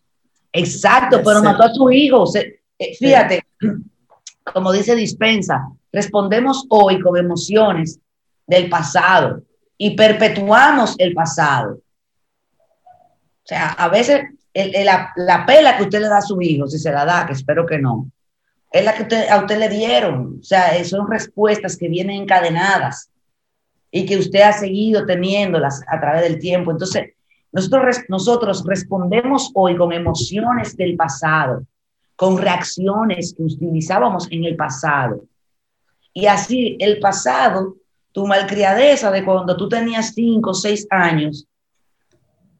Exacto, 0.52 1.20
pero 1.24 1.42
mató 1.42 1.64
a 1.64 1.74
su 1.74 1.90
hijo. 1.90 2.24
Eh, 2.36 2.94
fíjate, 2.96 3.42
como 4.44 4.72
dice 4.72 4.94
Dispensa, 4.94 5.68
respondemos 5.92 6.66
hoy 6.68 7.00
con 7.00 7.16
emociones 7.16 7.98
del 8.46 8.68
pasado 8.68 9.42
y 9.76 9.96
perpetuamos 9.96 10.94
el 10.98 11.14
pasado. 11.14 11.78
O 12.84 13.46
sea, 13.46 13.72
a 13.72 13.88
veces 13.88 14.22
la, 14.54 15.44
pela 15.46 15.76
que 15.76 15.84
usted 15.84 16.00
le 16.00 16.08
da 16.08 16.18
a 16.18 16.22
su 16.22 16.40
hijo, 16.40 16.66
si 16.66 16.78
se 16.78 16.92
la 16.92 17.04
da, 17.04 17.26
que 17.26 17.32
espero 17.32 17.66
que 17.66 17.78
no, 17.78 18.10
es 18.70 18.84
la 18.84 18.94
que 18.94 19.28
a 19.28 19.38
usted 19.38 19.58
le 19.58 19.68
dieron. 19.68 20.38
O 20.40 20.44
sea, 20.44 20.82
son 20.84 21.10
respuestas 21.10 21.76
que 21.76 21.88
vienen 21.88 22.22
encadenadas 22.22 23.10
y 23.90 24.06
que 24.06 24.16
usted 24.16 24.40
ha 24.40 24.52
seguido 24.52 25.06
teniéndolas 25.06 25.82
a 25.86 26.00
través 26.00 26.22
del 26.22 26.38
tiempo. 26.38 26.70
Entonces, 26.70 27.12
nosotros, 27.52 27.98
nosotros 28.08 28.64
respondemos 28.66 29.50
hoy 29.54 29.76
con 29.76 29.92
emociones 29.92 30.76
del 30.76 30.96
pasado 30.96 31.64
con 32.16 32.38
reacciones 32.38 33.34
que 33.36 33.42
utilizábamos 33.42 34.28
en 34.30 34.44
el 34.44 34.56
pasado. 34.56 35.24
Y 36.12 36.26
así 36.26 36.76
el 36.78 37.00
pasado, 37.00 37.76
tu 38.12 38.26
malcriadeza 38.26 39.10
de 39.10 39.24
cuando 39.24 39.56
tú 39.56 39.68
tenías 39.68 40.12
5 40.14 40.50
o 40.50 40.54
6 40.54 40.86
años, 40.90 41.46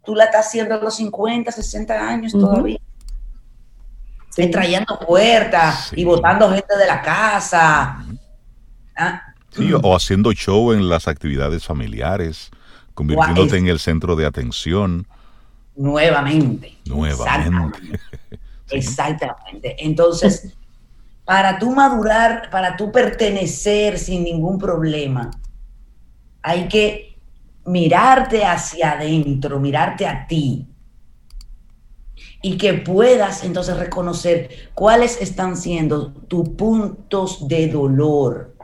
tú 0.05 0.15
la 0.15 0.25
estás 0.25 0.47
haciendo 0.47 0.75
a 0.75 0.79
los 0.79 0.97
50, 0.97 1.51
60 1.51 2.09
años 2.09 2.33
todavía. 2.33 2.79
Trayendo 4.35 4.99
puertas 4.99 5.93
y 5.95 6.05
botando 6.05 6.51
gente 6.51 6.77
de 6.77 6.87
la 6.87 7.01
casa. 7.03 8.05
¿Ah? 8.97 9.35
Sí, 9.51 9.73
o 9.73 9.95
haciendo 9.95 10.33
show 10.33 10.73
en 10.73 10.89
las 10.89 11.07
actividades 11.07 11.65
familiares, 11.65 12.51
convirtiéndote 12.95 13.57
en 13.57 13.69
el 13.69 13.79
centro 13.79 14.17
de 14.17 14.27
atención. 14.27 15.07
Nuevamente. 15.77 16.77
Nuevamente. 16.87 18.01
Exactamente. 18.71 19.77
Entonces, 19.85 20.57
para 21.25 21.59
tú 21.59 21.71
madurar, 21.71 22.51
para 22.51 22.77
tú 22.77 22.91
pertenecer 22.91 23.99
sin 23.99 24.25
ningún 24.25 24.59
problema, 24.59 25.31
hay 26.43 26.69
que 26.69 27.14
mirarte 27.67 28.45
hacia 28.45 28.93
adentro, 28.93 29.59
mirarte 29.59 30.07
a 30.07 30.27
ti. 30.27 30.69
Y 32.43 32.59
que 32.59 32.75
puedas 32.75 33.43
entonces 33.43 33.77
reconocer 33.77 34.71
cuáles 34.75 35.21
están 35.21 35.57
siendo 35.57 36.13
tus 36.13 36.49
puntos 36.51 37.49
de 37.49 37.69
dolor. 37.69 38.55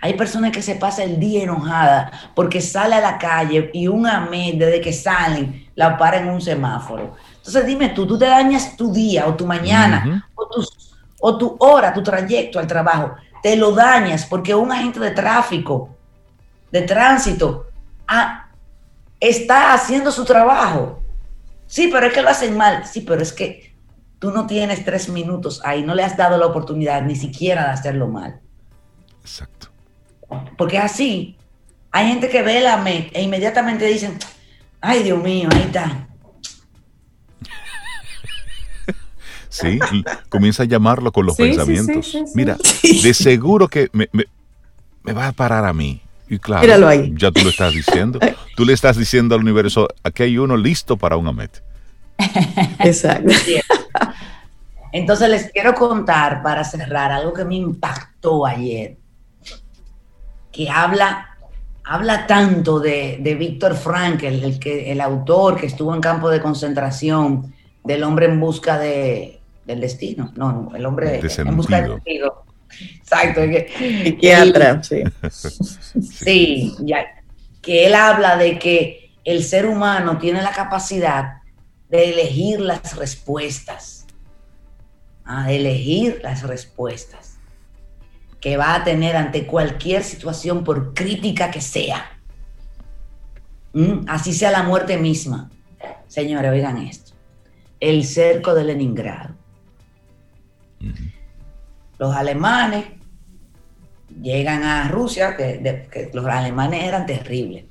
Hay 0.00 0.14
personas 0.14 0.50
que 0.50 0.62
se 0.62 0.74
pasa 0.74 1.04
el 1.04 1.20
día 1.20 1.44
enojada 1.44 2.10
porque 2.34 2.60
sale 2.60 2.96
a 2.96 3.00
la 3.00 3.18
calle 3.18 3.70
y 3.72 3.86
un 3.86 4.04
amén 4.08 4.58
desde 4.58 4.80
que 4.80 4.92
salen 4.92 5.68
la 5.76 5.96
para 5.96 6.18
en 6.18 6.28
un 6.28 6.40
semáforo. 6.40 7.14
Entonces 7.36 7.64
dime 7.64 7.90
tú, 7.90 8.04
tú 8.04 8.18
te 8.18 8.26
dañas 8.26 8.76
tu 8.76 8.92
día 8.92 9.28
o 9.28 9.34
tu 9.34 9.46
mañana 9.46 10.28
o, 10.34 10.48
o 11.20 11.38
tu 11.38 11.56
hora, 11.60 11.94
tu 11.94 12.02
trayecto 12.02 12.58
al 12.58 12.66
trabajo, 12.66 13.14
te 13.44 13.54
lo 13.54 13.70
dañas 13.70 14.26
porque 14.26 14.52
un 14.52 14.72
agente 14.72 14.98
de 14.98 15.12
tráfico, 15.12 15.90
de 16.72 16.82
tránsito, 16.82 17.68
ah, 18.08 18.50
está 19.20 19.74
haciendo 19.74 20.10
su 20.10 20.24
trabajo. 20.24 21.00
Sí, 21.66 21.88
pero 21.92 22.06
es 22.06 22.12
que 22.12 22.22
lo 22.22 22.28
hacen 22.28 22.56
mal. 22.56 22.84
Sí, 22.86 23.02
pero 23.02 23.22
es 23.22 23.32
que 23.32 23.74
tú 24.18 24.30
no 24.30 24.46
tienes 24.46 24.84
tres 24.84 25.08
minutos 25.08 25.60
ahí, 25.64 25.82
no 25.82 25.94
le 25.94 26.02
has 26.02 26.16
dado 26.16 26.38
la 26.38 26.46
oportunidad 26.46 27.02
ni 27.02 27.16
siquiera 27.16 27.66
de 27.66 27.70
hacerlo 27.70 28.08
mal. 28.08 28.40
Exacto. 29.20 29.68
Porque 30.56 30.78
así, 30.78 31.36
hay 31.90 32.08
gente 32.08 32.28
que 32.28 32.42
ve 32.42 32.60
la 32.60 32.76
MEC 32.78 33.10
e 33.14 33.22
inmediatamente 33.22 33.86
dicen, 33.86 34.18
ay 34.80 35.02
Dios 35.02 35.22
mío, 35.22 35.48
ahí 35.52 35.62
está. 35.62 36.08
Sí, 39.48 39.78
comienza 40.28 40.62
a 40.62 40.66
llamarlo 40.66 41.12
con 41.12 41.26
los 41.26 41.36
pensamientos. 41.36 42.16
Mira, 42.34 42.56
de 42.82 43.14
seguro 43.14 43.68
que 43.68 43.90
me, 43.92 44.08
va 45.12 45.28
a 45.28 45.32
parar 45.32 45.64
a 45.66 45.72
mí. 45.72 46.01
Y 46.32 46.38
claro, 46.38 46.90
ya 47.14 47.30
tú 47.30 47.42
lo 47.44 47.50
estás 47.50 47.74
diciendo. 47.74 48.18
Tú 48.56 48.64
le 48.64 48.72
estás 48.72 48.96
diciendo 48.96 49.34
al 49.34 49.42
universo, 49.42 49.86
aquí 50.02 50.22
hay 50.22 50.38
uno 50.38 50.56
listo 50.56 50.96
para 50.96 51.18
un 51.18 51.26
Amet. 51.26 51.62
Exacto. 52.78 53.34
Entonces 54.92 55.28
les 55.28 55.52
quiero 55.52 55.74
contar 55.74 56.42
para 56.42 56.64
cerrar 56.64 57.12
algo 57.12 57.34
que 57.34 57.44
me 57.44 57.56
impactó 57.56 58.46
ayer, 58.46 58.96
que 60.50 60.70
habla, 60.70 61.36
habla 61.84 62.26
tanto 62.26 62.80
de, 62.80 63.18
de 63.20 63.34
Víctor 63.34 63.74
Frankl, 63.74 64.24
el, 64.24 64.58
que, 64.58 64.90
el 64.90 65.02
autor 65.02 65.60
que 65.60 65.66
estuvo 65.66 65.94
en 65.94 66.00
campo 66.00 66.30
de 66.30 66.40
concentración, 66.40 67.52
del 67.84 68.04
hombre 68.04 68.24
en 68.24 68.40
busca 68.40 68.78
de, 68.78 69.38
del 69.66 69.80
destino. 69.80 70.32
No, 70.34 70.50
no 70.50 70.76
el 70.76 70.86
hombre 70.86 71.20
en 71.20 71.56
busca 71.56 71.82
del 71.82 71.96
destino. 71.96 72.51
Exacto. 72.80 73.40
Psiquiatra, 73.78 74.82
sí. 74.82 75.02
sí, 76.02 76.74
ya, 76.80 77.06
que 77.60 77.86
él 77.86 77.94
habla 77.94 78.36
de 78.36 78.58
que 78.58 79.12
el 79.24 79.44
ser 79.44 79.66
humano 79.66 80.18
tiene 80.18 80.42
la 80.42 80.52
capacidad 80.52 81.42
de 81.88 82.10
elegir 82.10 82.60
las 82.60 82.96
respuestas. 82.96 84.06
Ah, 85.24 85.46
de 85.46 85.56
elegir 85.56 86.20
las 86.22 86.42
respuestas 86.42 87.38
que 88.40 88.56
va 88.56 88.74
a 88.74 88.82
tener 88.82 89.14
ante 89.14 89.46
cualquier 89.46 90.02
situación, 90.02 90.64
por 90.64 90.94
crítica 90.94 91.50
que 91.52 91.60
sea. 91.60 92.10
Mm, 93.72 94.04
así 94.08 94.32
sea 94.32 94.50
la 94.50 94.64
muerte 94.64 94.98
misma. 94.98 95.48
Señores, 96.08 96.50
oigan 96.50 96.78
esto. 96.78 97.12
El 97.78 98.04
cerco 98.04 98.52
de 98.54 98.64
Leningrado 98.64 99.36
los 102.02 102.16
alemanes 102.16 102.84
llegan 104.20 104.64
a 104.64 104.88
Rusia, 104.88 105.36
que, 105.36 106.10
los 106.12 106.26
alemanes 106.26 106.82
eran 106.82 107.06
terribles. 107.06 107.64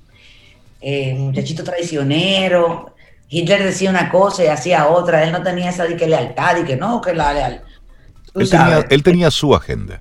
Eh, 0.80 1.14
muchachito 1.16 1.66
traicionero, 1.66 2.96
Hitler 3.28 3.62
decía 3.62 3.90
una 3.90 4.10
cosa 4.10 4.46
y 4.46 4.48
hacía 4.48 4.88
otra, 4.88 5.26
él 5.26 5.34
no 5.34 5.44
tenía 5.44 5.70
esa 5.70 5.84
de 5.84 5.98
que 5.98 6.08
lealtad 6.08 6.56
y 6.56 6.64
que 6.64 6.78
no, 6.78 7.02
que 7.02 7.14
la 7.14 7.34
lealtad. 7.34 7.68
Él 8.90 9.04
tenía, 9.04 9.30
su 9.30 9.54
agenda. 9.54 10.00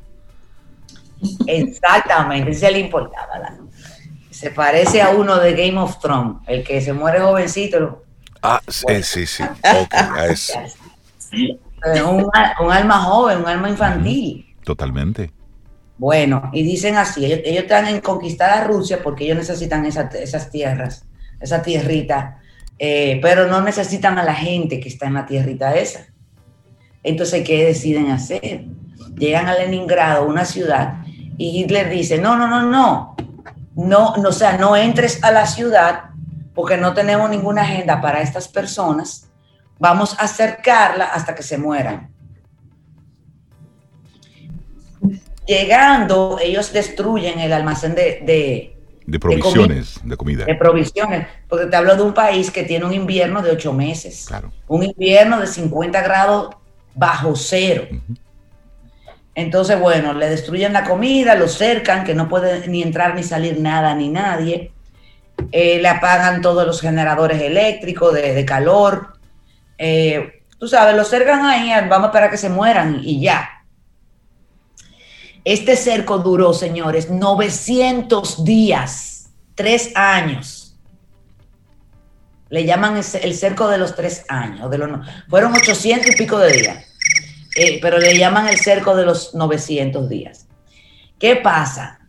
Exactamente, 1.48 2.54
se 2.54 2.70
le 2.70 2.78
importaba. 2.78 3.56
Se 4.30 4.52
parece 4.52 5.02
a 5.02 5.10
uno 5.10 5.40
de 5.40 5.54
Game 5.54 5.76
of 5.76 5.98
Thrones, 5.98 6.36
el 6.46 6.62
que 6.62 6.80
se 6.80 6.92
muere 6.92 7.18
jovencito. 7.18 8.04
Ah, 8.40 8.62
sí, 8.68 9.02
sí, 9.02 9.26
sí. 9.26 9.42
Okay, 9.42 10.36
Un, 11.82 12.30
alma 12.70 12.98
joven, 12.98 13.38
un 13.38 13.48
alma 13.48 13.68
infantil. 13.68 14.54
Totalmente. 14.64 15.30
Bueno, 15.96 16.50
y 16.52 16.62
dicen 16.62 16.96
así, 16.96 17.24
ellos, 17.24 17.40
están 17.44 17.86
en 17.86 18.00
conquistar 18.00 18.50
a 18.50 18.64
Rusia 18.64 19.00
porque 19.02 19.24
ellos 19.24 19.38
necesitan 19.38 19.84
esas 19.84 20.50
tierras, 20.50 21.06
esa 21.40 21.62
tierrita, 21.62 22.38
eh, 22.78 23.18
pero 23.22 23.46
no 23.46 23.60
necesitan 23.60 24.18
a 24.18 24.24
la 24.24 24.34
gente 24.34 24.80
que 24.80 24.88
está 24.88 25.06
en 25.06 25.14
la 25.14 25.26
tierrita 25.26 25.74
esa. 25.74 26.06
Entonces, 27.02 27.44
¿qué 27.46 27.66
deciden 27.66 28.10
hacer? 28.10 28.64
Llegan 29.16 29.48
a 29.48 29.54
Leningrado, 29.54 30.26
una 30.26 30.44
ciudad, 30.44 31.02
y 31.36 31.60
Hitler 31.60 31.88
dice, 31.88 32.18
no, 32.18 32.36
no, 32.36 32.46
no, 32.46 32.62
no, 32.62 33.16
no, 33.74 34.16
no 34.16 34.28
o 34.28 34.32
sea, 34.32 34.58
no 34.58 34.76
entres 34.76 35.22
a 35.24 35.30
la 35.30 35.46
ciudad 35.46 36.10
porque 36.54 36.76
no 36.76 36.92
tenemos 36.92 37.30
ninguna 37.30 37.62
agenda 37.62 38.00
para 38.00 38.20
estas 38.20 38.48
personas 38.48 39.29
vamos 39.80 40.14
a 40.18 40.24
acercarla 40.24 41.06
hasta 41.06 41.34
que 41.34 41.42
se 41.42 41.58
mueran. 41.58 42.10
Llegando, 45.46 46.38
ellos 46.40 46.72
destruyen 46.72 47.40
el 47.40 47.52
almacén 47.52 47.96
de, 47.96 48.76
de, 49.04 49.18
provisiones, 49.18 49.98
de, 50.04 50.16
comida. 50.16 50.44
De 50.44 50.54
provisiones, 50.54 51.26
porque 51.48 51.66
te 51.66 51.74
hablo 51.74 51.96
de 51.96 52.02
un 52.02 52.14
país 52.14 52.52
que 52.52 52.62
tiene 52.62 52.84
un 52.84 52.92
invierno 52.92 53.42
de 53.42 53.50
ocho 53.50 53.72
meses, 53.72 54.28
un 54.68 54.84
invierno 54.84 55.40
de 55.40 55.48
50 55.48 56.00
grados 56.02 56.54
bajo 56.94 57.34
cero. 57.34 57.88
Entonces, 59.34 59.80
bueno, 59.80 60.12
le 60.12 60.28
destruyen 60.28 60.72
la 60.72 60.84
comida, 60.84 61.34
lo 61.34 61.48
cercan, 61.48 62.04
que 62.04 62.14
no 62.14 62.28
puede 62.28 62.68
ni 62.68 62.82
entrar 62.82 63.14
ni 63.14 63.22
salir 63.22 63.58
nada 63.58 63.94
ni 63.94 64.08
nadie. 64.08 64.72
Eh, 65.50 65.80
le 65.80 65.88
apagan 65.88 66.42
todos 66.42 66.66
los 66.66 66.80
generadores 66.80 67.40
eléctricos 67.40 68.12
de, 68.12 68.34
de 68.34 68.44
calor, 68.44 69.19
eh, 69.82 70.44
tú 70.58 70.68
sabes, 70.68 70.94
los 70.94 71.08
cercan 71.08 71.46
ahí, 71.46 71.70
vamos 71.88 72.04
a 72.04 72.06
esperar 72.08 72.30
que 72.30 72.36
se 72.36 72.50
mueran 72.50 73.00
y 73.02 73.18
ya. 73.18 73.48
Este 75.42 75.74
cerco 75.74 76.18
duró, 76.18 76.52
señores, 76.52 77.08
900 77.08 78.44
días, 78.44 79.30
tres 79.54 79.92
años. 79.94 80.76
Le 82.50 82.66
llaman 82.66 83.00
el 83.22 83.34
cerco 83.34 83.68
de 83.68 83.78
los 83.78 83.96
tres 83.96 84.26
años. 84.28 84.70
Fueron 85.30 85.54
800 85.54 86.10
y 86.10 86.16
pico 86.16 86.38
de 86.38 86.52
días, 86.52 86.84
eh, 87.56 87.78
pero 87.80 87.98
le 87.98 88.18
llaman 88.18 88.48
el 88.48 88.58
cerco 88.58 88.94
de 88.94 89.06
los 89.06 89.34
900 89.34 90.10
días. 90.10 90.46
¿Qué 91.18 91.36
pasa? 91.36 92.00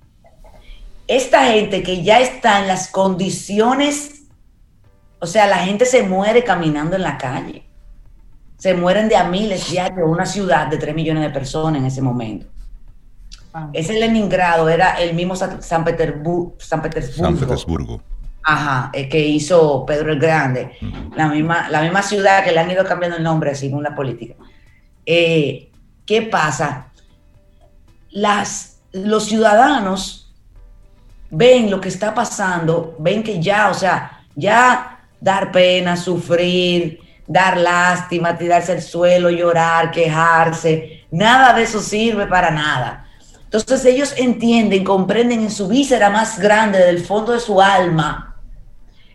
Esta 1.07 1.45
gente 1.53 1.83
que 1.83 2.03
ya 2.03 2.19
está 2.19 2.59
en 2.59 2.67
las 2.67 2.89
condiciones 2.89 4.20
o 5.21 5.27
sea, 5.27 5.45
la 5.45 5.59
gente 5.59 5.85
se 5.85 6.01
muere 6.01 6.43
caminando 6.43 6.95
en 6.95 7.03
la 7.03 7.15
calle. 7.15 7.63
Se 8.57 8.73
mueren 8.73 9.07
de 9.07 9.15
a 9.15 9.23
miles 9.23 9.69
diarios 9.69 10.09
una 10.09 10.25
ciudad 10.25 10.65
de 10.65 10.77
3 10.77 10.95
millones 10.95 11.21
de 11.21 11.29
personas 11.29 11.79
en 11.79 11.85
ese 11.85 12.01
momento. 12.01 12.47
Ah. 13.53 13.69
Ese 13.71 13.99
Leningrado 13.99 14.67
era 14.67 14.99
el 14.99 15.13
mismo 15.13 15.35
San, 15.35 15.83
Petersburgo. 15.83 16.55
San 16.57 16.81
Petersburgo. 16.81 18.01
Ajá, 18.43 18.89
eh, 18.93 19.07
que 19.07 19.19
hizo 19.19 19.85
Pedro 19.85 20.11
el 20.11 20.19
Grande. 20.19 20.71
la, 21.15 21.27
misma, 21.27 21.69
la 21.69 21.83
misma 21.83 22.01
ciudad 22.01 22.43
que 22.43 22.51
le 22.51 22.59
han 22.59 22.71
ido 22.71 22.83
cambiando 22.83 23.17
el 23.17 23.23
nombre 23.23 23.53
según 23.53 23.83
la 23.83 23.93
política. 23.93 24.33
Eh, 25.05 25.69
¿Qué 26.03 26.23
pasa? 26.23 26.87
Las, 28.09 28.79
los 28.91 29.25
ciudadanos 29.25 30.33
ven 31.29 31.69
lo 31.69 31.79
que 31.79 31.89
está 31.89 32.15
pasando, 32.15 32.95
ven 32.97 33.21
que 33.21 33.39
ya, 33.39 33.69
o 33.69 33.75
sea, 33.75 34.25
ya 34.35 34.90
dar 35.21 35.51
pena, 35.51 35.95
sufrir, 35.95 36.99
dar 37.27 37.55
lástima, 37.55 38.37
tirarse 38.37 38.73
al 38.73 38.81
suelo, 38.81 39.29
llorar, 39.29 39.91
quejarse. 39.91 41.05
Nada 41.11 41.53
de 41.53 41.63
eso 41.63 41.79
sirve 41.79 42.25
para 42.25 42.49
nada. 42.49 43.05
Entonces 43.43 43.85
ellos 43.85 44.13
entienden, 44.17 44.83
comprenden 44.83 45.41
en 45.41 45.51
su 45.51 45.67
víscera 45.67 46.09
más 46.09 46.39
grande, 46.39 46.79
del 46.79 47.05
fondo 47.05 47.33
de 47.33 47.39
su 47.39 47.61
alma, 47.61 48.35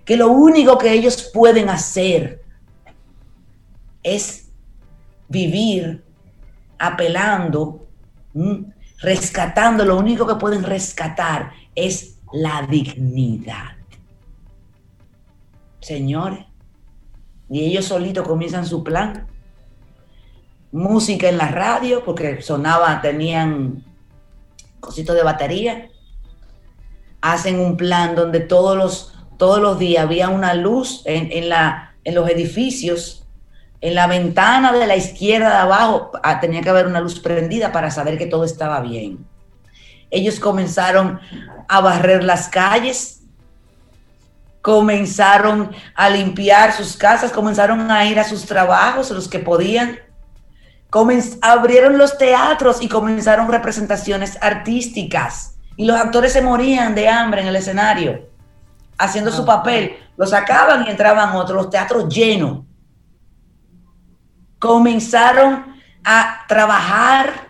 que 0.04 0.16
lo 0.16 0.28
único 0.28 0.78
que 0.78 0.92
ellos 0.92 1.30
pueden 1.34 1.68
hacer 1.68 2.42
es 4.02 4.50
vivir 5.28 6.04
apelando, 6.78 7.88
rescatando, 8.98 9.84
lo 9.84 9.98
único 9.98 10.26
que 10.26 10.36
pueden 10.36 10.62
rescatar 10.62 11.52
es 11.74 12.18
la 12.32 12.66
dignidad 12.68 13.75
señores. 15.86 16.44
Y 17.48 17.64
ellos 17.64 17.84
solitos 17.84 18.26
comienzan 18.26 18.66
su 18.66 18.82
plan. 18.82 19.28
Música 20.72 21.28
en 21.28 21.38
la 21.38 21.48
radio, 21.48 22.04
porque 22.04 22.42
sonaba, 22.42 23.00
tenían 23.00 23.84
cositos 24.80 25.14
de 25.14 25.22
batería. 25.22 25.88
hacen 27.20 27.60
un 27.60 27.76
plan 27.76 28.14
donde 28.14 28.40
todos 28.40 28.76
los, 28.76 29.14
todos 29.36 29.60
los 29.60 29.78
días 29.78 30.04
había 30.04 30.28
una 30.28 30.54
luz 30.54 31.02
en, 31.06 31.48
la, 31.48 31.94
en 32.04 32.14
los 32.14 32.28
edificios, 32.28 33.26
en 33.80 33.94
la 33.94 34.06
ventana 34.06 34.72
de 34.72 34.86
la 34.86 34.96
izquierda 34.96 35.50
de 35.50 35.56
abajo 35.56 36.10
ah, 36.22 36.40
tenía 36.40 36.62
que 36.62 36.70
haber 36.70 36.86
una 36.86 37.00
luz 37.00 37.20
prendida 37.20 37.72
para 37.72 37.90
saber 37.90 38.18
que 38.18 38.26
todo 38.26 38.44
estaba 38.44 38.80
bien. 38.80 39.24
Ellos 40.10 40.40
comenzaron 40.40 41.20
a 41.68 41.80
barrer 41.80 42.22
las 42.22 42.48
calles, 42.48 43.15
comenzaron 44.66 45.70
a 45.94 46.10
limpiar 46.10 46.72
sus 46.72 46.96
casas, 46.96 47.30
comenzaron 47.30 47.88
a 47.88 48.04
ir 48.04 48.18
a 48.18 48.24
sus 48.24 48.46
trabajos, 48.46 49.12
los 49.12 49.28
que 49.28 49.38
podían. 49.38 50.00
abrieron 51.40 51.98
los 51.98 52.18
teatros 52.18 52.82
y 52.82 52.88
comenzaron 52.88 53.48
representaciones 53.48 54.36
artísticas. 54.40 55.56
Y 55.76 55.84
los 55.84 55.96
actores 55.96 56.32
se 56.32 56.42
morían 56.42 56.96
de 56.96 57.08
hambre 57.08 57.42
en 57.42 57.46
el 57.46 57.54
escenario, 57.54 58.28
haciendo 58.98 59.30
su 59.30 59.42
ah. 59.42 59.46
papel. 59.46 59.98
Lo 60.16 60.26
sacaban 60.26 60.84
y 60.84 60.90
entraban 60.90 61.36
otros, 61.36 61.62
los 61.62 61.70
teatros 61.70 62.12
llenos. 62.12 62.64
Comenzaron 64.58 65.76
a 66.04 66.44
trabajar 66.48 67.46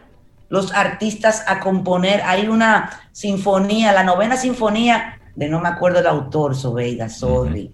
los 0.50 0.70
artistas 0.74 1.44
a 1.46 1.61
componer. 1.61 2.20
Hay 2.26 2.46
una 2.46 2.90
sinfonía, 3.12 3.94
la 3.94 4.02
novena 4.02 4.37
sinfonía, 4.37 5.18
de 5.37 5.49
no 5.49 5.61
me 5.61 5.68
acuerdo 5.68 6.01
el 6.01 6.07
autor, 6.07 6.57
Sobeida, 6.57 7.09
sorry. 7.09 7.72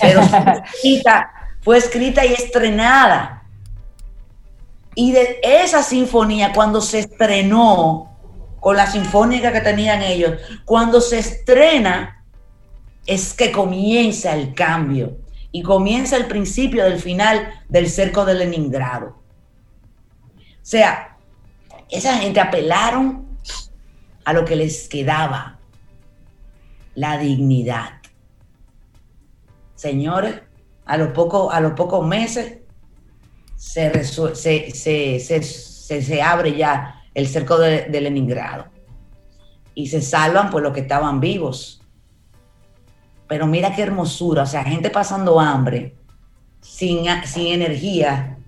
Pero 0.00 0.22
fue 0.22 0.62
escrita, 0.64 1.30
fue 1.60 1.78
escrita 1.78 2.24
y 2.26 2.32
estrenada. 2.32 3.44
Y 4.94 5.12
de 5.12 5.38
esa 5.42 5.82
sinfonía, 5.82 6.52
cuando 6.52 6.80
se 6.80 7.00
estrenó, 7.00 8.16
con 8.58 8.76
la 8.76 8.86
sinfónica 8.86 9.52
que 9.52 9.60
tenían 9.60 10.02
ellos, 10.02 10.40
cuando 10.64 11.00
se 11.00 11.18
estrena, 11.18 12.24
es 13.06 13.34
que 13.34 13.52
comienza 13.52 14.34
el 14.34 14.54
cambio 14.54 15.18
y 15.52 15.62
comienza 15.62 16.16
el 16.16 16.26
principio 16.26 16.82
del 16.84 16.98
final 16.98 17.62
del 17.68 17.88
cerco 17.88 18.24
de 18.24 18.34
Leningrado. 18.34 19.08
O 19.08 20.68
sea, 20.68 21.16
esa 21.88 22.16
gente 22.16 22.40
apelaron 22.40 23.38
a 24.24 24.32
lo 24.32 24.44
que 24.44 24.56
les 24.56 24.88
quedaba, 24.88 25.55
la 26.96 27.18
dignidad. 27.18 28.00
Señores, 29.76 30.42
a 30.84 30.96
los 30.96 31.10
pocos 31.10 31.52
a 31.52 31.60
los 31.60 31.72
pocos 31.72 32.06
meses 32.06 32.58
se, 33.56 34.04
se, 34.04 36.22
abre 36.22 36.56
ya 36.56 37.02
el 37.14 37.28
cerco 37.28 37.58
de, 37.58 38.00
Leningrado 38.00 38.66
y 39.74 39.88
se 39.88 40.00
salvan 40.00 40.50
por 40.50 40.62
los 40.62 40.72
que 40.72 40.80
estaban 40.80 41.20
vivos. 41.20 41.82
Pero 43.28 43.46
mira 43.46 43.74
qué 43.74 43.82
hermosura, 43.82 44.42
o 44.42 44.46
sea, 44.46 44.64
gente 44.64 44.88
pasando 44.88 45.38
hambre, 45.38 45.96
sin, 46.60 47.04
sin 47.24 47.52
energía, 47.52 48.38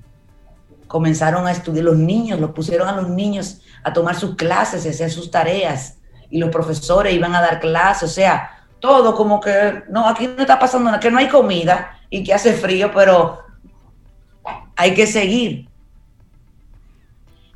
comenzaron 0.86 1.46
a 1.46 1.52
estudiar 1.52 1.84
los 1.84 1.98
niños, 1.98 2.40
los 2.40 2.52
pusieron 2.52 2.88
a 2.88 2.92
los 2.92 3.10
niños 3.10 3.60
a 3.82 3.92
tomar 3.92 4.14
sus 4.14 4.36
clases, 4.36 4.86
a 4.86 4.90
hacer 4.90 5.10
sus 5.10 5.30
tareas, 5.30 5.97
y 6.30 6.38
los 6.38 6.50
profesores 6.50 7.14
iban 7.14 7.34
a 7.34 7.40
dar 7.40 7.60
clases, 7.60 8.10
o 8.10 8.12
sea, 8.12 8.64
todo 8.80 9.14
como 9.14 9.40
que, 9.40 9.82
no, 9.90 10.06
aquí 10.06 10.26
no 10.26 10.40
está 10.40 10.58
pasando 10.58 10.86
nada, 10.86 11.00
que 11.00 11.10
no 11.10 11.18
hay 11.18 11.28
comida 11.28 11.98
y 12.10 12.22
que 12.22 12.32
hace 12.34 12.52
frío, 12.52 12.90
pero 12.94 13.40
hay 14.76 14.94
que 14.94 15.06
seguir. 15.06 15.68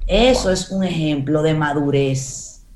Eso 0.07 0.51
es 0.51 0.71
un 0.71 0.85
ejemplo 0.85 1.43
de 1.43 1.55
madurez 1.55 2.67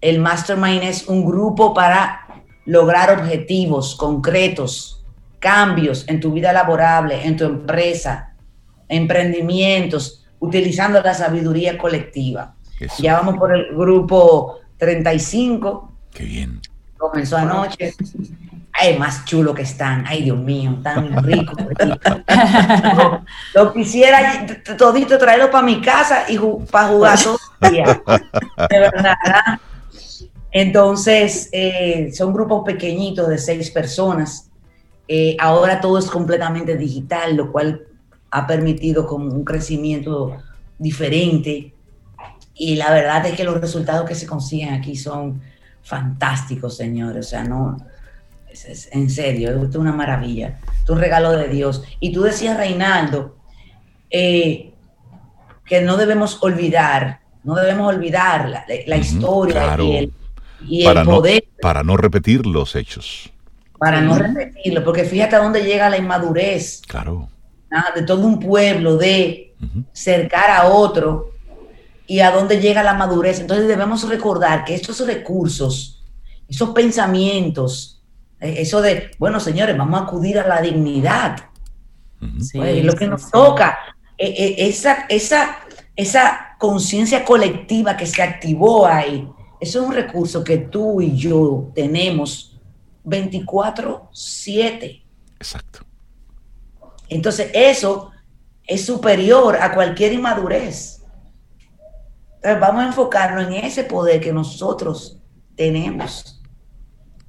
El 0.00 0.20
mastermind 0.20 0.82
es 0.84 1.08
un 1.08 1.24
grupo 1.24 1.74
para 1.74 2.26
lograr 2.64 3.10
objetivos 3.18 3.96
concretos 3.96 5.04
cambios 5.40 6.06
en 6.06 6.20
tu 6.20 6.32
vida 6.32 6.52
laborable, 6.52 7.26
en 7.26 7.36
tu 7.36 7.44
empresa, 7.44 8.36
emprendimientos, 8.88 10.19
utilizando 10.40 11.00
la 11.00 11.14
sabiduría 11.14 11.78
colectiva. 11.78 12.54
Ya 12.98 13.18
vamos 13.18 13.36
por 13.36 13.54
el 13.54 13.74
grupo 13.76 14.58
35. 14.78 15.92
Qué 16.12 16.24
bien. 16.24 16.60
Comenzó 16.96 17.36
anoche. 17.36 17.94
Ay, 18.72 18.98
más 18.98 19.24
chulo 19.24 19.54
que 19.54 19.62
están. 19.62 20.04
Ay, 20.06 20.24
Dios 20.24 20.38
mío, 20.38 20.78
tan 20.82 21.22
rico. 21.22 21.52
lo, 23.54 23.72
quisiera 23.72 24.46
todito 24.76 25.18
traerlo 25.18 25.50
para 25.50 25.64
mi 25.64 25.80
casa 25.80 26.24
y 26.28 26.38
para 26.70 26.88
jugar 26.88 27.22
todo 27.22 27.38
el 27.62 27.70
día. 27.70 28.02
De 28.70 28.78
verdad. 28.78 29.16
Entonces, 30.50 31.48
eh, 31.52 32.10
son 32.12 32.32
grupos 32.32 32.64
pequeñitos 32.64 33.28
de 33.28 33.38
seis 33.38 33.70
personas 33.70 34.50
eh, 35.12 35.36
ahora 35.40 35.80
todo 35.80 35.98
es 35.98 36.06
completamente 36.06 36.76
digital, 36.76 37.34
lo 37.34 37.50
cual 37.50 37.84
ha 38.30 38.46
permitido 38.46 39.06
como 39.06 39.32
un 39.32 39.44
crecimiento 39.44 40.36
diferente. 40.78 41.74
Y 42.54 42.76
la 42.76 42.90
verdad 42.92 43.26
es 43.26 43.34
que 43.34 43.44
los 43.44 43.60
resultados 43.60 44.08
que 44.08 44.14
se 44.14 44.26
consiguen 44.26 44.74
aquí 44.74 44.96
son 44.96 45.40
fantásticos, 45.82 46.76
señores. 46.76 47.26
O 47.26 47.28
sea, 47.28 47.44
no, 47.44 47.76
es, 48.50 48.88
en 48.92 49.10
serio, 49.10 49.50
es 49.64 49.74
una 49.76 49.92
maravilla. 49.92 50.60
Es 50.82 50.88
un 50.88 50.98
regalo 50.98 51.32
de 51.32 51.48
Dios. 51.48 51.82
Y 52.00 52.12
tú 52.12 52.22
decías, 52.22 52.56
Reinaldo, 52.56 53.36
eh, 54.10 54.72
que 55.64 55.80
no 55.80 55.96
debemos 55.96 56.42
olvidar, 56.42 57.20
no 57.44 57.54
debemos 57.54 57.94
olvidar 57.94 58.64
la, 58.86 58.96
historia 58.96 59.76
y 60.68 60.84
el, 60.84 61.04
poder. 61.04 61.44
para 61.62 61.82
no 61.82 61.96
repetir 61.96 62.44
los 62.44 62.76
hechos 62.76 63.32
para 63.80 64.02
no 64.02 64.14
repetirlo, 64.14 64.84
porque 64.84 65.04
fíjate 65.04 65.36
a 65.36 65.38
dónde 65.38 65.62
llega 65.62 65.88
la 65.88 65.96
inmadurez. 65.96 66.82
Claro. 66.86 67.30
De 67.94 68.02
todo 68.02 68.26
un 68.26 68.38
pueblo, 68.38 68.96
de 68.96 69.54
cercar 69.92 70.50
a 70.50 70.68
otro 70.68 71.30
y 72.06 72.20
a 72.20 72.30
dónde 72.30 72.60
llega 72.60 72.82
la 72.82 72.94
madurez. 72.94 73.40
Entonces 73.40 73.68
debemos 73.68 74.08
recordar 74.08 74.64
que 74.64 74.74
estos 74.74 75.06
recursos, 75.06 76.02
esos 76.48 76.70
pensamientos, 76.70 78.02
eh, 78.40 78.56
eso 78.58 78.80
de, 78.80 79.10
bueno, 79.18 79.38
señores, 79.38 79.76
vamos 79.76 80.00
a 80.00 80.04
acudir 80.04 80.38
a 80.38 80.46
la 80.46 80.60
dignidad. 80.60 81.36
Pues, 82.18 82.84
lo 82.84 82.94
que 82.94 83.06
nos 83.06 83.30
toca, 83.30 83.78
e, 84.18 84.26
e, 84.26 84.68
esa, 84.68 85.06
esa, 85.08 85.58
esa 85.96 86.56
conciencia 86.58 87.24
colectiva 87.24 87.96
que 87.96 88.06
se 88.06 88.22
activó 88.22 88.86
ahí, 88.86 89.26
eso 89.60 89.80
es 89.80 89.86
un 89.86 89.94
recurso 89.94 90.42
que 90.42 90.58
tú 90.58 91.00
y 91.00 91.16
yo 91.16 91.70
tenemos 91.74 92.58
24/7. 93.04 95.02
Exacto. 95.36 95.89
Entonces 97.10 97.50
eso 97.52 98.12
es 98.66 98.86
superior 98.86 99.56
a 99.60 99.74
cualquier 99.74 100.12
inmadurez. 100.12 101.02
Entonces 102.36 102.60
vamos 102.60 102.84
a 102.84 102.86
enfocarnos 102.86 103.48
en 103.48 103.64
ese 103.64 103.84
poder 103.84 104.20
que 104.20 104.32
nosotros 104.32 105.18
tenemos, 105.56 106.40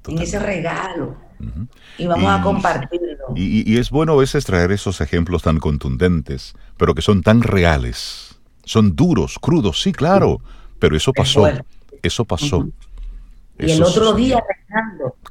en 0.08 0.18
ese 0.18 0.38
regalo. 0.38 1.16
Y 1.98 2.06
vamos 2.06 2.30
a 2.30 2.42
compartirlo. 2.42 3.08
Y, 3.34 3.76
es 3.76 3.90
bueno 3.90 4.12
a 4.12 4.16
veces 4.16 4.44
traer 4.44 4.72
esos 4.72 5.00
ejemplos 5.00 5.42
tan 5.42 5.58
contundentes, 5.58 6.54
pero 6.78 6.94
que 6.94 7.02
son 7.02 7.22
tan 7.22 7.42
reales. 7.42 8.36
Son 8.64 8.94
duros, 8.94 9.38
crudos, 9.40 9.82
sí, 9.82 9.92
claro, 9.92 10.40
pero 10.78 10.96
eso 10.96 11.12
pasó. 11.12 11.50
Eso 12.02 12.24
pasó. 12.24 12.68
Y 13.58 13.70
el 13.70 13.82
otro 13.82 14.12
día 14.14 14.42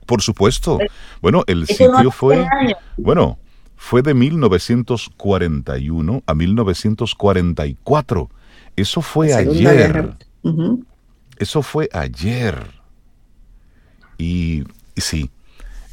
Por 0.06 0.22
supuesto. 0.22 0.78
Bueno, 1.22 1.43
el 1.47 1.66
sitio 1.66 2.12
fue... 2.12 2.45
Bueno, 2.97 3.39
fue 3.82 4.02
de 4.04 4.14
1941 4.14 6.24
a 6.26 6.36
1944. 6.36 8.30
Eso 8.76 9.02
fue 9.02 9.34
ayer. 9.34 10.14
Eso 11.38 11.64
fue 11.64 11.90
ayer. 11.92 12.68
Y, 14.20 14.66
sí, 14.96 15.32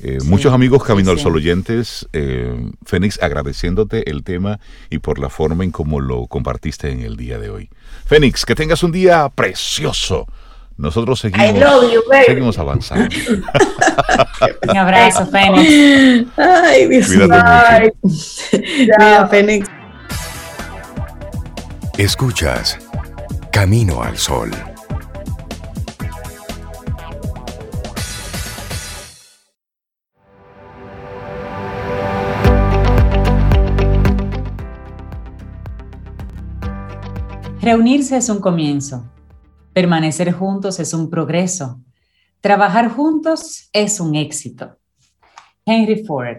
eh, 0.01 0.18
muchos 0.26 0.53
amigos 0.53 0.84
Camino 0.84 1.12
al 1.12 1.18
Sol 1.18 1.36
oyentes, 1.36 2.07
eh, 2.12 2.70
Fénix, 2.84 3.22
agradeciéndote 3.22 4.11
el 4.11 4.22
tema 4.22 4.61
y 4.91 4.99
por 4.99 5.18
la 5.18 5.30
forma 5.30 5.64
en 5.64 5.70
cómo 5.70 6.01
lo 6.01 6.26
compartiste 6.26 6.93
en 6.93 7.01
el 7.01 7.16
día 7.16 7.39
de 7.39 7.49
hoy. 7.49 7.70
Fénix, 8.05 8.45
que 8.45 8.55
tengas 8.55 8.82
un 8.82 8.93
día 8.93 9.30
precioso. 9.30 10.26
Nosotros 10.79 11.18
seguimos, 11.18 11.61
seguimos 12.24 12.57
avanzando. 12.57 13.09
un 14.68 14.76
abrazo, 14.76 15.26
Fénix. 15.26 16.29
Ay, 16.39 16.87
Dios 16.87 17.09
mucho. 17.11 17.35
Fénix. 19.29 19.68
Escuchas 21.99 22.79
Camino 23.51 24.05
al 24.05 24.16
Sol. 24.16 24.53
Reunirse 37.61 38.16
es 38.16 38.29
un 38.29 38.41
comienzo. 38.41 39.05
Permanecer 39.79 40.33
juntos 40.33 40.81
es 40.81 40.93
un 40.93 41.09
progreso. 41.09 41.81
Trabajar 42.41 42.89
juntos 42.89 43.70
es 43.72 44.01
un 44.01 44.16
éxito. 44.16 44.76
Henry 45.64 46.05
Ford. 46.05 46.39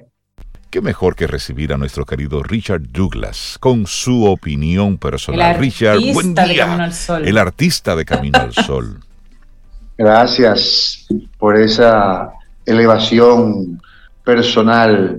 Qué 0.69 0.81
mejor 0.81 1.15
que 1.15 1.25
recibir 1.25 1.71
a 1.71 1.77
nuestro 1.77 2.05
querido 2.05 2.43
Richard 2.43 2.91
Douglas 2.91 3.55
con 3.61 3.87
su 3.87 4.25
opinión 4.25 4.97
personal. 4.97 5.57
Richard, 5.57 6.01
buen 6.11 6.35
día. 6.35 6.91
El 7.23 7.37
artista 7.37 7.95
de 7.95 8.03
Camino 8.03 8.39
al 8.39 8.51
Sol. 8.51 8.99
Gracias 9.97 11.07
por 11.37 11.57
esa 11.57 12.33
elevación 12.65 13.81
personal 14.25 15.17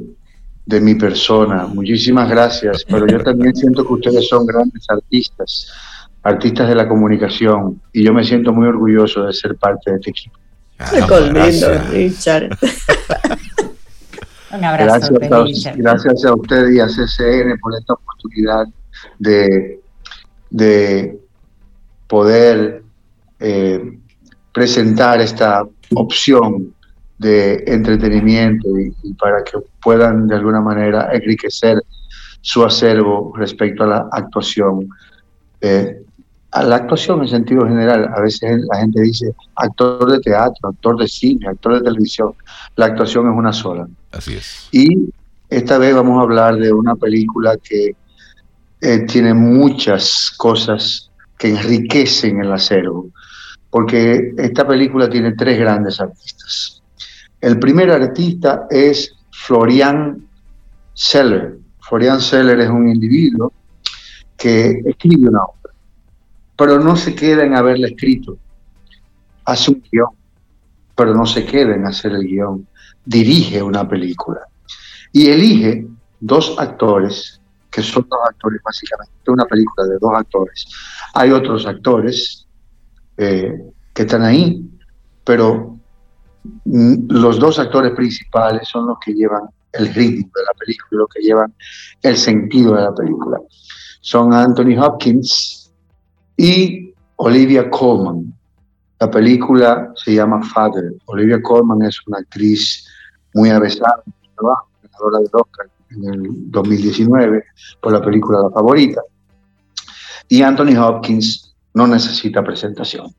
de 0.67 0.81
mi 0.83 0.95
persona. 0.95 1.67
Muchísimas 1.67 2.29
gracias, 2.29 2.85
pero 2.87 3.07
yo 3.07 3.23
también 3.23 3.57
siento 3.57 3.83
que 3.83 3.95
ustedes 3.95 4.29
son 4.29 4.45
grandes 4.45 4.85
artistas 4.91 5.73
artistas 6.23 6.69
de 6.69 6.75
la 6.75 6.89
comunicación, 6.89 7.81
y 7.93 8.05
yo 8.05 8.13
me 8.13 8.25
siento 8.25 8.53
muy 8.53 8.67
orgulloso 8.67 9.25
de 9.25 9.33
ser 9.33 9.57
parte 9.57 9.91
de 9.91 9.97
este 9.97 10.11
equipo. 10.11 10.39
Ah, 10.79 10.91
gracias. 11.31 11.91
Richard. 11.91 12.51
Un 14.53 14.65
abrazo, 14.65 15.15
gracias, 15.15 15.67
a, 15.67 15.77
gracias 15.77 16.25
a 16.25 16.35
usted 16.35 16.71
y 16.71 16.81
a 16.81 16.87
CCN 16.87 17.57
por 17.61 17.73
esta 17.79 17.93
oportunidad 17.93 18.67
de, 19.19 19.81
de 20.51 21.21
poder 22.09 22.83
eh, 23.39 23.99
presentar 24.53 25.21
esta 25.21 25.65
opción 25.95 26.75
de 27.19 27.63
entretenimiento 27.67 28.69
y, 28.79 29.15
para 29.15 29.45
que 29.45 29.59
puedan 29.83 30.27
de 30.27 30.35
alguna 30.35 30.61
manera 30.61 31.11
enriquecer 31.13 31.81
su 32.41 32.65
acervo 32.65 33.33
respecto 33.37 33.85
a 33.85 33.87
la 33.87 34.09
actuación. 34.11 34.89
Eh, 35.61 36.03
a 36.53 36.63
la 36.65 36.77
actuación 36.77 37.23
en 37.23 37.29
sentido 37.29 37.67
general. 37.67 38.11
A 38.15 38.21
veces 38.21 38.63
la 38.71 38.81
gente 38.81 39.01
dice 39.03 39.35
actor 39.57 40.11
de 40.11 40.21
teatro, 40.21 40.71
actor 40.71 40.97
de 40.99 41.09
cine, 41.09 41.49
actor 41.49 41.75
de 41.75 41.83
televisión. 41.83 42.33
La 42.77 42.87
actuación 42.87 43.31
es 43.31 43.37
una 43.37 43.53
sola. 43.53 43.89
Así 44.13 44.35
es. 44.35 44.69
Y 44.73 45.11
esta 45.49 45.79
vez 45.79 45.95
vamos 45.95 46.19
a 46.19 46.23
hablar 46.23 46.57
de 46.57 46.73
una 46.73 46.97
película 46.97 47.57
que 47.57 47.95
eh, 48.81 48.99
tiene 49.07 49.35
muchas 49.35 50.33
cosas 50.37 51.11
que 51.39 51.51
enriquecen 51.51 52.41
el 52.41 52.53
acervo, 52.53 53.09
porque 53.71 54.33
esta 54.37 54.67
película 54.67 55.09
tiene 55.09 55.33
tres 55.33 55.59
grandes 55.59 56.01
artistas. 56.01 56.83
El 57.41 57.59
primer 57.59 57.91
artista 57.91 58.67
es 58.71 59.15
Florian 59.33 60.27
Seller. 60.95 61.59
Florian 61.81 62.21
Seller 62.21 62.61
es 62.61 62.69
un 62.69 62.89
individuo 62.89 63.53
que 64.37 64.83
escribe 64.85 65.29
una 65.29 65.45
obra 65.45 65.60
pero 66.61 66.79
no 66.79 66.95
se 66.95 67.15
queda 67.15 67.43
en 67.43 67.55
haberla 67.55 67.87
escrito. 67.87 68.37
Hace 69.47 69.71
un 69.71 69.83
guion, 69.91 70.11
pero 70.95 71.15
no 71.15 71.25
se 71.25 71.47
queda 71.47 71.75
en 71.75 71.87
hacer 71.87 72.13
el 72.13 72.27
guion. 72.27 72.67
Dirige 73.03 73.63
una 73.63 73.89
película 73.89 74.43
y 75.11 75.31
elige 75.31 75.87
dos 76.21 76.55
actores, 76.59 77.41
que 77.71 77.81
son 77.81 78.07
dos 78.11 78.21
actores 78.29 78.61
básicamente, 78.63 79.31
una 79.31 79.47
película 79.47 79.87
de 79.87 79.99
dos 79.99 80.13
actores. 80.15 80.67
Hay 81.15 81.31
otros 81.31 81.65
actores 81.65 82.47
eh, 83.17 83.55
que 83.95 84.03
están 84.03 84.23
ahí, 84.23 84.63
pero 85.25 85.79
los 86.67 87.39
dos 87.39 87.59
actores 87.59 87.93
principales 87.93 88.69
son 88.69 88.87
los 88.87 88.99
que 89.03 89.15
llevan 89.15 89.45
el 89.73 89.95
ritmo 89.95 90.31
de 90.35 90.43
la 90.43 90.53
película, 90.59 90.89
los 90.91 91.09
que 91.09 91.23
llevan 91.23 91.55
el 92.03 92.19
sentido 92.19 92.75
de 92.75 92.83
la 92.83 92.95
película. 92.95 93.39
Son 94.03 94.35
Anthony 94.35 94.79
Hopkins, 94.79 95.60
y 96.37 96.95
Olivia 97.17 97.69
Colman. 97.71 98.33
La 98.99 99.11
película 99.11 99.93
se 99.95 100.15
llama 100.15 100.43
Father. 100.43 100.93
Olivia 101.07 101.41
Colman 101.43 101.83
es 101.83 101.99
una 102.07 102.19
actriz 102.19 102.87
muy 103.35 103.51
avesada 103.51 104.03
en 104.07 104.13
ganadora 104.37 105.19
del 105.19 105.31
Oscar 105.33 105.71
en 105.91 106.05
el 106.05 106.51
2019 106.51 107.45
por 107.81 107.93
la 107.93 108.03
película 108.03 108.41
La 108.41 108.51
Favorita. 108.51 109.01
Y 110.29 110.43
Anthony 110.43 110.77
Hopkins 110.79 111.55
no 111.75 111.87
necesita 111.87 112.43
presentación. 112.43 113.15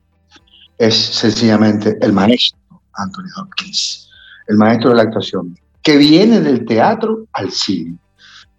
Es 0.78 0.96
sencillamente 0.96 1.98
el 2.02 2.14
maestro 2.14 2.60
Anthony 2.94 3.30
Hopkins, 3.38 4.10
el 4.48 4.58
maestro 4.58 4.92
de 4.92 4.96
la 4.98 5.04
actuación, 5.04 5.58
que 5.84 5.98
viene 5.98 6.42
del 6.42 6.66
teatro 6.66 7.26
al 7.34 7.52
cine. 7.52 7.98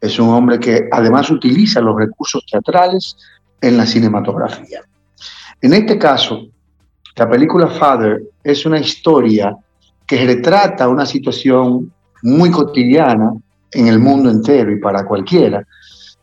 Es 0.00 0.18
un 0.18 0.28
hombre 0.30 0.58
que 0.58 0.88
además 0.90 1.30
utiliza 1.30 1.80
los 1.80 1.96
recursos 1.96 2.44
teatrales 2.50 3.16
en 3.62 3.76
la 3.76 3.86
cinematografía. 3.86 4.82
En 5.60 5.72
este 5.72 5.96
caso, 5.96 6.48
la 7.16 7.30
película 7.30 7.68
Father 7.68 8.22
es 8.42 8.66
una 8.66 8.80
historia 8.80 9.56
que 10.06 10.26
retrata 10.26 10.88
una 10.88 11.06
situación 11.06 11.92
muy 12.22 12.50
cotidiana 12.50 13.32
en 13.70 13.86
el 13.86 13.98
mundo 13.98 14.28
entero 14.30 14.70
y 14.70 14.80
para 14.80 15.06
cualquiera, 15.06 15.66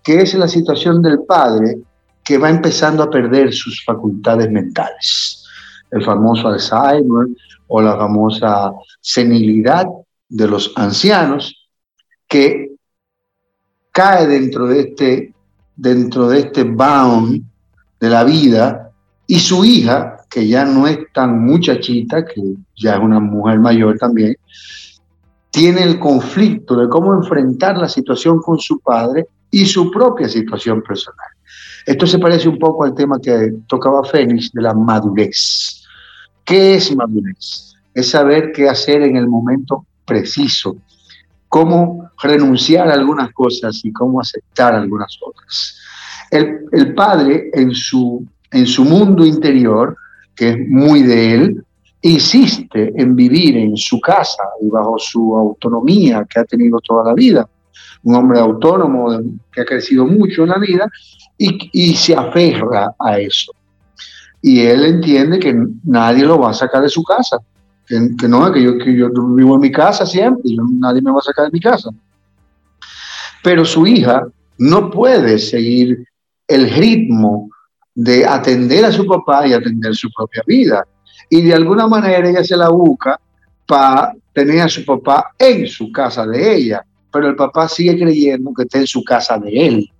que 0.04 0.22
es 0.22 0.34
la 0.36 0.48
situación 0.48 1.02
del 1.02 1.22
padre 1.24 1.78
que 2.24 2.38
va 2.38 2.50
empezando 2.50 3.04
a 3.04 3.10
perder 3.10 3.54
sus 3.54 3.84
facultades 3.84 4.52
mentales. 4.52 5.46
El 5.90 6.04
famoso 6.04 6.48
Alzheimer 6.48 7.28
o 7.68 7.82
la 7.82 7.98
famosa 7.98 8.72
senilidad 9.02 9.88
de 10.28 10.48
los 10.48 10.72
ancianos 10.76 11.70
que 12.28 12.74
cae 13.92 14.28
dentro 14.28 14.68
de 14.68 14.80
este 14.82 15.34
dentro 15.80 16.28
de 16.28 16.40
este 16.40 16.64
bound 16.64 17.42
de 18.00 18.10
la 18.10 18.24
vida 18.24 18.92
y 19.26 19.40
su 19.40 19.64
hija, 19.64 20.18
que 20.30 20.48
ya 20.48 20.66
no 20.66 20.88
es 20.88 21.00
tan 21.14 21.46
muchachita, 21.46 22.26
que 22.26 22.42
ya 22.76 22.96
es 22.96 23.00
una 23.00 23.20
mujer 23.20 23.60
mayor 23.60 23.98
también, 23.98 24.36
tiene 25.50 25.84
el 25.84 25.98
conflicto 25.98 26.76
de 26.76 26.90
cómo 26.90 27.14
enfrentar 27.14 27.78
la 27.78 27.88
situación 27.88 28.42
con 28.42 28.60
su 28.60 28.80
padre 28.80 29.28
y 29.50 29.66
su 29.66 29.90
propia 29.90 30.28
situación 30.28 30.82
personal. 30.82 31.28
Esto 31.86 32.06
se 32.06 32.20
parece 32.20 32.50
un 32.50 32.60
poco 32.60 32.84
al 32.84 32.94
tema 32.94 33.20
que 33.20 33.54
tocaba 33.68 34.04
Fénix 34.04 34.52
de 34.52 34.62
la 34.62 34.74
madurez. 34.74 35.84
¿Qué 36.44 36.76
es 36.76 36.96
madurez? 36.96 37.74
Es 37.94 38.10
saber 38.10 38.52
qué 38.52 38.68
hacer 38.68 39.02
en 39.02 39.16
el 39.16 39.28
momento 39.28 39.86
preciso, 40.06 40.78
cómo 41.48 42.09
renunciar 42.22 42.90
a 42.90 42.94
algunas 42.94 43.32
cosas 43.32 43.80
y 43.84 43.92
cómo 43.92 44.20
aceptar 44.20 44.76
algunas 44.76 45.18
otras. 45.22 45.78
El, 46.32 46.94
padre 46.94 47.50
en 47.54 47.74
su, 47.74 48.26
en 48.52 48.68
su 48.68 48.84
mundo 48.84 49.26
interior, 49.26 49.96
que 50.36 50.50
es 50.50 50.58
muy 50.68 51.02
de 51.04 51.34
él, 51.34 51.64
insiste 52.02 52.94
en 52.96 53.16
vivir 53.16 53.58
en 53.58 53.76
su 53.76 54.00
casa 54.00 54.44
y 54.62 54.70
bajo 54.70 54.98
su 54.98 55.36
autonomía 55.36 56.26
que 56.30 56.40
ha 56.40 56.46
tenido 56.46 56.80
toda 56.80 57.06
la 57.06 57.14
vida. 57.14 57.48
Un 58.04 58.16
hombre 58.16 58.40
autónomo 58.40 59.20
que 59.52 59.62
ha 59.62 59.66
crecido 59.66 60.06
mucho 60.06 60.44
en 60.44 60.50
la 60.50 60.58
vida 60.58 60.90
y, 61.38 61.94
se 61.96 62.16
aferra 62.16 62.94
a 63.00 63.20
eso. 63.20 63.54
Y 64.42 64.62
él 64.62 64.86
entiende 64.86 65.40
que 65.40 65.54
nadie 65.84 66.24
lo 66.24 66.40
va 66.40 66.52
a 66.52 66.54
sacar 66.54 66.82
de 66.82 66.90
su 66.90 67.04
casa, 67.04 67.38
que, 67.88 68.28
no, 68.28 68.52
que 68.52 68.62
yo, 68.62 68.78
que 68.78 68.96
yo 68.96 69.10
vivo 69.10 69.56
en 69.56 69.62
mi 69.62 69.72
casa 69.72 70.06
siempre, 70.06 70.42
y 70.46 70.58
nadie 70.80 71.02
me 71.02 71.12
va 71.12 71.20
a 71.20 71.24
sacar 71.24 71.46
de 71.46 71.52
mi 71.52 71.60
casa. 71.60 71.90
Pero 73.44 73.66
su 73.66 73.88
hija 73.88 74.28
no 74.58 74.90
puede 74.90 75.40
seguir 75.40 76.06
el 76.48 76.70
ritmo 76.70 77.50
de 77.96 78.26
atender 78.26 78.86
a 78.86 78.92
su 78.92 79.06
papá 79.06 79.48
y 79.48 79.54
atender 79.54 79.96
su 79.96 80.10
propia 80.12 80.44
vida. 80.46 80.86
y 81.32 81.44
de 81.44 81.54
alguna 81.54 81.86
manera 81.86 82.28
ella 82.28 82.44
se 82.44 82.58
la 82.58 82.70
busca 82.70 83.20
para 83.68 84.14
tener 84.34 84.62
a 84.62 84.70
su 84.70 84.84
papá 84.84 85.32
en 85.38 85.68
su 85.68 85.92
casa 85.92 86.26
de 86.26 86.56
ella, 86.56 86.84
pero 87.12 87.28
el 87.28 87.36
papá 87.36 87.68
sigue 87.68 88.00
creyendo 88.00 88.52
que 88.52 88.64
está 88.64 88.80
en 88.80 88.88
su 88.88 89.04
casa 89.04 89.38
de 89.38 89.68
él. 89.68 89.92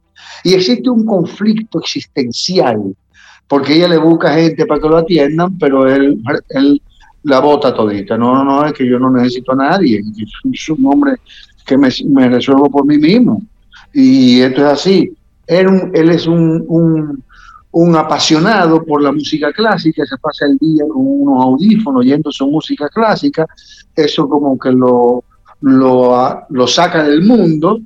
Y 0.44 0.56
existe 0.56 0.90
un 0.90 1.06
conflicto 1.06 1.80
existencial, 1.80 2.96
porque 3.48 3.76
ella 3.76 3.90
le 3.90 3.98
busca 3.98 4.34
gente 4.34 4.66
para 4.66 4.82
que 4.82 4.90
lo 4.90 4.98
atiendan, 4.98 5.58
pero 5.58 5.88
él, 5.88 6.20
la 7.24 7.40
bota 7.40 7.74
todita. 7.74 8.18
No, 8.18 8.34
no, 8.34 8.44
no, 8.44 8.66
es 8.66 8.74
que 8.74 8.88
yo 8.88 8.98
no 8.98 9.12
necesito 9.12 9.52
a 9.52 9.56
nadie. 9.56 10.02
Soy 10.54 10.76
un 10.80 10.86
hombre 10.86 11.14
que 11.66 11.78
me, 11.78 12.30
resuelvo 12.30 12.70
por 12.70 12.86
mí 12.86 12.98
mismo. 12.98 13.42
Y 13.94 14.42
esto 14.42 14.62
es 14.62 14.74
así. 14.74 15.14
Él, 15.48 15.92
él 15.94 16.10
es 16.10 16.28
un, 16.28 17.24
un, 17.72 17.96
apasionado 17.96 18.84
por 18.84 19.02
la 19.02 19.12
música 19.12 19.52
clásica, 19.52 20.06
se 20.06 20.18
pasa 20.18 20.46
el 20.46 20.58
día 20.58 20.84
con 20.88 21.06
unos 21.06 21.44
audífonos 21.44 22.02
oyendo 22.02 22.32
su 22.32 22.48
música 22.48 22.90
clásica. 22.90 23.46
Eso 23.96 24.28
como 24.30 24.58
que 24.58 24.72
lo, 24.72 25.24
lo, 25.62 26.46
lo 26.50 26.68
saca 26.68 27.04
del 27.04 27.24
mundo, 27.24 27.80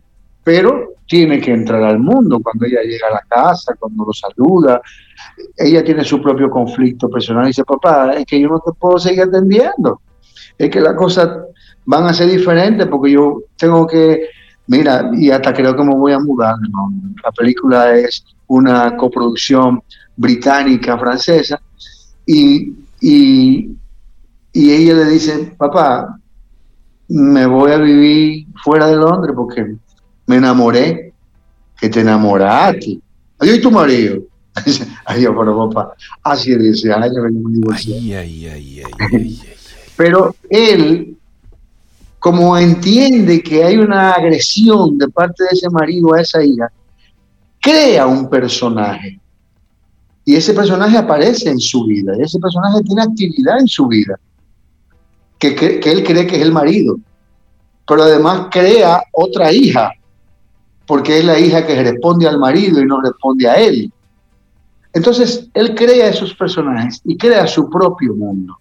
pero 0.43 0.93
tiene 1.07 1.39
que 1.39 1.51
entrar 1.51 1.83
al 1.83 1.99
mundo 1.99 2.39
cuando 2.41 2.65
ella 2.65 2.81
llega 2.81 3.07
a 3.07 3.13
la 3.13 3.23
casa, 3.27 3.75
cuando 3.79 4.05
lo 4.05 4.13
saluda. 4.13 4.81
Ella 5.57 5.83
tiene 5.83 6.03
su 6.03 6.21
propio 6.21 6.49
conflicto 6.49 7.09
personal 7.09 7.45
y 7.45 7.47
dice, 7.47 7.63
papá, 7.63 8.13
es 8.13 8.25
que 8.25 8.39
yo 8.39 8.49
no 8.49 8.59
te 8.59 8.71
puedo 8.73 8.97
seguir 8.97 9.23
atendiendo. 9.23 10.01
Es 10.57 10.69
que 10.69 10.81
las 10.81 10.95
cosas 10.95 11.29
van 11.85 12.05
a 12.05 12.13
ser 12.13 12.29
diferentes 12.29 12.87
porque 12.87 13.11
yo 13.11 13.43
tengo 13.57 13.85
que, 13.87 14.27
mira, 14.67 15.09
y 15.13 15.29
hasta 15.29 15.53
creo 15.53 15.75
que 15.75 15.83
me 15.83 15.95
voy 15.95 16.13
a 16.13 16.19
mudar. 16.19 16.55
La 17.23 17.31
película 17.31 17.95
es 17.95 18.23
una 18.47 18.95
coproducción 18.95 19.81
británica, 20.15 20.97
francesa, 20.97 21.59
y, 22.25 22.73
y, 23.01 23.75
y 24.53 24.71
ella 24.71 24.93
le 24.95 25.05
dice, 25.05 25.53
papá, 25.57 26.19
me 27.09 27.45
voy 27.45 27.71
a 27.71 27.77
vivir 27.77 28.47
fuera 28.63 28.87
de 28.87 28.95
Londres 28.95 29.33
porque 29.35 29.75
me 30.27 30.37
enamoré, 30.37 31.13
que 31.79 31.89
te 31.89 32.01
enamoraste. 32.01 32.99
Yo 33.41 33.53
y 33.53 33.61
tu 33.61 33.71
marido. 33.71 34.21
Ay, 35.05 35.25
pero 35.25 35.69
papá, 35.69 35.93
hace 36.23 36.57
10 36.57 36.85
años 36.85 37.15
venimos 37.23 37.85
ay, 37.87 38.81
Pero 39.97 40.35
él, 40.49 41.12
como 42.23 42.57
entiende 42.57 43.43
que 43.43 43.65
hay 43.65 43.75
una 43.75 44.13
agresión 44.13 44.97
de 44.97 45.09
parte 45.09 45.43
de 45.43 45.49
ese 45.51 45.69
marido 45.69 46.13
a 46.13 46.21
esa 46.21 46.41
hija, 46.41 46.71
crea 47.59 48.07
un 48.07 48.29
personaje. 48.29 49.19
Y 50.23 50.37
ese 50.37 50.53
personaje 50.53 50.97
aparece 50.97 51.49
en 51.49 51.59
su 51.59 51.83
vida. 51.83 52.13
Y 52.17 52.21
ese 52.21 52.39
personaje 52.39 52.81
tiene 52.83 53.01
actividad 53.01 53.59
en 53.59 53.67
su 53.67 53.87
vida. 53.87 54.17
Que, 55.37 55.53
que, 55.53 55.81
que 55.81 55.91
él 55.91 56.01
cree 56.05 56.25
que 56.25 56.37
es 56.37 56.43
el 56.43 56.53
marido. 56.53 56.97
Pero 57.85 58.03
además 58.03 58.47
crea 58.49 59.03
otra 59.11 59.51
hija 59.51 59.91
porque 60.87 61.19
es 61.19 61.25
la 61.25 61.37
hija 61.37 61.67
que 61.67 61.83
responde 61.83 62.25
al 62.25 62.39
marido 62.39 62.79
y 62.79 62.85
no 62.85 63.01
responde 63.01 63.49
a 63.49 63.55
él. 63.55 63.91
Entonces, 64.93 65.49
él 65.53 65.75
crea 65.75 66.07
esos 66.07 66.33
personajes 66.33 67.01
y 67.03 67.17
crea 67.17 67.47
su 67.47 67.69
propio 67.69 68.15
mundo, 68.15 68.57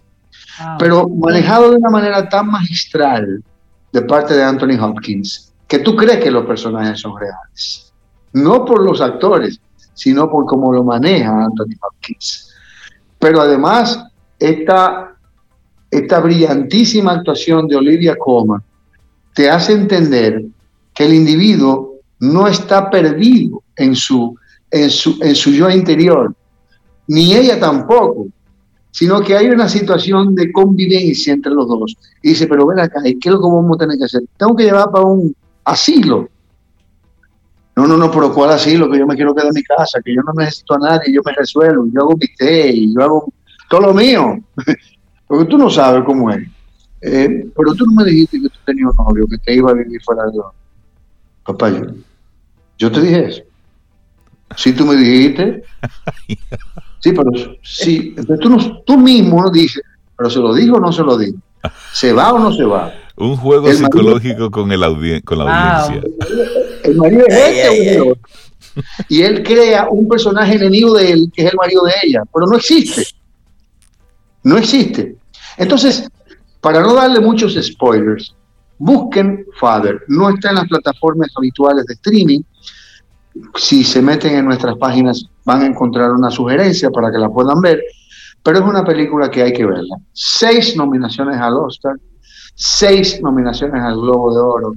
ah, 0.59 0.77
pero 0.81 1.09
manejado 1.09 1.71
de 1.71 1.77
una 1.77 1.91
manera 1.91 2.29
tan 2.29 2.49
magistral 2.49 3.41
de 3.93 4.03
parte 4.03 4.35
de 4.35 4.43
Anthony 4.43 4.79
Hopkins, 4.81 5.53
que 5.69 5.81
tú 5.81 5.95
crees 5.95 6.23
que 6.23 6.31
los 6.31 6.47
personajes 6.47 7.01
son 7.01 7.19
reales. 7.19 7.93
No 8.33 8.65
por 8.65 8.83
los 8.83 9.01
actores, 9.01 9.61
sino 9.95 10.31
por 10.31 10.47
cómo 10.47 10.73
lo 10.73 10.83
maneja 10.83 11.45
Anthony 11.45 11.77
Hopkins. 11.81 12.55
Pero 13.19 13.41
además, 13.41 14.05
esta, 14.39 15.15
esta 15.91 16.21
brillantísima 16.21 17.13
actuación 17.13 17.69
de 17.69 17.77
Olivia 17.77 18.17
Colman 18.19 18.63
te 19.35 19.51
hace 19.51 19.73
entender 19.73 20.43
que 20.95 21.05
el 21.05 21.15
individuo 21.15 21.97
no 22.19 22.47
está 22.47 22.91
perdido 22.91 23.63
en 23.77 23.95
su, 23.95 24.37
en 24.71 24.91
su, 24.91 25.19
en 25.23 25.35
su 25.35 25.51
yo 25.51 25.71
interior, 25.71 26.35
ni 27.07 27.35
ella 27.35 27.59
tampoco, 27.59 28.29
sino 28.93 29.23
que 29.23 29.35
hay 29.35 29.49
una 29.49 29.69
situación 29.69 30.35
de 30.35 30.53
convivencia 30.53 31.33
entre 31.33 31.53
los 31.53 31.67
dos. 31.67 31.97
Y 32.23 32.31
dice, 32.31 32.47
pero 32.47 32.67
ven 32.67 32.79
acá, 32.79 33.01
¿y 33.05 33.19
qué 33.19 33.31
es 33.31 33.33
lo 33.33 33.41
que 33.41 33.47
vamos 33.47 33.77
a 33.77 33.79
tener 33.79 33.99
que 33.99 34.05
hacer? 34.05 34.23
Tengo 34.37 34.55
que 34.55 34.65
llevar 34.65 34.91
para 34.91 35.07
un 35.07 35.35
asilo. 35.65 36.29
No, 37.75 37.87
no, 37.87 37.97
no, 37.97 38.11
pero 38.11 38.33
¿cuál 38.35 38.51
asilo? 38.51 38.91
Que 38.91 38.99
yo 38.99 39.07
me 39.07 39.17
quiero 39.17 39.35
quedar 39.35 39.49
en 39.49 39.55
mi 39.55 39.63
casa, 39.63 39.99
que 40.05 40.15
yo 40.15 40.21
no 40.23 40.35
necesito 40.37 40.75
a 40.75 40.79
nadie, 40.79 41.13
yo 41.13 41.23
me 41.25 41.33
resuelvo, 41.33 41.87
yo 41.91 42.03
hago 42.03 42.17
mi 42.19 42.27
té, 42.37 42.87
yo 42.87 43.03
hago 43.03 43.33
todo 43.71 43.81
lo 43.81 43.95
mío. 43.95 44.39
Porque 45.27 45.47
tú 45.47 45.57
no 45.57 45.71
sabes 45.71 46.05
cómo 46.05 46.31
es. 46.31 46.47
Eh, 47.01 47.51
pero 47.57 47.75
tú 47.75 47.87
no 47.87 47.93
me 47.93 48.05
dijiste 48.05 48.43
que 48.43 48.49
tú 48.51 48.59
tenías 48.67 48.91
un 48.91 49.07
novio, 49.07 49.27
que 49.27 49.39
te 49.39 49.55
iba 49.55 49.71
a 49.71 49.75
vivir 49.75 50.01
fuera 50.03 50.25
de 50.27 50.39
Papá, 51.47 51.71
yo, 51.71 51.87
yo 52.79 52.93
te 52.93 53.01
dije 53.01 53.25
eso. 53.25 53.43
Sí, 54.55 54.75
tú 54.75 54.85
me 54.85 54.97
dijiste. 54.97 55.63
Sí, 57.03 57.13
pero 57.13 57.31
sí. 57.63 58.15
tú, 58.41 58.49
no, 58.49 58.83
tú 58.83 58.97
mismo 58.97 59.43
no 59.43 59.51
dices, 59.51 59.83
pero 60.17 60.31
se 60.31 60.39
lo 60.39 60.55
digo 60.55 60.77
o 60.77 60.81
no 60.81 60.93
se 60.93 61.03
lo 61.03 61.19
digo. 61.19 61.39
¿Se 61.93 62.13
va 62.13 62.33
o 62.33 62.39
no 62.39 62.53
se 62.53 62.65
va? 62.65 62.93
Un 63.17 63.37
juego 63.37 63.73
psicológico 63.73 64.51
con, 64.51 64.71
el 64.73 65.23
con 65.25 65.39
la 65.39 65.81
audiencia. 65.81 66.11
El 66.85 66.97
marido 66.97 67.27
es 67.27 67.37
este 67.37 68.13
Y 69.09 69.23
él 69.23 69.43
crea 69.43 69.89
un 69.91 70.09
personaje 70.09 70.55
enemigo 70.55 70.95
de 70.97 71.13
él, 71.13 71.33
que 71.35 71.43
es 71.43 71.51
el 71.51 71.57
marido 71.57 71.85
de 71.85 71.93
ella, 72.05 72.23
pero 72.33 72.47
no 72.47 72.57
existe. 72.57 73.07
No 74.45 74.57
existe. 74.57 75.17
Entonces, 75.57 76.09
para 76.61 76.81
no 76.81 76.95
darle 76.95 77.21
muchos 77.21 77.59
spoilers, 77.61 78.35
busquen 78.79 79.45
Father. 79.59 80.03
No 80.09 80.31
está 80.31 80.51
en 80.51 80.57
las 80.57 80.69
plataformas 80.69 81.31
habituales 81.37 81.85
de 81.87 81.95
streaming, 81.95 82.41
si 83.57 83.85
se 83.85 84.03
meten 84.03 84.37
en 84.37 84.45
nuestras 84.45 84.77
páginas 84.77 85.25
van 85.45 85.63
a 85.63 85.67
encontrar 85.67 86.11
una 86.13 86.31
sugerencia 86.31 86.91
para 86.91 87.11
que 87.11 87.19
la 87.19 87.29
puedan 87.29 87.61
ver, 87.61 87.83
pero 88.43 88.59
es 88.59 88.65
una 88.65 88.85
película 88.85 89.31
que 89.31 89.43
hay 89.43 89.53
que 89.53 89.65
verla. 89.65 89.97
Seis 90.13 90.77
nominaciones 90.77 91.37
al 91.39 91.55
Oscar, 91.55 91.97
seis 92.55 93.21
nominaciones 93.23 93.83
al 93.83 93.95
Globo 93.95 94.35
de 94.35 94.41
Oro, 94.41 94.75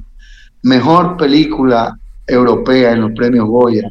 mejor 0.64 1.18
película 1.18 1.98
europea 2.28 2.94
en 2.94 3.02
los 3.02 3.12
premios 3.12 3.48
Goya, 3.48 3.90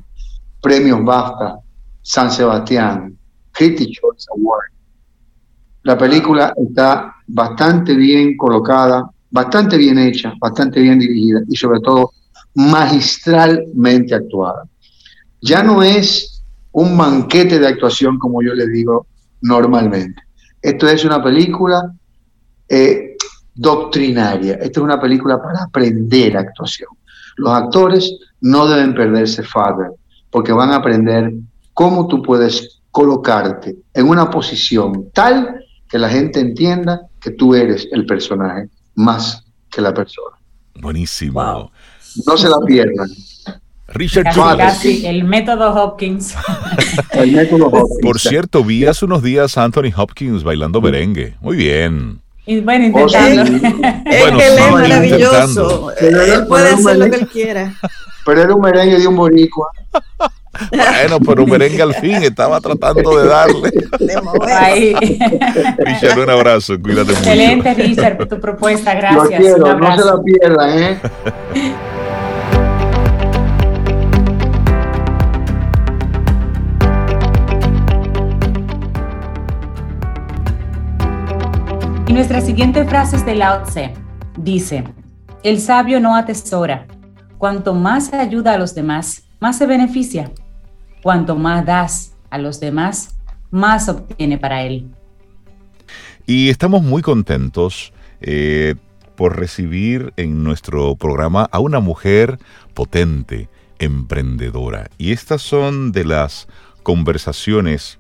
premios 0.61 1.05
BAFTA, 1.05 1.59
San 2.03 2.31
Sebastián, 2.31 3.17
Critics 3.53 4.01
Choice 4.01 4.27
Award. 4.37 4.71
La 5.83 5.99
película 5.99 6.53
está 6.57 7.15
bastante 7.27 7.95
bien 7.95 8.37
colocada, 8.37 9.09
bastante 9.31 9.77
bien 9.77 9.99
hecha, 9.99 10.33
bastante 10.39 10.81
bien 10.81 10.99
dirigida 10.99 11.41
y 11.49 11.57
sobre 11.57 11.81
todo 11.81 12.13
magistralmente 12.55 14.15
actuada. 14.15 14.65
Ya 15.41 15.63
no 15.63 15.83
es 15.83 16.43
un 16.73 16.97
banquete 16.97 17.59
de 17.59 17.69
actuación 17.69 18.19
como 18.19 18.43
yo 18.43 18.55
le 18.55 18.67
digo 18.69 19.07
normalmente. 19.41 20.23
Esto 20.61 20.89
es 20.89 21.05
una 21.05 21.23
película 21.23 21.93
eh, 22.69 23.17
doctrinaria, 23.55 24.55
esto 24.55 24.81
es 24.81 24.85
una 24.85 25.01
película 25.01 25.41
para 25.43 25.65
aprender 25.65 26.37
actuación. 26.37 26.89
Los 27.37 27.53
actores 27.53 28.11
no 28.41 28.67
deben 28.67 28.95
perderse 28.95 29.43
Father, 29.43 29.91
porque 30.31 30.53
van 30.53 30.71
a 30.71 30.77
aprender 30.77 31.33
cómo 31.73 32.07
tú 32.07 32.23
puedes 32.23 32.81
colocarte 32.91 33.77
en 33.93 34.09
una 34.09 34.31
posición 34.31 35.11
tal 35.13 35.61
que 35.89 35.99
la 35.99 36.09
gente 36.09 36.41
entienda 36.41 37.03
que 37.21 37.33
tú 37.33 37.55
eres 37.55 37.89
el 37.93 38.07
personaje 38.07 38.69
más 38.95 39.45
que 39.71 39.81
la 39.81 39.93
persona. 39.93 40.37
Buenísimo. 40.81 41.71
No 42.27 42.37
se 42.37 42.49
la 42.49 42.59
pierdan. 42.67 43.09
Richard 43.89 44.35
casi, 44.35 45.07
el 45.07 45.25
método 45.25 45.73
Hopkins. 45.73 46.35
el 47.13 47.33
método 47.33 47.67
Hopkins. 47.67 48.01
Por 48.03 48.19
cierto, 48.19 48.65
vi 48.65 48.87
hace 48.87 49.05
unos 49.05 49.23
días 49.23 49.57
a 49.57 49.65
Anthony 49.65 49.93
Hopkins 49.95 50.43
bailando 50.43 50.81
merengue. 50.81 51.37
Muy 51.41 51.57
bien. 51.57 52.21
Y 52.47 52.61
bueno, 52.61 52.87
intentando. 52.87 53.43
es 53.43 53.61
que 53.61 54.25
él 54.25 54.41
es 54.41 54.71
maravilloso. 54.71 55.91
Él 55.97 56.47
puede 56.49 56.71
hacer 56.71 56.97
lo 56.97 57.11
que 57.11 57.17
él 57.17 57.29
quiera. 57.29 57.75
Pero 58.25 58.43
era 58.43 58.55
un 58.55 58.61
merengue 58.61 58.99
de 58.99 59.07
un 59.07 59.17
boricua. 59.17 59.69
Bueno, 60.71 61.19
pero 61.21 61.45
un 61.45 61.51
merengue 61.51 61.83
al 61.83 61.95
fin 61.95 62.23
estaba 62.23 62.61
tratando 62.61 63.19
de 63.19 63.27
darle. 63.27 63.71
Richard, 65.79 66.19
un 66.19 66.31
abrazo, 66.31 66.81
cuídate 66.81 67.09
mucho. 67.09 67.19
Excelente, 67.19 67.75
Richard, 67.75 68.17
por 68.17 68.29
tu 68.29 68.41
propuesta, 68.41 68.95
gracias. 68.95 69.25
Lo 69.25 69.37
quiero, 69.37 69.79
no 69.79 69.97
se 69.97 70.05
la 70.05 70.23
pierdan, 70.23 70.83
¿eh? 70.83 70.99
Y 82.07 82.13
nuestra 82.13 82.43
siguiente 82.43 82.85
frase 82.85 83.17
es 83.17 83.25
de 83.25 83.35
Lao 83.35 83.63
Tse. 83.63 83.95
Dice, 84.37 84.85
el 85.43 85.59
sabio 85.59 86.01
no 86.01 86.15
atesora. 86.15 86.87
Cuanto 87.39 87.73
más 87.73 88.13
ayuda 88.13 88.53
a 88.53 88.59
los 88.59 88.75
demás, 88.75 89.23
más 89.41 89.57
se 89.57 89.67
beneficia. 89.67 90.31
Cuanto 91.03 91.35
más 91.35 91.65
das 91.65 92.15
a 92.29 92.37
los 92.37 92.61
demás, 92.61 93.17
más 93.51 93.89
obtiene 93.89 94.37
para 94.37 94.63
él. 94.65 94.91
Y 96.27 96.51
estamos 96.51 96.83
muy 96.83 97.01
contentos 97.01 97.95
eh, 98.21 98.75
por 99.17 99.39
recibir 99.39 100.13
en 100.19 100.45
nuestro 100.45 100.97
programa 100.97 101.49
a 101.51 101.59
una 101.59 101.81
mujer 101.81 102.39
potente, 102.75 103.49
emprendedora. 103.79 104.91
Y 104.99 105.13
estas 105.13 105.41
son 105.41 105.91
de 105.91 106.05
las 106.05 106.49
conversaciones 106.83 107.99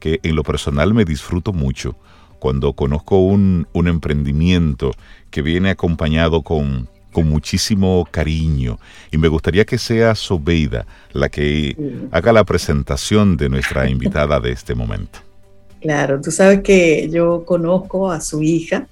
que 0.00 0.18
en 0.24 0.34
lo 0.34 0.42
personal 0.42 0.92
me 0.92 1.04
disfruto 1.04 1.52
mucho 1.52 1.96
cuando 2.44 2.74
conozco 2.74 3.20
un, 3.20 3.66
un 3.72 3.88
emprendimiento 3.88 4.90
que 5.30 5.40
viene 5.40 5.70
acompañado 5.70 6.42
con, 6.42 6.90
con 7.10 7.26
muchísimo 7.26 8.06
cariño. 8.10 8.78
Y 9.10 9.16
me 9.16 9.28
gustaría 9.28 9.64
que 9.64 9.78
sea 9.78 10.14
Sobeida 10.14 10.84
la 11.14 11.30
que 11.30 11.74
haga 12.10 12.34
la 12.34 12.44
presentación 12.44 13.38
de 13.38 13.48
nuestra 13.48 13.88
invitada 13.94 14.40
de 14.40 14.52
este 14.52 14.74
momento. 14.74 15.20
Claro, 15.80 16.20
tú 16.20 16.30
sabes 16.30 16.60
que 16.60 17.08
yo 17.10 17.46
conozco 17.46 18.10
a 18.10 18.20
su 18.20 18.42
hija, 18.42 18.88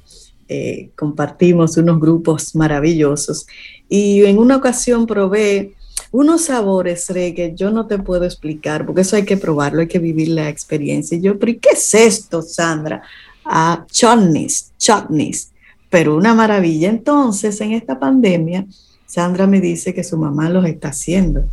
eh, 0.48 0.88
compartimos 0.96 1.76
unos 1.76 2.00
grupos 2.00 2.54
maravillosos 2.54 3.46
y 3.86 4.24
en 4.24 4.38
una 4.38 4.56
ocasión 4.56 5.06
probé 5.06 5.74
unos 6.10 6.44
sabores 6.46 7.08
Rey, 7.10 7.34
que 7.34 7.54
yo 7.54 7.70
no 7.70 7.86
te 7.86 7.98
puedo 7.98 8.24
explicar, 8.24 8.86
porque 8.86 9.02
eso 9.02 9.16
hay 9.16 9.24
que 9.24 9.36
probarlo, 9.36 9.80
hay 9.80 9.88
que 9.88 9.98
vivir 9.98 10.28
la 10.28 10.48
experiencia. 10.48 11.18
Y 11.18 11.20
yo, 11.20 11.38
pero 11.38 11.52
qué 11.60 11.70
es 11.74 11.94
esto, 11.94 12.40
Sandra? 12.40 13.02
Ah, 13.44 13.84
chutneys, 13.90 14.72
chutneys, 14.78 15.52
pero 15.90 16.16
una 16.16 16.34
maravilla. 16.34 16.88
Entonces, 16.88 17.60
en 17.60 17.72
esta 17.72 17.98
pandemia, 17.98 18.66
Sandra 19.06 19.46
me 19.46 19.60
dice 19.60 19.92
que 19.92 20.04
su 20.04 20.16
mamá 20.16 20.48
los 20.48 20.64
está 20.66 20.88
haciendo, 20.88 21.44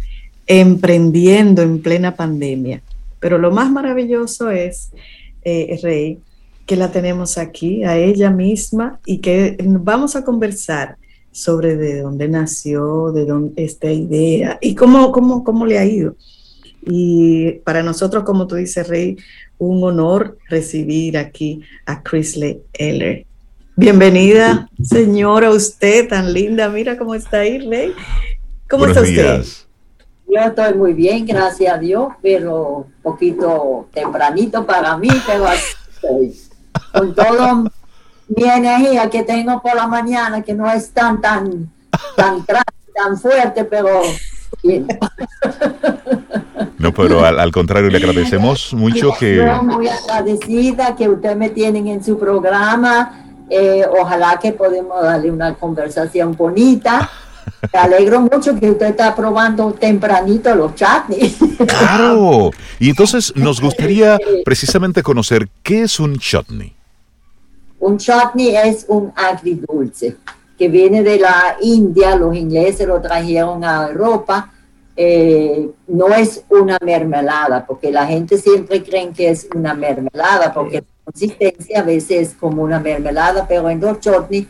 emprendiendo 0.47 1.61
en 1.61 1.81
plena 1.81 2.15
pandemia. 2.15 2.81
Pero 3.19 3.37
lo 3.37 3.51
más 3.51 3.71
maravilloso 3.71 4.49
es 4.49 4.91
eh, 5.43 5.79
Rey, 5.83 6.19
que 6.65 6.75
la 6.75 6.91
tenemos 6.91 7.37
aquí, 7.37 7.83
a 7.83 7.97
ella 7.97 8.29
misma, 8.29 8.99
y 9.05 9.17
que 9.17 9.57
vamos 9.61 10.15
a 10.15 10.23
conversar 10.23 10.97
sobre 11.31 11.75
de 11.75 12.01
dónde 12.01 12.27
nació, 12.27 13.11
de 13.11 13.25
dónde 13.25 13.63
esta 13.63 13.91
idea 13.91 14.57
y 14.61 14.75
cómo, 14.75 15.11
cómo, 15.11 15.43
cómo 15.43 15.65
le 15.65 15.79
ha 15.79 15.85
ido. 15.85 16.15
Y 16.81 17.53
para 17.65 17.83
nosotros, 17.83 18.23
como 18.23 18.47
tú 18.47 18.55
dices, 18.55 18.87
Rey, 18.87 19.17
un 19.59 19.83
honor 19.83 20.37
recibir 20.49 21.17
aquí 21.17 21.61
a 21.85 22.01
Chrisley 22.01 22.63
Eller. 22.73 23.25
Bienvenida, 23.75 24.69
señora, 24.83 25.51
usted 25.51 26.09
tan 26.09 26.33
linda. 26.33 26.67
Mira 26.69 26.97
cómo 26.97 27.13
está 27.13 27.39
ahí, 27.39 27.59
Rey. 27.59 27.93
¿Cómo 28.69 28.85
está 28.85 29.01
usted? 29.01 29.43
Yo 30.27 30.41
estoy 30.41 30.73
muy 30.75 30.93
bien, 30.93 31.25
gracias 31.25 31.73
a 31.73 31.77
Dios, 31.77 32.09
pero 32.21 32.85
un 32.87 32.93
poquito 33.01 33.87
tempranito 33.93 34.65
para 34.65 34.97
mí, 34.97 35.09
pero 35.25 35.45
estoy. 35.47 36.35
Con 36.93 37.15
todo 37.15 37.71
mi 38.27 38.43
energía 38.43 39.09
que 39.09 39.23
tengo 39.23 39.61
por 39.61 39.75
la 39.75 39.87
mañana, 39.87 40.41
que 40.41 40.53
no 40.53 40.69
es 40.71 40.91
tan, 40.91 41.19
tan, 41.19 41.71
tan, 42.15 42.45
tan 42.45 43.17
fuerte, 43.17 43.65
pero 43.65 44.01
No, 46.79 46.93
pero 46.93 47.25
al, 47.25 47.51
contrario, 47.51 47.89
le 47.89 47.97
agradecemos 47.97 48.73
mucho 48.73 49.11
que... 49.19 49.45
Muy 49.61 49.89
agradecida 49.89 50.95
que 50.95 51.09
usted 51.09 51.35
me 51.35 51.49
tienen 51.49 51.87
en 51.87 52.01
su 52.01 52.17
programa. 52.17 53.25
Eh, 53.49 53.85
ojalá 53.99 54.39
que 54.41 54.53
podamos 54.53 55.03
darle 55.03 55.29
una 55.29 55.53
conversación 55.55 56.37
bonita. 56.37 57.09
Me 57.73 57.79
alegro 57.79 58.21
mucho 58.21 58.57
que 58.57 58.71
usted 58.71 58.87
está 58.87 59.13
probando 59.13 59.73
tempranito 59.73 60.55
los 60.55 60.73
chutneys. 60.75 61.37
Claro. 61.67 62.51
Y 62.79 62.89
entonces 62.89 63.33
nos 63.35 63.59
gustaría 63.59 64.17
precisamente 64.45 65.03
conocer 65.03 65.49
qué 65.61 65.81
es 65.81 65.99
un 65.99 66.17
chutney. 66.17 66.73
Un 67.79 67.97
chutney 67.97 68.55
es 68.55 68.85
un 68.87 69.11
agridulce 69.17 70.15
que 70.59 70.67
viene 70.67 71.01
de 71.03 71.17
la 71.17 71.55
India, 71.61 72.17
los 72.17 72.35
ingleses 72.35 72.85
lo 72.85 73.01
trajeron 73.01 73.63
a 73.63 73.87
Europa. 73.87 74.51
Eh, 74.95 75.69
no 75.87 76.09
es 76.09 76.43
una 76.49 76.77
mermelada, 76.83 77.65
porque 77.65 77.89
la 77.89 78.05
gente 78.05 78.37
siempre 78.37 78.83
cree 78.83 79.09
que 79.11 79.29
es 79.29 79.47
una 79.55 79.73
mermelada, 79.73 80.53
porque 80.53 80.81
la 80.81 81.03
consistencia 81.05 81.79
a 81.79 81.83
veces 81.83 82.29
es 82.29 82.35
como 82.35 82.61
una 82.61 82.81
mermelada, 82.81 83.47
pero 83.47 83.69
en 83.69 83.79
los 83.79 84.01
chutney 84.01 84.45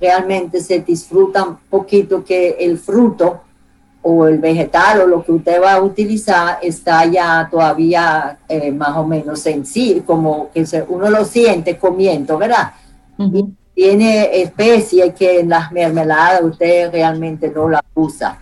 realmente 0.00 0.60
se 0.60 0.80
disfruta 0.80 1.44
un 1.44 1.56
poquito 1.70 2.24
que 2.24 2.56
el 2.58 2.76
fruto 2.76 3.42
o 4.02 4.26
el 4.26 4.38
vegetal 4.38 5.02
o 5.02 5.06
lo 5.06 5.24
que 5.24 5.30
usted 5.30 5.62
va 5.62 5.74
a 5.74 5.82
utilizar 5.82 6.58
está 6.62 7.06
ya 7.06 7.48
todavía 7.48 8.38
eh, 8.48 8.72
más 8.72 8.96
o 8.96 9.06
menos 9.06 9.38
sencillo, 9.38 10.04
como 10.04 10.50
que 10.52 10.66
uno 10.88 11.08
lo 11.08 11.24
siente 11.24 11.78
comiendo, 11.78 12.36
¿verdad? 12.36 12.72
Tiene 13.74 14.40
especies 14.42 15.14
que 15.14 15.40
en 15.40 15.48
las 15.48 15.72
mermeladas 15.72 16.42
usted 16.42 16.92
realmente 16.92 17.50
no 17.54 17.68
la 17.68 17.84
usa. 17.94 18.40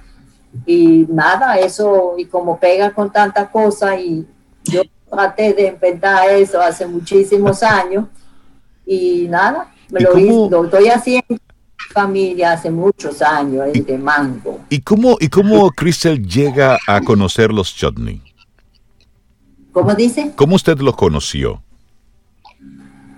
Y 0.67 1.07
nada, 1.09 1.59
eso, 1.59 2.15
y 2.19 2.27
como 2.27 2.59
pega 2.59 2.93
con 2.93 3.11
tanta 3.11 3.51
cosa, 3.51 3.99
y 3.99 4.27
yo 4.65 4.83
traté 5.11 5.55
de 5.55 5.69
inventar 5.69 6.29
eso 6.31 6.61
hace 6.61 6.87
muchísimos 6.87 7.63
años, 7.63 8.07
y 8.85 9.27
nada, 9.29 9.73
me 9.91 10.01
lo, 10.01 10.19
hice, 10.19 10.51
lo 10.51 10.65
estoy 10.65 10.89
haciendo 10.89 11.39
familia 11.93 12.53
hace 12.53 12.71
muchos 12.71 13.23
años, 13.23 13.67
es 13.73 13.87
de 13.87 13.99
mango. 13.99 14.61
¿Y 14.69 14.81
cómo, 14.81 15.17
y 15.21 15.29
cómo 15.29 15.71
Crystal 15.71 16.21
llega 16.23 16.79
a 16.87 17.01
conocer 17.01 17.53
los 17.53 17.75
chutney? 17.75 18.23
¿Cómo 19.73 19.95
dice? 19.95 20.33
¿Cómo 20.37 20.57
usted 20.57 20.79
los 20.79 20.97
conoció? 20.97 21.63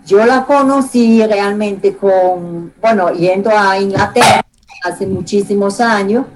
Yo 0.07 0.25
la 0.27 0.45
conocí 0.45 1.25
realmente 1.25 1.97
con, 1.97 2.73
bueno, 2.81 3.11
yendo 3.13 3.51
a 3.51 3.79
Inglaterra 3.81 4.45
hace 4.83 5.07
muchísimos 5.07 5.81
años 5.81 6.27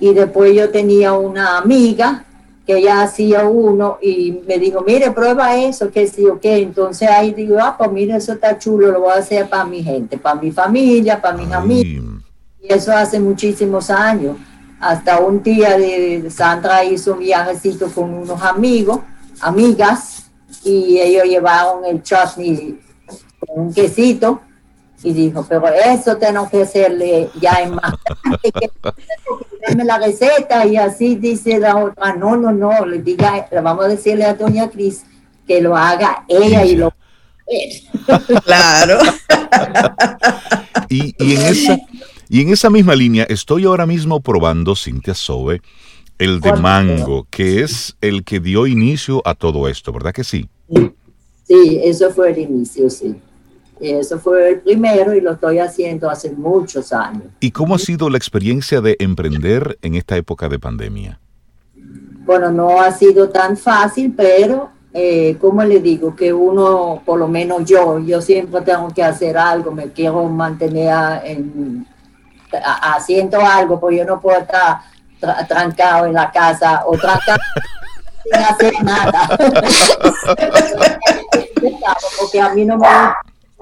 y 0.00 0.14
después 0.14 0.54
yo 0.54 0.70
tenía 0.70 1.12
una 1.12 1.58
amiga 1.58 2.24
que 2.66 2.78
ella 2.78 3.02
hacía 3.02 3.44
uno 3.44 3.98
y 4.00 4.40
me 4.46 4.58
dijo, 4.58 4.80
mire, 4.80 5.10
prueba 5.10 5.56
eso, 5.56 5.90
que 5.90 6.06
sí 6.06 6.24
o 6.26 6.40
qué. 6.40 6.56
Entonces 6.58 7.08
ahí 7.08 7.34
digo, 7.34 7.58
ah, 7.60 7.76
pues 7.76 7.92
mire, 7.92 8.16
eso 8.16 8.32
está 8.32 8.58
chulo, 8.58 8.90
lo 8.90 9.00
voy 9.00 9.12
a 9.12 9.16
hacer 9.16 9.46
para 9.48 9.64
mi 9.66 9.82
gente, 9.82 10.16
para 10.16 10.40
mi 10.40 10.50
familia, 10.50 11.20
para 11.20 11.36
mis 11.36 11.52
amigos. 11.52 12.22
Y 12.62 12.72
eso 12.72 12.92
hace 12.92 13.20
muchísimos 13.20 13.90
años. 13.90 14.36
Hasta 14.80 15.20
un 15.20 15.42
día 15.42 15.76
de 15.76 16.30
Sandra 16.30 16.82
hizo 16.82 17.12
un 17.12 17.18
viajecito 17.18 17.88
con 17.88 18.14
unos 18.14 18.42
amigos, 18.42 19.00
amigas, 19.40 20.30
y 20.64 20.98
ellos 20.98 21.24
llevaron 21.24 21.84
el 21.84 22.02
chutney 22.02 22.80
un 23.48 23.72
quesito 23.72 24.40
y 25.02 25.12
dijo, 25.12 25.44
pero 25.48 25.66
eso 25.68 26.16
tengo 26.16 26.48
que 26.48 26.62
hacerle 26.62 27.28
ya 27.40 27.54
en 27.62 27.74
más. 27.74 27.94
Dame 29.68 29.84
la 29.84 29.98
receta 29.98 30.66
y 30.66 30.76
así 30.76 31.16
dice 31.16 31.58
la 31.58 31.76
otra, 31.76 32.14
no, 32.14 32.36
no, 32.36 32.52
no, 32.52 32.86
le 32.86 32.98
diga, 33.02 33.48
le 33.50 33.60
vamos 33.60 33.84
a 33.84 33.88
decirle 33.88 34.24
a 34.24 34.34
doña 34.34 34.70
Cris 34.70 35.04
que 35.46 35.60
lo 35.60 35.76
haga 35.76 36.24
ella 36.28 36.64
y 36.64 36.76
lo 36.76 36.92
Claro. 38.44 38.98
y, 40.88 41.14
y, 41.18 41.34
en 41.34 41.42
esa, 41.42 41.78
y 42.28 42.40
en 42.40 42.50
esa 42.50 42.70
misma 42.70 42.94
línea 42.94 43.24
estoy 43.28 43.64
ahora 43.64 43.86
mismo 43.86 44.20
probando, 44.20 44.76
Cintia 44.76 45.14
Sobe, 45.14 45.60
el 46.18 46.40
de 46.40 46.52
mango, 46.54 47.26
que 47.30 47.62
es 47.62 47.96
el 48.00 48.24
que 48.24 48.40
dio 48.40 48.66
inicio 48.66 49.22
a 49.24 49.34
todo 49.34 49.68
esto, 49.68 49.92
¿verdad 49.92 50.12
que 50.12 50.24
sí? 50.24 50.48
Sí, 51.44 51.80
eso 51.82 52.10
fue 52.10 52.30
el 52.30 52.38
inicio, 52.38 52.88
sí. 52.88 53.16
Eso 53.82 54.20
fue 54.20 54.50
el 54.50 54.60
primero 54.60 55.12
y 55.12 55.20
lo 55.20 55.32
estoy 55.32 55.58
haciendo 55.58 56.08
hace 56.08 56.30
muchos 56.30 56.92
años. 56.92 57.24
¿Y 57.40 57.50
cómo 57.50 57.74
ha 57.74 57.78
sido 57.80 58.08
la 58.08 58.16
experiencia 58.16 58.80
de 58.80 58.96
emprender 59.00 59.76
en 59.82 59.96
esta 59.96 60.16
época 60.16 60.48
de 60.48 60.60
pandemia? 60.60 61.18
Bueno, 62.24 62.52
no 62.52 62.80
ha 62.80 62.92
sido 62.92 63.28
tan 63.30 63.56
fácil, 63.56 64.14
pero 64.16 64.70
eh, 64.94 65.36
como 65.40 65.64
le 65.64 65.80
digo, 65.80 66.14
que 66.14 66.32
uno, 66.32 67.02
por 67.04 67.18
lo 67.18 67.26
menos 67.26 67.64
yo, 67.64 67.98
yo 67.98 68.22
siempre 68.22 68.60
tengo 68.60 68.86
que 68.90 69.02
hacer 69.02 69.36
algo, 69.36 69.72
me 69.72 69.88
quiero 69.88 70.22
mantener 70.28 71.20
en, 71.24 71.84
haciendo 72.52 73.40
algo, 73.40 73.80
porque 73.80 73.96
yo 73.96 74.04
no 74.04 74.20
puedo 74.20 74.38
estar 74.38 74.78
trancado 75.48 76.06
en 76.06 76.12
la 76.12 76.30
casa 76.30 76.84
o 76.86 76.96
trancado 76.96 77.40
sin 78.22 78.34
hacer 78.34 78.74
nada. 78.84 79.28
porque 82.20 82.40
a 82.40 82.54
mí 82.54 82.64
no 82.64 82.78
me 82.78 82.86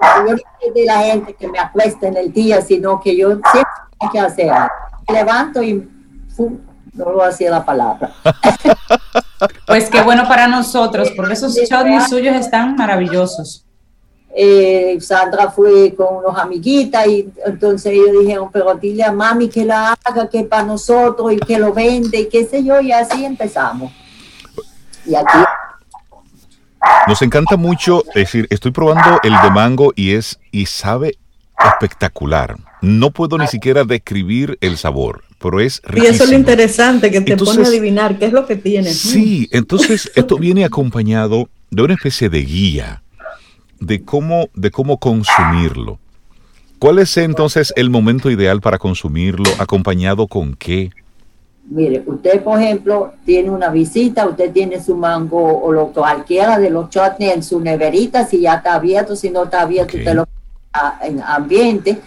yo 0.01 0.33
no 0.33 0.73
de 0.73 0.85
la 0.85 0.99
gente 0.99 1.33
que 1.33 1.47
me 1.47 1.59
acuesta 1.59 2.07
en 2.07 2.17
el 2.17 2.31
día, 2.31 2.61
sino 2.61 2.99
que 2.99 3.15
yo 3.15 3.29
siempre 3.29 3.71
tengo 3.99 4.11
que 4.11 4.19
hacer. 4.19 4.51
levanto 5.07 5.61
y 5.63 5.87
no 6.93 7.11
lo 7.11 7.23
hacía 7.23 7.51
la 7.51 7.65
palabra. 7.65 8.11
Pues 9.65 9.89
qué 9.89 10.03
bueno 10.03 10.27
para 10.27 10.47
nosotros, 10.47 11.11
porque 11.15 11.33
esos 11.33 11.55
chutneys 11.55 12.07
suyos 12.07 12.35
están 12.35 12.75
maravillosos. 12.75 13.65
Eh, 14.33 14.97
Sandra 15.01 15.49
fue 15.49 15.95
con 15.95 16.17
unos 16.17 16.37
amiguitas 16.37 17.07
y 17.07 17.33
entonces 17.43 17.91
ellos 17.93 18.19
dijeron, 18.19 18.49
pero 18.51 18.75
dile 18.75 19.03
a 19.03 19.11
mami 19.11 19.49
que 19.49 19.65
la 19.65 19.97
haga, 20.05 20.29
que 20.29 20.43
para 20.43 20.63
nosotros 20.63 21.33
y 21.33 21.37
que 21.37 21.57
lo 21.57 21.73
vende 21.73 22.19
y 22.19 22.29
qué 22.29 22.45
sé 22.45 22.63
yo, 22.63 22.79
y 22.81 22.91
así 22.91 23.25
empezamos. 23.25 23.91
Y 25.05 25.15
aquí 25.15 25.37
Nos 27.07 27.21
encanta 27.21 27.57
mucho, 27.57 28.03
decir, 28.15 28.47
estoy 28.49 28.71
probando 28.71 29.19
el 29.23 29.33
de 29.41 29.51
mango 29.51 29.93
y 29.95 30.11
es 30.11 30.39
y 30.51 30.65
sabe 30.65 31.17
espectacular. 31.63 32.57
No 32.81 33.11
puedo 33.11 33.37
ni 33.37 33.47
siquiera 33.47 33.83
describir 33.83 34.57
el 34.61 34.77
sabor, 34.77 35.23
pero 35.39 35.59
es 35.59 35.81
riquísimo. 35.83 36.11
Y 36.11 36.15
eso 36.15 36.23
es 36.23 36.29
lo 36.31 36.35
interesante, 36.35 37.11
que 37.11 37.21
te 37.21 37.37
pone 37.37 37.63
a 37.63 37.67
adivinar 37.67 38.17
qué 38.17 38.25
es 38.25 38.33
lo 38.33 38.45
que 38.45 38.55
tiene. 38.55 38.91
Sí, 38.91 39.47
entonces 39.51 40.11
esto 40.15 40.37
viene 40.37 40.65
acompañado 40.65 41.49
de 41.69 41.83
una 41.83 41.93
especie 41.93 42.29
de 42.29 42.41
guía 42.41 43.01
de 43.81 44.03
cómo, 44.03 44.49
de 44.53 44.71
cómo 44.71 44.97
consumirlo. 44.97 45.99
¿Cuál 46.79 46.99
es 46.99 47.17
entonces 47.17 47.73
el 47.75 47.89
momento 47.89 48.31
ideal 48.31 48.61
para 48.61 48.77
consumirlo? 48.77 49.51
¿Acompañado 49.59 50.27
con 50.27 50.55
qué? 50.55 50.91
Mire, 51.71 52.03
usted, 52.05 52.43
por 52.43 52.61
ejemplo, 52.61 53.13
tiene 53.23 53.49
una 53.49 53.69
visita, 53.69 54.27
usted 54.27 54.51
tiene 54.51 54.83
su 54.83 54.93
mango 54.95 55.61
o 55.61 55.71
lo 55.71 55.87
cualquiera 55.93 56.59
de 56.59 56.69
los 56.69 56.89
chutneys 56.89 57.33
en 57.33 57.43
su 57.43 57.61
neverita, 57.61 58.25
si 58.25 58.41
ya 58.41 58.55
está 58.55 58.75
abierto, 58.75 59.15
si 59.15 59.29
no 59.29 59.45
está 59.45 59.61
abierto, 59.61 59.97
usted 59.97 60.13
lo 60.13 60.27
en 61.01 61.21
ambiente 61.21 61.97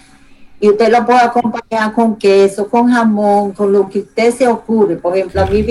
y 0.60 0.68
usted 0.68 0.90
lo 0.90 1.04
puede 1.04 1.20
acompañar 1.20 1.92
con 1.92 2.16
queso, 2.16 2.68
con 2.68 2.90
jamón, 2.90 3.52
con 3.52 3.72
lo 3.72 3.88
que 3.88 4.00
usted 4.00 4.34
se 4.34 4.46
ocurre. 4.46 4.96
Por 4.96 5.16
ejemplo, 5.16 5.42
a 5.42 5.46
mí 5.46 5.64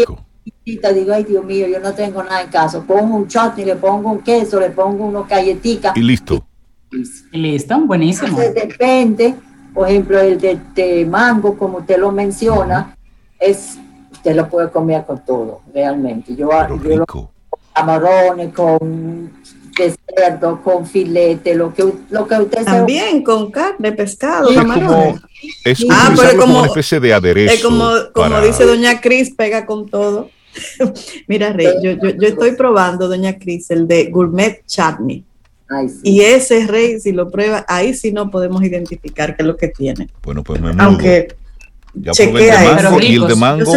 visita, 0.43 0.91
digo, 0.91 1.13
ay 1.13 1.23
Dios 1.23 1.45
mío, 1.45 1.67
yo 1.67 1.79
no 1.79 1.93
tengo 1.93 2.23
nada 2.23 2.41
en 2.41 2.49
casa. 2.49 2.81
Pongo 2.81 3.15
un 3.15 3.27
chutney, 3.27 3.65
le 3.65 3.75
pongo 3.75 4.11
un 4.11 4.19
queso, 4.19 4.59
le 4.59 4.71
pongo 4.71 5.05
unos 5.05 5.27
galletitas. 5.27 5.95
Y 5.95 6.01
listo. 6.01 6.43
Y 7.31 7.37
listo, 7.37 7.79
buenísimo. 7.85 8.37
depende, 8.39 9.35
por 9.73 9.87
ejemplo, 9.87 10.19
el 10.19 10.39
de, 10.39 11.07
mango, 11.09 11.57
como 11.57 11.79
usted 11.79 11.97
lo 11.97 12.11
menciona, 12.11 12.95
es 13.43 13.77
usted 14.23 14.35
lo 14.35 14.47
puede 14.47 14.71
comer 14.71 15.05
con 15.05 15.23
todo, 15.25 15.61
realmente. 15.73 16.35
Yo, 16.35 16.49
yo 16.81 17.05
con 17.05 17.29
camarones, 17.73 18.53
con 18.53 19.31
de 19.77 19.95
cerdo, 20.15 20.61
con 20.61 20.85
filete, 20.85 21.55
lo 21.55 21.73
que, 21.73 21.83
lo 22.09 22.27
que 22.27 22.35
usted 22.35 22.63
También 22.63 23.23
con 23.23 23.51
carne, 23.51 23.91
pescado, 23.91 24.49
es 24.49 24.57
Como, 24.57 25.19
es 25.65 25.85
ah, 25.89 26.13
como, 26.39 26.59
una 26.59 26.67
especie 26.67 26.99
de 26.99 27.13
aderezo. 27.13 27.53
Es 27.53 27.63
como, 27.63 27.89
como 28.13 28.39
dice 28.41 28.65
doña 28.65 29.01
Cris, 29.01 29.33
pega 29.35 29.65
con 29.65 29.89
todo. 29.89 30.29
Mira, 31.27 31.51
Rey, 31.51 31.67
yo, 31.81 31.91
yo, 31.93 32.09
yo, 32.11 32.27
estoy 32.27 32.51
probando, 32.51 33.07
doña 33.07 33.39
Cris, 33.39 33.71
el 33.71 33.87
de 33.87 34.05
gourmet 34.05 34.63
chutney. 34.67 35.25
Y 36.03 36.21
ese 36.21 36.67
Rey, 36.67 36.99
si 36.99 37.11
lo 37.11 37.31
prueba, 37.31 37.65
ahí 37.67 37.95
sí 37.95 38.11
no 38.11 38.29
podemos 38.29 38.63
identificar 38.63 39.35
qué 39.35 39.41
es 39.41 39.47
lo 39.47 39.57
que 39.57 39.69
tiene. 39.69 40.07
Bueno, 40.21 40.43
pues 40.43 40.61
me 40.61 40.71
Aunque 40.77 41.35
ya 41.93 42.11
chequea 42.11 42.71
el 42.71 42.99
de 42.99 43.07
y 43.07 43.15
el 43.15 43.27
de 43.27 43.35
mango. 43.35 43.73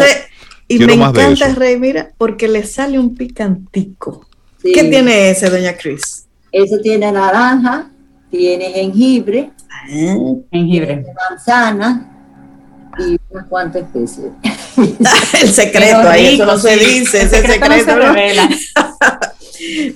y 0.69 0.79
me 0.79 0.95
encanta, 0.95 1.55
Rey, 1.55 1.79
mira, 1.79 2.11
porque 2.17 2.49
le 2.49 2.65
sale 2.65 2.99
un 2.99 3.15
picantico. 3.15 4.27
¿Qué 4.63 4.85
tiene 4.85 5.31
ese, 5.31 5.49
doña 5.49 5.77
Cris? 5.77 6.27
Ese 6.51 6.79
tiene 6.79 7.13
naranja, 7.13 7.91
tiene 8.31 8.73
jengibre, 8.73 9.51
jengibre, 10.51 11.05
manzana 11.31 12.13
y 12.99 13.19
unas 13.31 13.47
cuantas 13.49 13.83
especies. 13.83 14.33
el 15.43 15.49
secreto, 15.49 16.09
ahí 16.09 16.35
eso 16.35 16.47
no 16.47 16.59
se 16.59 16.77
dice, 16.77 17.23
ese 17.23 17.43
secreto, 17.47 17.93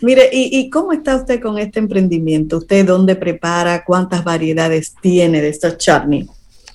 Mire, 0.02 0.30
¿y, 0.32 0.70
cómo 0.70 0.92
está 0.92 1.16
usted 1.16 1.40
con 1.40 1.58
este 1.58 1.78
emprendimiento? 1.78 2.58
¿Usted 2.58 2.86
dónde 2.86 3.14
prepara? 3.14 3.84
¿Cuántas 3.84 4.24
variedades 4.24 4.94
tiene 5.02 5.42
de 5.42 5.50
estos 5.50 5.76
chutney? 5.76 6.28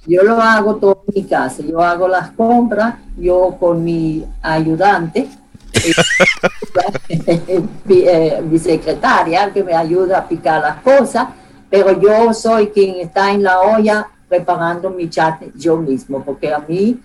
Yo 0.06 0.24
lo 0.24 0.42
hago 0.42 0.76
todo 0.76 1.04
en 1.08 1.24
mi 1.24 1.28
casa. 1.28 1.64
Yo 1.64 1.82
hago 1.82 2.08
las 2.08 2.32
compras, 2.32 2.96
yo 3.18 3.58
con 3.60 3.84
mi 3.84 4.26
ayudante, 4.42 5.28
eh, 7.10 8.42
mi 8.50 8.60
secretaria 8.60 9.52
que 9.52 9.64
me 9.64 9.74
ayuda 9.74 10.20
a 10.20 10.28
picar 10.28 10.62
las 10.62 10.82
cosas, 10.82 11.28
pero 11.70 12.00
yo 12.00 12.34
soy 12.34 12.68
quien 12.68 12.96
está 13.00 13.32
en 13.32 13.44
la 13.44 13.60
olla 13.60 14.08
preparando 14.28 14.90
mi 14.90 15.10
chat 15.10 15.42
yo 15.56 15.78
mismo, 15.78 16.24
porque 16.24 16.54
a 16.54 16.60
mí 16.60 17.00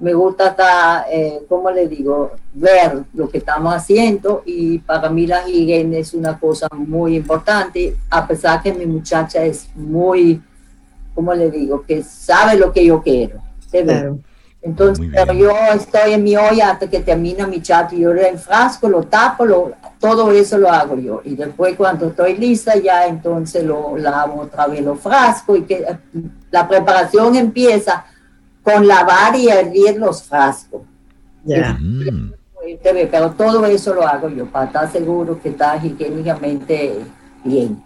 me 0.00 0.12
gusta 0.12 0.48
estar, 0.48 1.06
eh, 1.10 1.44
como 1.48 1.70
le 1.70 1.88
digo, 1.88 2.32
ver 2.52 3.04
lo 3.14 3.28
que 3.28 3.38
estamos 3.38 3.74
haciendo 3.74 4.42
y 4.44 4.78
para 4.78 5.08
mí 5.08 5.26
la 5.26 5.48
higiene 5.48 6.00
es 6.00 6.14
una 6.14 6.38
cosa 6.38 6.68
muy 6.72 7.16
importante, 7.16 7.96
a 8.10 8.26
pesar 8.26 8.62
que 8.62 8.72
mi 8.72 8.86
muchacha 8.86 9.44
es 9.44 9.68
muy, 9.74 10.42
como 11.14 11.34
le 11.34 11.50
digo, 11.50 11.84
que 11.86 12.02
sabe 12.02 12.56
lo 12.56 12.72
que 12.72 12.84
yo 12.84 13.02
quiero. 13.02 13.40
Entonces, 14.62 15.06
yo 15.36 15.50
estoy 15.74 16.14
en 16.14 16.24
mi 16.24 16.36
olla 16.36 16.70
hasta 16.70 16.88
que 16.88 17.00
termina 17.00 17.46
mi 17.46 17.60
chat, 17.60 17.92
y 17.92 18.00
yo 18.00 18.12
el 18.12 18.38
frasco, 18.38 18.88
lo 18.88 19.02
tapo, 19.02 19.44
lo, 19.44 19.72
todo 20.00 20.30
eso 20.32 20.56
lo 20.56 20.70
hago 20.70 20.96
yo. 20.96 21.20
Y 21.24 21.34
después 21.34 21.76
cuando 21.76 22.06
estoy 22.08 22.36
lista, 22.38 22.74
ya 22.76 23.06
entonces 23.06 23.62
lo 23.62 23.96
lavo 23.98 24.40
otra 24.40 24.66
vez 24.66 24.82
los 24.82 25.00
frascos 25.00 25.58
y 25.58 25.62
que 25.62 25.86
la 26.50 26.66
preparación 26.66 27.36
empieza 27.36 28.06
con 28.62 28.86
lavar 28.86 29.36
y 29.36 29.48
hervir 29.48 29.98
los 29.98 30.22
frascos. 30.22 30.82
Ya. 31.44 31.76
Mm. 31.78 32.32
Pero 32.82 33.30
todo 33.32 33.66
eso 33.66 33.92
lo 33.92 34.06
hago 34.06 34.30
yo 34.30 34.46
para 34.46 34.64
estar 34.64 34.90
seguro 34.90 35.38
que 35.42 35.50
está 35.50 35.76
higiénicamente 35.76 37.00
bien. 37.44 37.82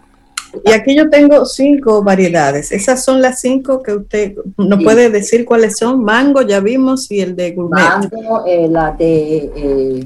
Y 0.63 0.71
aquí 0.71 0.95
yo 0.95 1.09
tengo 1.09 1.45
cinco 1.45 2.03
variedades. 2.03 2.71
Esas 2.71 3.03
son 3.03 3.21
las 3.21 3.39
cinco 3.39 3.83
que 3.83 3.93
usted 3.93 4.35
nos 4.57 4.83
puede 4.83 5.09
decir 5.09 5.45
cuáles 5.45 5.77
son. 5.77 6.03
Mango, 6.03 6.41
ya 6.41 6.59
vimos, 6.59 7.11
y 7.11 7.21
el 7.21 7.35
de 7.35 7.51
gourmet. 7.51 7.81
Mango, 7.81 8.45
eh, 8.45 8.67
la 8.67 8.91
de 8.91 9.51
eh, 9.55 10.03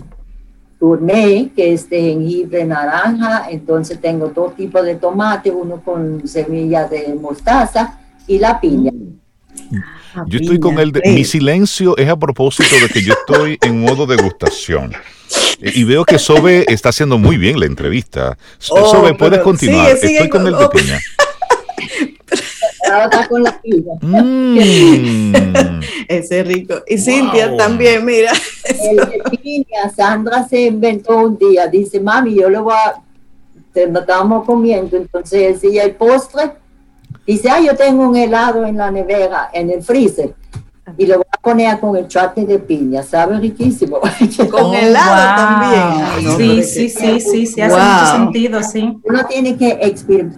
gourmet, 0.79 1.53
que 1.53 1.73
es 1.73 1.89
de 1.89 2.01
jengibre 2.01 2.65
naranja. 2.65 3.47
Entonces 3.49 3.99
tengo 3.99 4.29
dos 4.29 4.55
tipos 4.55 4.83
de 4.83 4.95
tomate, 4.95 5.49
uno 5.49 5.81
con 5.83 6.27
semillas 6.27 6.89
de 6.89 7.15
mostaza 7.15 7.99
y 8.27 8.39
la 8.39 8.59
piña. 8.59 8.91
Ah, 8.93 9.12
yo 10.27 10.39
estoy 10.39 10.59
con 10.59 10.79
el 10.79 10.91
de... 10.91 11.01
Mi 11.05 11.25
silencio 11.25 11.97
es 11.97 12.09
a 12.09 12.17
propósito 12.17 12.75
de 12.81 12.89
que 12.89 13.01
yo 13.01 13.13
estoy 13.13 13.57
en 13.61 13.81
modo 13.81 14.05
degustación. 14.05 14.93
Y 15.59 15.83
veo 15.83 16.03
que 16.05 16.19
Sobe 16.19 16.65
está 16.67 16.89
haciendo 16.89 17.17
muy 17.17 17.37
bien 17.37 17.59
la 17.59 17.65
entrevista. 17.65 18.37
Oh, 18.69 18.91
Sobe, 18.91 19.13
puedes 19.13 19.39
continuar. 19.39 19.89
Estoy 19.91 20.29
con 20.29 20.45
el 20.45 20.57
de 20.57 20.69
piña. 20.69 20.99
con 23.29 23.43
la 23.43 23.61
piña. 23.61 23.93
Mm. 24.01 25.81
Ese 26.07 26.39
es 26.41 26.47
rico. 26.47 26.75
Y 26.87 26.97
Cintia 26.97 27.55
también, 27.55 28.05
mira. 28.05 28.33
El 28.65 28.97
de 28.97 29.37
piña, 29.37 29.89
Sandra 29.95 30.47
se 30.47 30.63
inventó 30.63 31.17
un 31.17 31.37
día. 31.37 31.67
Dice, 31.67 31.99
mami, 31.99 32.35
yo 32.35 32.49
lo 32.49 32.63
voy 32.63 32.73
a. 32.73 33.01
Te 33.73 33.83
estamos 33.85 34.45
comiendo. 34.45 34.97
Entonces 34.97 35.61
decía 35.61 35.83
el 35.83 35.95
postre. 35.95 36.62
Dice, 37.25 37.49
ah, 37.49 37.59
yo 37.61 37.75
tengo 37.75 38.07
un 38.07 38.15
helado 38.15 38.65
en 38.65 38.77
la 38.77 38.91
nevera, 38.91 39.49
en 39.53 39.69
el 39.69 39.81
freezer 39.81 40.35
y 40.97 41.05
lo 41.05 41.15
voy 41.15 41.25
a 41.31 41.41
poner 41.41 41.79
con 41.79 41.95
el 41.95 42.07
chutney 42.07 42.45
de 42.45 42.59
piña, 42.59 43.03
sabe 43.03 43.39
riquísimo. 43.39 43.99
Con 44.51 44.75
helado 44.75 45.35
también. 45.35 46.37
sí, 46.37 46.63
sí, 46.63 46.89
sí, 46.89 47.19
sí, 47.19 47.45
sí, 47.45 47.61
hace 47.61 47.75
mucho 47.75 48.11
sentido, 48.11 48.63
sí. 48.63 48.97
Uno 49.03 49.25
tiene 49.25 49.55
que 49.55 49.79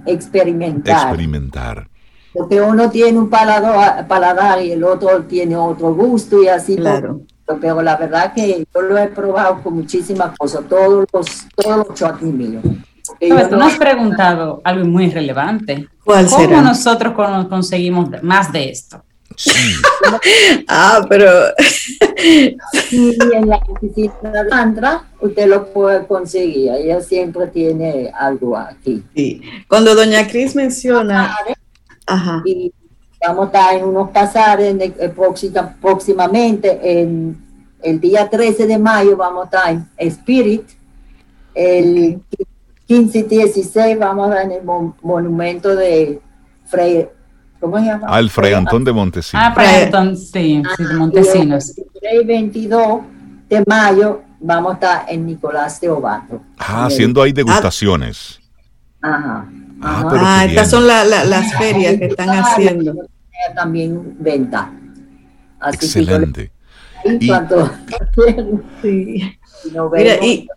experimentar. 0.06 1.08
Experimentar. 1.08 1.88
Porque 2.34 2.62
uno 2.62 2.90
tiene 2.90 3.18
un 3.18 3.30
paladar, 3.30 4.08
paladar 4.08 4.62
y 4.62 4.72
el 4.72 4.84
otro 4.84 5.24
tiene 5.24 5.56
otro 5.56 5.94
gusto 5.94 6.44
y 6.44 6.48
así. 6.48 6.76
Claro. 6.76 7.22
pero 7.60 7.82
la 7.82 7.96
verdad 7.96 8.34
que 8.34 8.68
yo 8.74 8.82
lo 8.82 8.98
he 8.98 9.08
probado 9.08 9.64
con 9.64 9.76
muchísimas 9.76 10.38
cosas, 10.38 10.64
todos 10.68 11.06
los, 11.12 11.48
todos 11.56 12.00
los 12.00 12.22
míos. 12.22 12.64
tú 13.20 13.56
nos 13.56 13.74
has 13.74 13.80
preguntado 13.80 14.62
algo 14.64 14.86
muy 14.86 15.10
relevante. 15.10 15.88
¿Cuál 16.06 16.28
¿Cómo 16.28 16.62
nosotros 16.62 17.14
conseguimos 17.50 18.10
más 18.22 18.54
de 18.54 18.70
esto? 18.70 19.04
ah, 20.68 21.04
pero. 21.10 21.30
y 22.92 23.18
en 23.34 23.50
la 23.50 23.58
oficina 23.68 24.14
de 24.22 24.50
Sandra, 24.50 25.04
usted 25.20 25.48
lo 25.48 25.74
puede 25.74 26.06
conseguir. 26.06 26.72
Ella 26.72 27.02
siempre 27.02 27.48
tiene 27.48 28.12
algo 28.18 28.56
aquí. 28.56 29.04
Sí. 29.16 29.42
Cuando 29.68 29.96
doña 29.96 30.28
Cris 30.28 30.56
menciona. 30.56 31.36
Ajá. 32.06 32.44
Y 32.46 32.72
vamos 33.28 33.46
a 33.46 33.48
estar 33.48 33.76
en 33.76 33.86
unos 33.86 34.12
pasares 34.12 34.76
eh, 34.80 35.14
próximamente. 35.82 36.80
En 37.02 37.36
el 37.82 38.00
día 38.00 38.30
13 38.30 38.68
de 38.68 38.78
mayo 38.78 39.18
vamos 39.18 39.42
a 39.42 39.46
estar 39.46 39.72
en 39.72 39.88
Spirit. 39.98 40.70
El 41.56 42.22
15 42.88 43.20
y 43.20 43.24
16 43.24 44.00
vamos 44.00 44.32
a 44.32 44.44
en 44.44 44.52
el 44.52 44.62
monumento 45.02 45.76
de 45.76 46.22
Frey 46.66 47.08
¿Cómo 47.60 47.80
se 47.80 47.86
llama? 47.86 48.08
Al 48.08 48.30
Fray 48.30 48.54
Antón 48.54 48.84
de 48.84 48.92
Montesinos. 48.92 49.44
Ah, 49.44 49.52
Fray 49.54 49.84
Antón, 49.84 50.16
sí, 50.16 50.62
sí 50.78 50.84
de 50.84 50.94
Montesinos. 50.94 51.74
El 52.02 52.26
22 52.26 53.02
de 53.50 53.64
mayo 53.66 54.22
vamos 54.40 54.72
a 54.72 54.74
estar 54.76 55.06
en 55.08 55.26
Nicolás 55.26 55.80
de 55.82 55.90
Obato. 55.90 56.42
Ah, 56.58 56.86
haciendo 56.86 57.22
ahí 57.24 57.32
degustaciones. 57.32 58.40
Ajá. 59.02 59.48
Ah, 59.82 60.10
ah 60.12 60.46
estas 60.46 60.70
son 60.70 60.86
las 60.86 61.58
ferias 61.58 61.98
que 61.98 62.06
están 62.06 62.30
haciendo. 62.30 62.94
También 63.56 64.16
venta. 64.20 64.72
Excelente. 65.72 66.52
y, 67.04 67.28
cuanto, 67.28 67.72
sí. 68.82 69.38
Mira, 69.94 70.24
y, 70.24 70.48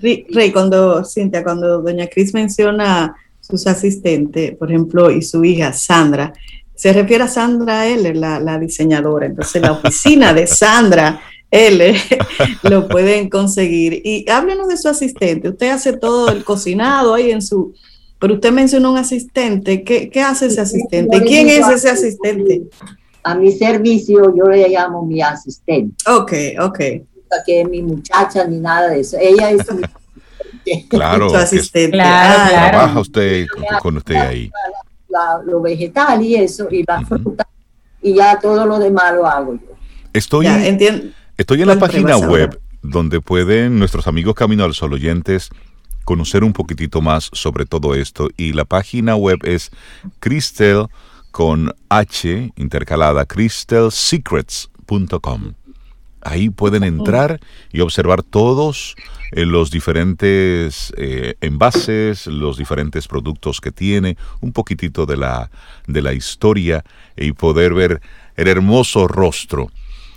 Rey, 0.00 0.52
cuando, 0.52 1.04
Cintia, 1.04 1.42
cuando 1.42 1.82
doña 1.82 2.06
Cris 2.06 2.34
menciona 2.34 3.14
sus 3.40 3.66
asistentes, 3.66 4.56
por 4.56 4.70
ejemplo, 4.70 5.10
y 5.10 5.22
su 5.22 5.44
hija 5.44 5.72
Sandra, 5.72 6.32
se 6.74 6.92
refiere 6.92 7.24
a 7.24 7.28
Sandra 7.28 7.86
L, 7.86 8.14
la, 8.14 8.38
la 8.38 8.58
diseñadora. 8.58 9.26
Entonces, 9.26 9.60
la 9.60 9.72
oficina 9.72 10.32
de 10.32 10.46
Sandra 10.46 11.20
L 11.50 11.94
lo 12.62 12.88
pueden 12.88 13.28
conseguir. 13.28 14.00
Y 14.04 14.28
háblenos 14.30 14.68
de 14.68 14.76
su 14.76 14.88
asistente. 14.88 15.48
Usted 15.48 15.70
hace 15.70 15.96
todo 15.96 16.30
el 16.30 16.44
cocinado 16.44 17.14
ahí 17.14 17.30
en 17.30 17.42
su... 17.42 17.74
Pero 18.20 18.34
usted 18.34 18.52
mencionó 18.52 18.92
un 18.92 18.98
asistente. 18.98 19.82
¿Qué, 19.84 20.10
qué 20.10 20.20
hace 20.20 20.46
ese 20.46 20.60
asistente? 20.60 21.22
¿Quién 21.22 21.48
es 21.48 21.68
ese 21.68 21.88
asistente? 21.88 22.62
A 23.22 23.34
mi 23.34 23.52
servicio 23.52 24.34
yo 24.36 24.44
le 24.44 24.68
llamo 24.68 25.04
mi 25.04 25.20
asistente. 25.20 25.94
Ok, 26.10 26.32
ok. 26.60 26.80
Que 27.44 27.64
mi 27.64 27.82
muchacha 27.82 28.44
ni 28.44 28.58
nada 28.58 28.88
de 28.88 29.00
eso. 29.00 29.16
Ella 29.20 29.50
es 29.50 29.72
mi 29.72 29.82
Claro, 30.88 31.34
asistente. 31.34 31.96
Claro, 31.96 32.70
Trabaja 32.70 33.00
usted 33.00 33.46
con, 33.80 33.96
usted 33.96 34.16
ahí. 34.16 34.50
lo 35.46 35.60
vegetal 35.60 36.22
y 36.22 36.36
eso, 36.36 36.68
y 36.70 36.84
la 36.86 37.04
fruta, 37.04 37.44
y 38.02 38.14
ya 38.14 38.38
todo 38.38 38.64
lo 38.66 38.78
demás 38.78 39.14
lo 39.14 39.26
hago 39.26 39.54
yo. 39.54 39.74
Estoy, 40.12 40.46
estoy 41.36 41.62
en 41.62 41.68
la 41.68 41.78
página 41.78 42.16
web 42.16 42.60
donde 42.82 43.20
pueden 43.20 43.78
nuestros 43.78 44.06
amigos 44.06 44.34
Camino 44.34 44.64
al 44.64 44.74
Sol 44.74 44.92
oyentes 44.92 45.50
conocer 46.04 46.44
un 46.44 46.52
poquitito 46.52 47.00
más 47.02 47.30
sobre 47.32 47.66
todo 47.66 47.94
esto. 47.94 48.28
Y 48.36 48.54
la 48.54 48.64
página 48.64 49.14
web 49.16 49.38
es 49.44 49.70
Crystal 50.20 50.88
con 51.30 51.74
H 51.90 52.52
intercalada, 52.56 53.26
crystelsecrets.com. 53.26 55.52
Ahí 56.22 56.50
pueden 56.50 56.84
entrar 56.84 57.40
y 57.72 57.80
observar 57.80 58.22
todos 58.22 58.96
eh, 59.32 59.44
los 59.44 59.70
diferentes 59.70 60.92
eh, 60.96 61.34
envases, 61.40 62.26
los 62.26 62.56
diferentes 62.56 63.06
productos 63.08 63.60
que 63.60 63.70
tiene, 63.70 64.16
un 64.40 64.52
poquitito 64.52 65.06
de 65.06 65.16
la, 65.16 65.50
de 65.86 66.02
la 66.02 66.12
historia 66.12 66.84
y 67.16 67.32
poder 67.32 67.74
ver 67.74 68.00
el 68.36 68.48
hermoso 68.48 69.06
rostro 69.06 69.70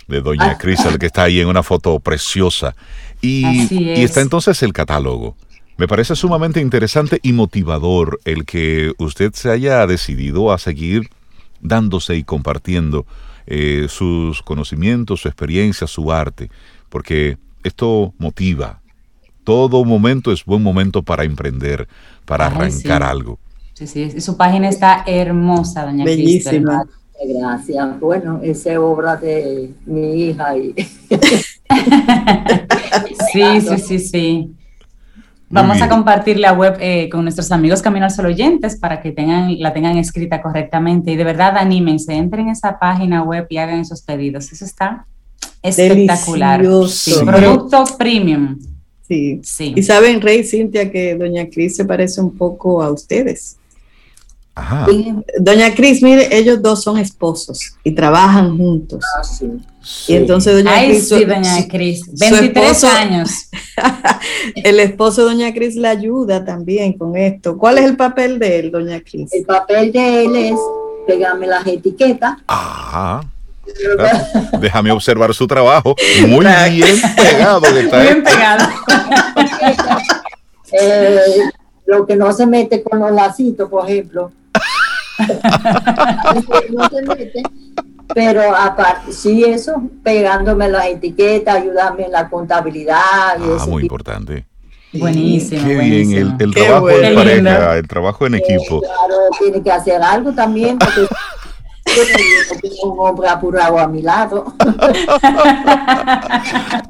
de 0.08 0.20
Doña 0.20 0.58
Cristal 0.58 0.98
que 0.98 1.06
está 1.06 1.24
ahí 1.24 1.40
en 1.40 1.48
una 1.48 1.62
foto 1.62 2.00
preciosa. 2.00 2.74
Y, 3.20 3.72
y 3.72 4.02
está 4.02 4.20
entonces 4.20 4.62
el 4.62 4.72
catálogo. 4.72 5.36
Me 5.76 5.88
parece 5.88 6.16
sumamente 6.16 6.60
interesante 6.60 7.18
y 7.22 7.32
motivador 7.32 8.20
el 8.24 8.44
que 8.44 8.92
usted 8.98 9.32
se 9.34 9.50
haya 9.50 9.86
decidido 9.86 10.52
a 10.52 10.58
seguir 10.58 11.08
dándose 11.60 12.16
y 12.16 12.24
compartiendo 12.24 13.06
eh, 13.46 13.86
sus 13.88 14.42
conocimientos, 14.42 15.20
su 15.20 15.28
experiencia, 15.28 15.86
su 15.86 16.12
arte, 16.12 16.50
porque 16.88 17.38
esto 17.62 18.12
motiva. 18.18 18.80
Todo 19.44 19.84
momento 19.84 20.32
es 20.32 20.44
buen 20.44 20.62
momento 20.62 21.02
para 21.02 21.24
emprender, 21.24 21.88
para 22.24 22.46
arrancar 22.46 23.02
algo. 23.02 23.38
Sí, 23.74 23.86
sí, 23.86 24.20
su 24.20 24.36
página 24.36 24.68
está 24.68 25.02
hermosa, 25.06 25.84
doña 25.84 26.04
Bellísima. 26.04 26.84
Gracias. 27.24 28.00
Bueno, 28.00 28.40
esa 28.42 28.72
es 28.72 28.78
obra 28.78 29.16
de 29.16 29.70
mi 29.86 30.24
hija. 30.24 30.56
Y... 30.56 30.74
sí, 33.32 33.60
sí, 33.60 33.78
sí, 33.78 33.98
sí. 33.98 34.54
Vamos 35.52 35.82
a 35.82 35.88
compartir 35.88 36.38
la 36.38 36.54
web 36.54 36.78
eh, 36.80 37.10
con 37.10 37.24
nuestros 37.24 37.52
amigos 37.52 37.82
Camino 37.82 38.06
al 38.06 38.10
Sol 38.10 38.24
oyentes 38.26 38.76
para 38.76 39.02
que 39.02 39.12
tengan, 39.12 39.58
la 39.60 39.74
tengan 39.74 39.98
escrita 39.98 40.40
correctamente. 40.40 41.12
Y 41.12 41.16
de 41.16 41.24
verdad, 41.24 41.58
anímense, 41.58 42.14
entren 42.14 42.46
en 42.46 42.52
esa 42.52 42.78
página 42.78 43.22
web 43.22 43.46
y 43.50 43.58
hagan 43.58 43.80
esos 43.80 44.00
pedidos. 44.00 44.50
Eso 44.50 44.64
está 44.64 45.06
espectacular. 45.62 46.62
producto 47.26 47.84
premium. 47.98 48.58
Sí. 49.06 49.40
sí. 49.42 49.74
Y 49.76 49.82
saben, 49.82 50.22
Rey 50.22 50.42
Cintia, 50.42 50.90
que 50.90 51.14
Doña 51.16 51.46
Cris 51.50 51.76
se 51.76 51.84
parece 51.84 52.22
un 52.22 52.34
poco 52.34 52.82
a 52.82 52.90
ustedes. 52.90 53.58
Ajá. 54.54 54.86
Doña 55.38 55.74
Cris, 55.74 56.02
mire, 56.02 56.36
ellos 56.36 56.60
dos 56.60 56.82
son 56.82 56.98
esposos 56.98 57.74
y 57.82 57.92
trabajan 57.92 58.56
juntos. 58.56 59.02
Ah, 59.16 59.24
sí. 59.24 59.50
Y 60.08 60.14
entonces 60.14 60.54
Doña 60.54 60.74
Ay, 60.74 60.88
Cris. 60.88 61.08
Sí, 61.08 61.24
Doña 61.24 61.68
Cris, 61.68 62.18
23 62.18 62.84
años. 62.84 63.30
el 64.56 64.78
esposo 64.80 65.22
de 65.22 65.32
Doña 65.32 65.54
Cris 65.54 65.74
le 65.74 65.88
ayuda 65.88 66.44
también 66.44 66.92
con 66.92 67.16
esto. 67.16 67.56
¿Cuál 67.56 67.78
es 67.78 67.86
el 67.86 67.96
papel 67.96 68.38
de 68.38 68.58
él, 68.58 68.70
Doña 68.70 69.00
Cris? 69.00 69.32
El 69.32 69.44
papel 69.44 69.90
de 69.90 70.24
él 70.24 70.36
es 70.36 70.58
pegarme 71.06 71.46
las 71.46 71.66
etiquetas. 71.66 72.36
Ajá. 72.46 73.22
Déjame 74.60 74.90
observar 74.92 75.32
su 75.32 75.46
trabajo. 75.46 75.94
Muy 76.26 76.44
bien 76.70 76.96
pegado. 77.16 77.64
está 77.64 77.96
Muy 77.96 78.06
bien 78.06 78.22
pegado. 78.22 78.68
Eh, 80.74 81.20
lo 81.84 82.06
que 82.06 82.16
no 82.16 82.32
se 82.32 82.46
mete 82.46 82.82
con 82.82 82.98
los 82.98 83.12
lacitos, 83.12 83.68
por 83.68 83.86
ejemplo 83.86 84.32
no 86.70 86.88
se 86.88 87.02
mete, 87.02 87.42
pero 88.14 88.54
aparte, 88.54 89.12
sí, 89.12 89.44
eso, 89.44 89.82
pegándome 90.02 90.68
las 90.68 90.86
etiquetas, 90.86 91.56
ayudarme 91.56 92.06
en 92.06 92.12
la 92.12 92.28
contabilidad. 92.28 93.00
ah, 93.38 93.66
muy 93.68 93.82
importante. 93.82 94.46
Buenísimo. 94.92 95.66
Qué 95.66 95.76
bien, 95.76 96.36
el, 96.38 96.52
trabajo 96.52 96.90
en 96.90 97.14
pareja, 97.14 97.78
el 97.78 97.88
trabajo 97.88 98.26
en 98.26 98.34
equipo. 98.34 98.80
claro, 98.80 99.14
tiene 99.38 99.62
que 99.62 99.72
hacer 99.72 100.02
algo 100.02 100.32
también, 100.32 100.78
porque 100.78 101.08
tengo 102.60 102.92
un 102.92 103.08
hombre 103.08 103.28
apurado 103.28 103.78
a 103.78 103.88
mi 103.88 104.02
lado. 104.02 104.54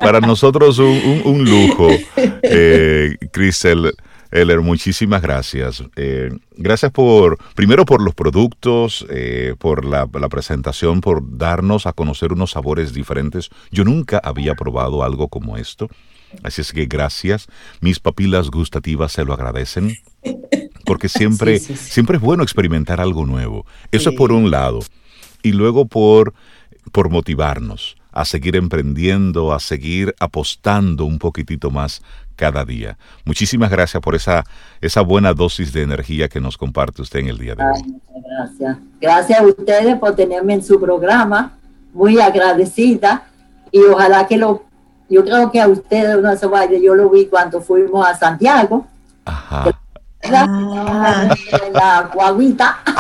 Para 0.01 0.20
nosotros 0.20 0.80
un, 0.80 1.22
un, 1.24 1.45
lujo, 1.45 1.89
eh, 2.43 3.16
Cristel 3.30 3.95
Eller, 4.33 4.62
muchísimas 4.62 5.20
gracias. 5.20 5.85
Eh, 5.95 6.30
gracias 6.57 6.91
por, 6.91 7.39
primero 7.55 7.85
por 7.85 8.01
los 8.03 8.14
productos, 8.14 9.05
eh, 9.11 9.55
por 9.59 9.85
la, 9.85 10.07
presentación, 10.07 11.03
por 11.03 11.37
darnos 11.37 11.87
a 11.87 11.93
conocer 11.93 12.33
unos 12.33 12.53
sabores 12.53 12.95
diferentes. 12.95 13.51
Yo 13.70 13.85
nunca 13.85 14.18
había 14.24 14.55
probado 14.55 15.05
algo 15.05 15.28
como 15.28 15.59
esto. 15.59 15.91
Así 16.43 16.62
es 16.62 16.72
que 16.72 16.87
gracias. 16.87 17.47
Mis 17.83 18.01
papilas 18.01 18.51
gustativas 18.51 19.12
se 19.12 19.26
lo 19.26 19.35
agradecen. 19.35 19.99
Porque 20.87 21.09
siempre, 21.11 21.59
siempre 21.59 22.16
es 22.16 22.22
bueno 22.22 22.43
experimentar 22.43 23.03
algo 23.03 23.26
nuevo. 23.26 23.66
Eso 23.91 24.11
es 24.11 24.16
por 24.16 24.33
un 24.33 24.51
lado. 24.51 24.78
Y 25.43 25.53
luego 25.53 25.85
por, 25.85 26.33
por 26.91 27.11
motivarnos 27.11 27.97
a 28.12 28.24
seguir 28.26 28.57
emprendiendo, 28.57 29.53
a 29.53 29.61
seguir 29.61 30.14
apostando 30.20 31.07
un 31.07 31.18
poquitito 31.18 31.70
más 31.70 32.03
cada 32.37 32.64
día. 32.64 32.97
Muchísimas 33.24 33.70
gracias 33.70 34.01
por 34.01 34.14
esa, 34.14 34.45
esa 34.80 35.01
buena 35.03 35.35
dosis 35.35 35.72
de 35.72 35.83
energía 35.83 36.28
que 36.28 36.41
nos 36.41 36.57
comparte 36.57 37.03
usted 37.03 37.20
en 37.20 37.28
el 37.28 37.39
día 37.39 37.55
de 37.55 37.64
hoy. 37.64 38.01
gracias. 38.24 38.76
Gracias 39.01 39.41
a 39.41 39.43
ustedes 39.43 39.99
por 39.99 40.14
tenerme 40.14 40.55
en 40.55 40.64
su 40.64 40.80
programa. 40.80 41.53
Muy 41.93 42.20
agradecida. 42.20 43.24
Y 43.70 43.80
ojalá 43.80 44.26
que 44.26 44.37
lo... 44.37 44.64
Yo 45.09 45.24
creo 45.24 45.51
que 45.51 45.61
a 45.61 45.68
ustedes 45.68 46.22
no 46.22 46.35
se 46.37 46.47
vaya. 46.47 46.78
Yo 46.78 46.95
lo 46.95 47.11
vi 47.11 47.26
cuando 47.26 47.61
fuimos 47.61 48.07
a 48.07 48.16
Santiago. 48.16 48.87
Ajá. 49.24 49.64
Ah. 49.66 50.22
La 51.72 52.11
guaguita. 52.14 52.78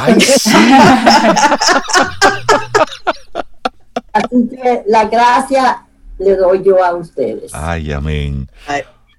Así 4.12 4.48
que 4.48 4.82
la 4.86 5.04
gracia 5.06 5.84
le 6.18 6.36
doy 6.36 6.62
yo 6.62 6.84
a 6.84 6.94
ustedes. 6.94 7.52
Ay, 7.54 7.92
amén. 7.92 8.48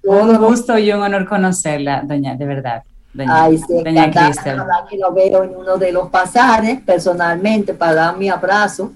Un 0.04 0.36
gusto 0.36 0.78
y 0.78 0.92
un 0.92 1.02
honor 1.02 1.26
conocerla, 1.26 2.02
doña, 2.04 2.34
de 2.34 2.46
verdad. 2.46 2.82
Doña, 3.14 3.44
Ay, 3.44 3.58
sí, 3.58 3.74
doña 3.84 4.10
Cristel. 4.10 4.60
que 4.90 4.98
lo 4.98 5.14
veo 5.14 5.44
en 5.44 5.54
uno 5.54 5.76
de 5.76 5.92
los 5.92 6.10
pasajes 6.10 6.80
personalmente 6.80 7.72
para 7.72 7.94
dar 7.94 8.16
mi 8.16 8.28
abrazo. 8.28 8.92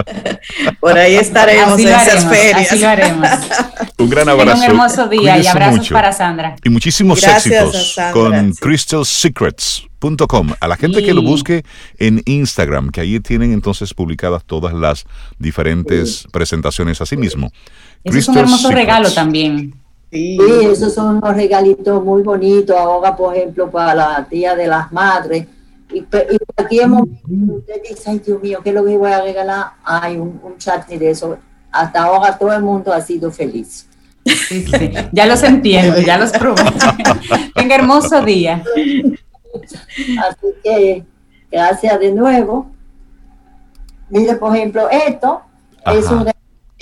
Por 0.80 0.98
ahí 0.98 1.14
estaremos 1.14 1.80
en 1.80 1.88
esas 1.88 2.26
ferias. 2.26 2.70
Así 2.70 2.80
lo 2.80 2.88
haremos. 2.88 3.28
un 3.98 4.10
gran 4.10 4.28
abrazo. 4.28 4.58
un 4.58 4.64
hermoso 4.64 5.08
día 5.08 5.38
y 5.38 5.46
abrazos 5.46 5.88
para 5.88 6.12
Sandra. 6.12 6.56
Y 6.62 6.68
muchísimos 6.68 7.24
éxitos 7.24 7.96
con 8.12 8.52
crystalsecrets.com. 8.52 10.52
A 10.60 10.68
la 10.68 10.76
gente 10.76 11.02
que 11.02 11.14
lo 11.14 11.22
busque 11.22 11.64
en 11.98 12.20
Instagram, 12.26 12.90
que 12.90 13.00
ahí 13.00 13.20
tienen 13.20 13.52
entonces 13.52 13.94
publicadas 13.94 14.44
todas 14.44 14.74
las 14.74 15.06
diferentes 15.38 16.26
presentaciones 16.30 17.00
a 17.00 17.06
sí 17.06 17.16
mismo. 17.16 17.50
es 18.04 18.28
un 18.28 18.36
hermoso 18.36 18.70
regalo 18.70 19.10
también. 19.10 19.79
Sí. 20.10 20.38
esos 20.62 20.92
son 20.92 21.16
unos 21.18 21.34
regalitos 21.34 22.04
muy 22.04 22.22
bonitos. 22.22 22.76
Ahora, 22.76 23.16
por 23.16 23.36
ejemplo, 23.36 23.70
para 23.70 23.94
la 23.94 24.26
tía 24.28 24.54
de 24.54 24.66
las 24.66 24.90
madres. 24.92 25.46
Y, 25.92 25.98
y 25.98 26.38
aquí 26.56 26.80
hemos, 26.80 27.02
usted 27.02 27.82
dice, 27.88 28.10
ay 28.10 28.18
Dios 28.20 28.42
mío, 28.42 28.60
¿qué 28.62 28.70
es 28.70 28.74
lo 28.74 28.84
que 28.84 28.96
voy 28.96 29.10
a 29.10 29.22
regalar? 29.22 29.72
Hay 29.84 30.16
un, 30.16 30.40
un 30.42 30.56
chat 30.58 30.86
de 30.88 31.10
eso. 31.10 31.38
Hasta 31.72 32.02
ahora 32.02 32.36
todo 32.36 32.52
el 32.52 32.62
mundo 32.62 32.92
ha 32.92 33.00
sido 33.00 33.30
feliz. 33.30 33.86
Sí, 34.24 34.66
sí. 34.66 34.92
Ya 35.12 35.26
los 35.26 35.42
entiendo, 35.42 36.00
ya 36.00 36.18
los 36.18 36.30
probé. 36.30 36.62
Tenga 37.54 37.74
hermoso 37.76 38.20
día. 38.22 38.62
Así 39.54 40.46
que, 40.62 41.04
gracias 41.50 42.00
de 42.00 42.12
nuevo. 42.12 42.70
Mire, 44.08 44.34
por 44.36 44.54
ejemplo, 44.54 44.88
esto 44.90 45.42
es 45.86 46.06
un 46.10 46.24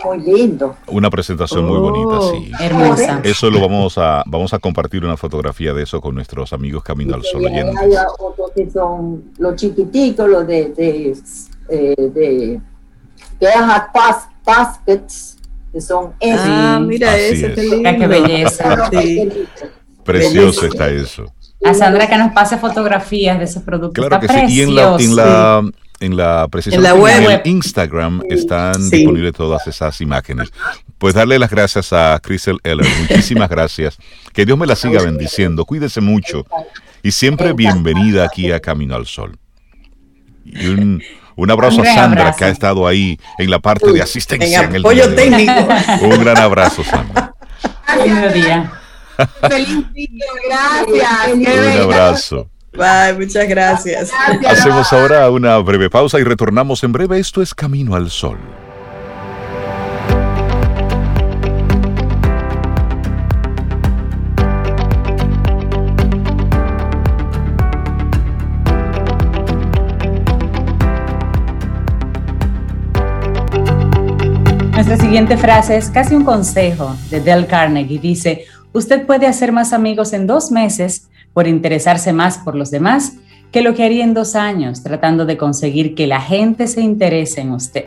muy 0.04 0.18
lindo. 0.20 0.76
Una 0.86 1.10
presentación 1.10 1.64
muy 1.64 1.78
bonita, 1.78 2.18
oh, 2.18 2.30
sí. 2.30 2.52
Hermosa. 2.60 3.20
Eso 3.24 3.50
lo 3.50 3.60
vamos 3.60 3.98
a, 3.98 4.22
vamos 4.26 4.52
a 4.54 4.58
compartir 4.58 5.04
una 5.04 5.16
fotografía 5.16 5.72
de 5.72 5.82
eso 5.82 6.00
con 6.00 6.14
nuestros 6.14 6.52
amigos 6.52 6.82
Camino 6.82 7.14
al 7.14 7.24
Sol. 7.24 7.46
Hay 7.46 7.94
otros 8.18 8.50
que 8.54 8.70
son 8.70 9.32
los 9.38 9.56
chiquiticos, 9.56 10.28
los 10.28 10.46
de, 10.46 10.68
de, 10.70 11.16
eh, 11.68 11.94
de, 12.14 12.60
baskets, 14.44 15.36
que 15.72 15.80
son 15.80 16.14
Ah, 16.22 16.80
mira 16.82 17.16
ese, 17.16 17.54
qué 17.54 18.06
belleza. 18.06 18.90
Precioso 20.04 20.66
está 20.66 20.88
eso. 20.88 21.24
A 21.64 21.74
Sandra 21.74 22.08
que 22.08 22.16
nos 22.16 22.32
pase 22.32 22.56
fotografías 22.56 23.36
de 23.38 23.44
esos 23.44 23.62
productos. 23.62 24.06
Claro 24.06 24.20
que 24.20 24.32
sí. 24.32 24.44
Y 24.48 24.60
en 24.62 24.74
la, 24.74 24.96
en 24.96 25.16
la, 25.16 25.70
en 26.00 26.16
la 26.16 26.46
web. 26.94 27.42
Instagram 27.44 28.22
están 28.28 28.90
disponibles 28.90 29.32
todas 29.32 29.66
esas 29.66 30.00
imágenes. 30.00 30.50
Pues 30.98 31.14
darle 31.14 31.38
las 31.38 31.50
gracias 31.50 31.92
a 31.92 32.18
Crystal 32.22 32.58
Eller. 32.62 32.86
Muchísimas 33.00 33.48
gracias. 33.48 33.98
Que 34.32 34.44
Dios 34.44 34.58
me 34.58 34.66
la 34.66 34.76
siga 34.76 35.02
bendiciendo. 35.02 35.64
Cuídese 35.64 36.00
mucho. 36.00 36.44
Y 37.02 37.12
siempre 37.12 37.52
bienvenida 37.52 38.24
aquí 38.24 38.50
a 38.52 38.60
Camino 38.60 38.96
al 38.96 39.06
Sol. 39.06 39.38
Y 40.44 40.66
un, 40.66 41.02
un 41.36 41.50
abrazo 41.50 41.82
a 41.82 41.84
Sandra, 41.84 42.34
que 42.36 42.44
ha 42.44 42.48
estado 42.48 42.86
ahí 42.86 43.18
en 43.38 43.50
la 43.50 43.58
parte 43.60 43.92
de 43.92 44.02
asistencia. 44.02 44.62
En, 44.62 44.76
apoyo 44.76 45.14
técnico. 45.14 45.68
Un 46.02 46.18
gran 46.20 46.38
abrazo, 46.38 46.82
Sandra. 46.82 47.34
Feliz 47.86 48.32
día, 48.34 48.72
gracias. 50.48 51.32
Un 51.34 51.82
abrazo. 51.82 52.50
Bye, 52.78 53.18
muchas 53.18 53.48
gracias. 53.48 54.12
Hacemos 54.48 54.92
ahora 54.92 55.28
una 55.30 55.58
breve 55.58 55.90
pausa 55.90 56.20
y 56.20 56.22
retornamos 56.22 56.84
en 56.84 56.92
breve. 56.92 57.18
Esto 57.18 57.42
es 57.42 57.52
Camino 57.52 57.96
al 57.96 58.08
Sol. 58.08 58.38
Nuestra 74.72 74.96
siguiente 74.98 75.36
frase 75.36 75.76
es 75.76 75.90
casi 75.90 76.14
un 76.14 76.24
consejo 76.24 76.96
de 77.10 77.20
Dale 77.20 77.48
Carnegie. 77.48 77.98
Dice, 77.98 78.44
usted 78.72 79.04
puede 79.04 79.26
hacer 79.26 79.50
más 79.50 79.72
amigos 79.72 80.12
en 80.12 80.28
dos 80.28 80.52
meses 80.52 81.08
por 81.38 81.46
interesarse 81.46 82.12
más 82.12 82.38
por 82.38 82.56
los 82.56 82.72
demás 82.72 83.12
que 83.52 83.62
lo 83.62 83.72
que 83.72 83.84
haría 83.84 84.02
en 84.02 84.12
dos 84.12 84.34
años 84.34 84.82
tratando 84.82 85.24
de 85.24 85.36
conseguir 85.36 85.94
que 85.94 86.08
la 86.08 86.20
gente 86.20 86.66
se 86.66 86.80
interese 86.80 87.42
en 87.42 87.52
usted. 87.52 87.84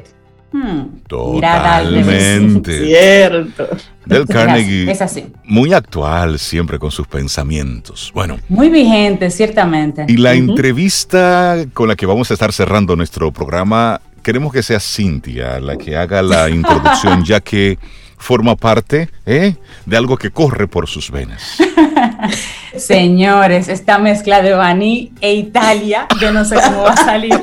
Hmm, 0.53 1.01
Totalmente. 1.05 2.79
Cierto. 2.85 3.67
Del 4.05 4.25
Carnegie. 4.25 4.89
Es 4.89 5.01
así. 5.01 5.25
Muy 5.43 5.73
actual 5.73 6.39
siempre 6.39 6.79
con 6.79 6.91
sus 6.91 7.07
pensamientos. 7.07 8.09
Bueno. 8.15 8.39
Muy 8.47 8.69
vigente, 8.69 9.29
ciertamente. 9.29 10.05
Y 10.07 10.15
la 10.15 10.33
entrevista 10.33 11.57
con 11.73 11.89
la 11.89 11.97
que 11.97 12.05
vamos 12.05 12.31
a 12.31 12.35
estar 12.35 12.53
cerrando 12.53 12.95
nuestro 12.95 13.33
programa, 13.33 13.99
queremos 14.23 14.53
que 14.53 14.63
sea 14.63 14.79
Cintia 14.79 15.59
la 15.59 15.75
que 15.75 15.97
haga 15.97 16.21
la 16.21 16.49
introducción, 16.59 17.25
ya 17.25 17.41
que 17.41 17.77
forma 18.17 18.55
parte 18.55 19.09
¿eh? 19.25 19.55
de 19.85 19.97
algo 19.97 20.15
que 20.15 20.31
corre 20.31 20.69
por 20.69 20.87
sus 20.87 21.11
venas. 21.11 21.57
Señores, 22.81 23.69
esta 23.69 23.99
mezcla 23.99 24.41
de 24.41 24.53
Bani 24.53 25.13
e 25.21 25.35
Italia, 25.35 26.07
yo 26.19 26.31
no 26.31 26.43
sé 26.43 26.55
cómo 26.55 26.81
va 26.81 26.93
a 26.93 26.97
salir. 26.97 27.35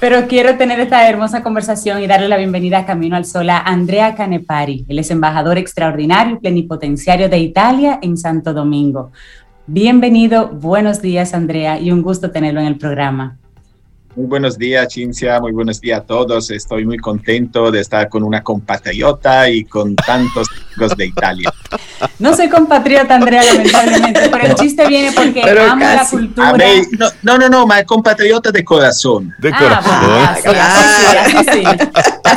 Pero 0.00 0.26
quiero 0.28 0.56
tener 0.56 0.80
esta 0.80 1.06
hermosa 1.06 1.42
conversación 1.42 2.02
y 2.02 2.06
darle 2.06 2.28
la 2.28 2.38
bienvenida 2.38 2.78
a 2.78 2.86
Camino 2.86 3.16
al 3.16 3.26
Sol 3.26 3.50
a 3.50 3.58
Andrea 3.58 4.14
Canepari. 4.14 4.86
Él 4.88 4.98
es 4.98 5.10
embajador 5.10 5.58
extraordinario 5.58 6.36
y 6.36 6.38
plenipotenciario 6.38 7.28
de 7.28 7.38
Italia 7.38 7.98
en 8.00 8.16
Santo 8.16 8.54
Domingo. 8.54 9.12
Bienvenido, 9.66 10.48
buenos 10.48 11.02
días 11.02 11.34
Andrea 11.34 11.78
y 11.78 11.90
un 11.90 12.00
gusto 12.00 12.30
tenerlo 12.30 12.60
en 12.60 12.66
el 12.66 12.78
programa. 12.78 13.36
Muy 14.16 14.26
buenos 14.26 14.56
días, 14.56 14.92
Cincia. 14.92 15.38
Muy 15.40 15.52
buenos 15.52 15.80
días 15.80 16.00
a 16.00 16.04
todos. 16.04 16.50
Estoy 16.50 16.86
muy 16.86 16.98
contento 16.98 17.70
de 17.70 17.80
estar 17.80 18.08
con 18.08 18.22
una 18.22 18.42
compatriota 18.42 19.50
y 19.50 19.64
con 19.64 19.96
tantos 19.96 20.48
amigos 20.74 20.96
de 20.96 21.06
Italia. 21.06 21.52
No 22.18 22.34
soy 22.34 22.48
compatriota, 22.48 23.14
Andrea, 23.14 23.42
lamentablemente, 23.44 24.28
pero 24.30 24.46
el 24.46 24.54
chiste 24.54 24.86
viene 24.86 25.12
porque 25.12 25.42
amo 25.42 25.84
la 25.84 26.06
cultura. 26.08 26.56
no, 26.98 27.08
no, 27.22 27.48
no, 27.48 27.66
no, 27.66 27.66
compatriota 27.86 28.50
de 28.50 28.64
corazón. 28.64 29.34
De 29.38 29.50
ah, 29.52 30.36
corazón. 30.44 31.78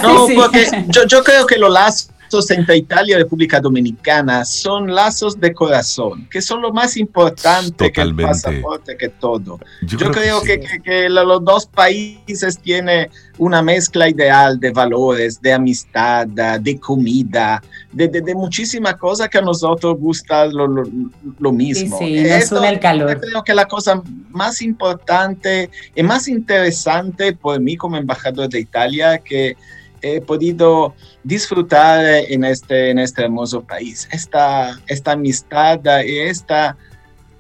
No, 0.04 0.28
porque 0.36 0.86
yo, 0.88 1.06
yo 1.06 1.24
creo 1.24 1.46
que 1.46 1.58
lo 1.58 1.70
lazos 1.70 2.10
entre 2.50 2.78
Italia 2.78 3.16
y 3.16 3.20
República 3.20 3.60
Dominicana 3.60 4.46
son 4.46 4.94
lazos 4.94 5.40
de 5.40 5.54
corazón, 5.54 6.28
que 6.30 6.42
son 6.42 6.62
lo 6.62 6.72
más 6.72 6.98
importante 6.98 7.92
que 7.92 8.02
el 8.02 8.16
pasaporte, 8.16 8.98
que 8.98 9.10
todo. 9.10 9.60
Yo, 9.82 10.12
creo, 10.12 10.42
que, 10.42 11.10
los 11.10 11.44
dos 11.44 11.66
países 11.66 12.60
tienen 12.60 13.10
una 13.38 13.62
mezcla 13.62 14.10
ideal 14.10 14.60
de 14.60 14.72
valores, 14.72 15.42
de 15.42 15.54
amistad, 15.54 16.28
de 16.28 16.80
comida, 16.80 17.62
de, 17.92 18.08
de, 18.08 18.36
muchísimas 18.36 18.96
cosas 18.96 19.30
que 19.30 19.38
a 19.38 19.42
nosotros 19.42 19.98
gusta 19.98 20.46
lo, 20.46 20.68
lo, 20.68 21.52
mismo. 21.52 21.98
Sí, 21.98 22.18
sí, 22.18 22.24
nos 22.24 22.64
el 22.64 22.80
calor. 22.80 23.14
Yo 23.14 23.20
creo 23.20 23.44
que 23.44 23.54
la 23.54 23.66
cosa 23.66 24.02
más 24.30 24.62
importante 24.62 25.70
y 25.96 26.04
más 26.04 26.28
interesante 26.28 27.34
por 27.34 27.60
mí 27.60 27.78
como 27.78 27.98
embajador 27.98 28.50
de 28.50 28.60
Italia 28.60 29.18
que 29.20 29.56
he 30.02 30.22
podido 30.22 30.94
disfrutar 31.24 32.04
en 32.06 32.44
este, 32.44 32.92
en 32.92 33.00
este 33.00 33.24
hermoso 33.24 33.62
país. 33.62 34.08
Esta, 34.12 34.80
esta 34.88 35.12
amistad 35.14 35.80
y 36.06 36.20
esta 36.20 36.78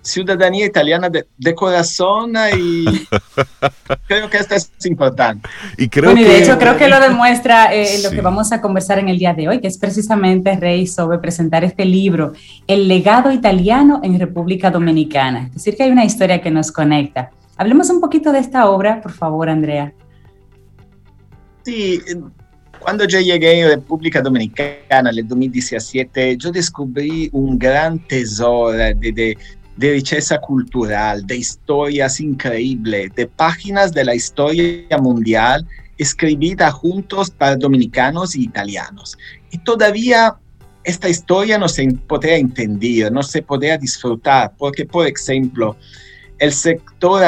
ciudadanía 0.08 0.66
italiana 0.66 1.10
de, 1.10 1.55
corazón 1.55 2.34
y 2.58 2.86
creo 4.08 4.30
que 4.30 4.38
esto 4.38 4.55
es 4.55 4.72
importante. 4.86 5.47
Y, 5.78 5.89
creo 5.89 6.12
bueno, 6.12 6.22
y 6.22 6.24
de 6.24 6.43
hecho 6.43 6.58
creo 6.58 6.78
que 6.78 6.88
lo 6.88 6.99
demuestra 6.99 7.74
eh, 7.74 7.99
lo 8.01 8.10
que 8.10 8.22
vamos 8.22 8.51
a 8.51 8.62
conversar 8.62 8.99
en 8.99 9.10
el 9.10 9.20
día 9.20 9.34
de 9.34 9.49
hoy, 9.49 9.60
que 9.60 9.68
es 9.68 9.78
precisamente, 9.78 10.55
Rey, 10.55 10.88
sobre 10.88 11.20
presentar 11.20 11.64
este 11.64 11.86
libro, 11.86 12.34
El 12.68 12.88
legado 12.88 13.32
italiano 13.32 13.99
en 14.03 14.20
República 14.20 14.72
Dominicana. 14.72 15.47
Es 15.47 15.55
decir, 15.55 15.76
que 15.76 15.84
hay 15.84 15.91
una 15.91 16.05
historia 16.05 16.41
que 16.41 16.51
nos 16.51 16.72
conecta. 16.72 17.32
Hablemos 17.58 17.89
un 17.89 17.99
poquito 17.99 18.32
de 18.32 18.39
esta 18.39 18.70
obra, 18.70 19.01
por 19.01 19.12
favor, 19.12 19.49
Andrea. 19.49 19.93
Sí, 21.64 21.99
cuando 22.80 23.06
yo 23.06 23.20
llegué 23.20 23.64
a 23.64 23.70
República 23.70 24.22
Dominicana 24.22 24.78
en 24.90 25.08
el 25.08 25.28
2017, 25.28 26.38
yo 26.38 26.52
descubrí 26.52 27.30
un 27.32 27.58
gran 27.58 28.00
tesoro 28.08 28.72
de, 28.72 28.94
de, 28.94 29.38
de 29.76 29.92
riqueza 29.92 30.40
cultural, 30.40 31.26
de 31.26 31.38
historias 31.38 32.20
increíbles, 32.20 33.14
de 33.16 33.28
páginas 33.28 33.94
de 33.94 34.06
la 34.06 34.16
historia 34.16 34.98
mundial 34.98 35.66
escritas 35.98 36.74
juntos 36.74 37.32
para 37.32 37.56
dominicanos 37.56 38.36
y 38.36 38.44
italianos. 38.44 39.18
Y 39.52 39.58
todavía 39.60 40.36
esta 40.84 41.10
historia 41.10 41.58
no 41.58 41.68
se 41.68 41.88
podría 42.08 42.38
entender, 42.38 43.12
no 43.12 43.24
se 43.24 43.42
podría 43.42 43.78
disfrutar, 43.78 44.54
porque, 44.58 44.86
por 44.86 45.08
ejemplo, 45.08 45.76
el 46.40 46.54
sector 46.54 47.24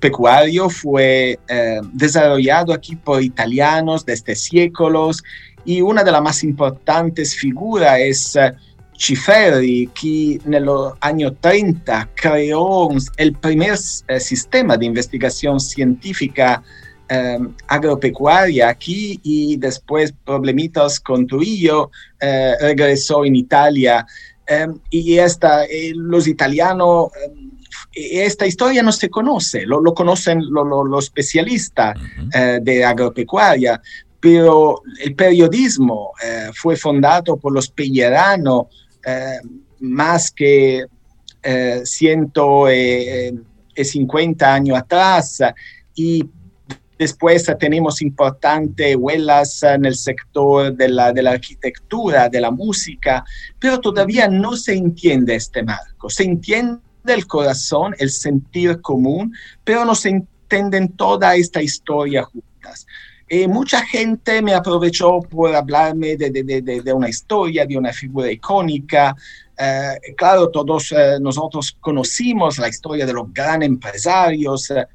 pecuario 0.00 0.70
fue 0.70 1.38
eh, 1.48 1.80
desarrollado 1.92 2.72
aquí 2.72 2.96
por 2.96 3.22
italianos 3.22 4.04
desde 4.04 4.34
siglos 4.34 5.22
y 5.64 5.80
una 5.80 6.04
de 6.04 6.12
las 6.12 6.22
más 6.22 6.42
importantes 6.44 7.34
figuras 7.34 7.98
es 8.00 8.36
uh, 8.36 8.56
Ciferri, 8.98 9.88
que 9.88 10.40
en 10.44 10.64
los 10.64 10.94
años 11.00 11.34
30 11.40 12.08
creó 12.14 12.88
el 13.16 13.32
primer 13.34 13.74
uh, 13.74 14.18
sistema 14.18 14.76
de 14.76 14.86
investigación 14.86 15.60
científica 15.60 16.62
um, 17.10 17.54
agropecuaria 17.66 18.68
aquí 18.68 19.20
y 19.22 19.56
después 19.56 20.14
problemitas 20.24 20.98
con 21.00 21.26
Trujillo, 21.26 21.90
regresó 22.60 23.24
en 23.24 23.36
Italia. 23.36 24.06
Y 24.90 25.18
esta, 25.18 25.66
eh, 25.66 25.92
los 25.94 26.26
italianos 26.26 27.10
esta 27.98 28.46
historia 28.46 28.82
no 28.82 28.92
se 28.92 29.10
conoce, 29.10 29.66
lo, 29.66 29.82
conocen 29.94 30.42
los 30.50 31.04
especialistas 31.04 31.94
eh, 32.32 32.60
de 32.62 32.82
agropecuaria, 32.84 33.82
pero 34.20 34.82
el 35.00 35.14
periodismo 35.14 36.12
eh, 36.22 36.50
fue 36.54 36.76
fundado 36.76 37.36
por 37.36 37.52
los 37.52 37.68
pelleranos 37.68 38.66
eh, 39.04 39.40
más 39.80 40.30
que 40.30 40.86
150 41.84 44.54
años 44.54 44.76
atrás 44.76 45.40
y 45.94 46.28
Después 46.98 47.46
tenemos 47.60 48.02
importantes 48.02 48.96
huellas 48.96 49.62
en 49.62 49.84
el 49.84 49.94
sector 49.94 50.74
de 50.74 50.88
la, 50.88 51.12
de 51.12 51.22
la, 51.22 51.30
arquitectura, 51.30 52.28
de 52.28 52.40
la 52.40 52.50
música, 52.50 53.24
pero 53.60 53.78
todavía 53.78 54.26
no 54.26 54.56
se 54.56 54.74
entiende 54.74 55.36
este 55.36 55.62
marco. 55.62 56.10
Se 56.10 56.24
entiende 56.24 56.80
del 57.08 57.26
corazón, 57.26 57.94
el 57.98 58.10
sentir 58.10 58.80
común, 58.80 59.34
pero 59.64 59.84
no 59.84 59.94
se 59.94 60.10
entienden 60.10 60.92
toda 60.92 61.34
esta 61.34 61.60
historia 61.60 62.22
juntas. 62.22 62.86
Y 63.28 63.46
mucha 63.46 63.84
gente 63.84 64.40
me 64.40 64.54
aprovechó 64.54 65.20
por 65.20 65.54
hablarme 65.54 66.16
de, 66.16 66.30
de, 66.30 66.42
de, 66.42 66.82
de 66.82 66.92
una 66.92 67.08
historia, 67.08 67.66
de 67.66 67.76
una 67.76 67.92
figura 67.92 68.30
icónica. 68.32 69.14
Eh, 69.58 70.14
claro, 70.16 70.48
todos 70.48 70.92
eh, 70.92 71.18
nosotros 71.20 71.76
conocimos 71.80 72.58
la 72.58 72.68
historia 72.68 73.04
de 73.04 73.12
los 73.12 73.32
grandes 73.32 73.68
empresarios 73.68 74.70
eh, 74.70 74.86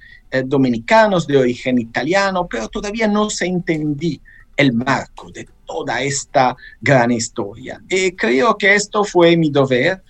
dominicanos 0.46 1.28
de 1.28 1.38
origen 1.38 1.78
italiano, 1.78 2.48
pero 2.50 2.68
todavía 2.70 3.08
no 3.08 3.30
se 3.30 3.46
entendí 3.46 4.20
el 4.58 4.74
marco 4.74 5.30
de 5.32 5.48
toda 5.66 6.02
esta 6.02 6.56
gran 6.82 7.12
historia. 7.12 7.82
Y 7.88 8.14
creo 8.14 8.58
que 8.58 8.74
esto 8.74 9.04
fue 9.04 9.38
mi 9.38 9.52
deber, 9.52 10.02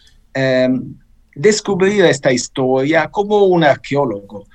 descubrir 1.35 2.05
esta 2.05 2.31
historia 2.31 3.09
como 3.09 3.45
un 3.45 3.63
arqueólogo 3.63 4.45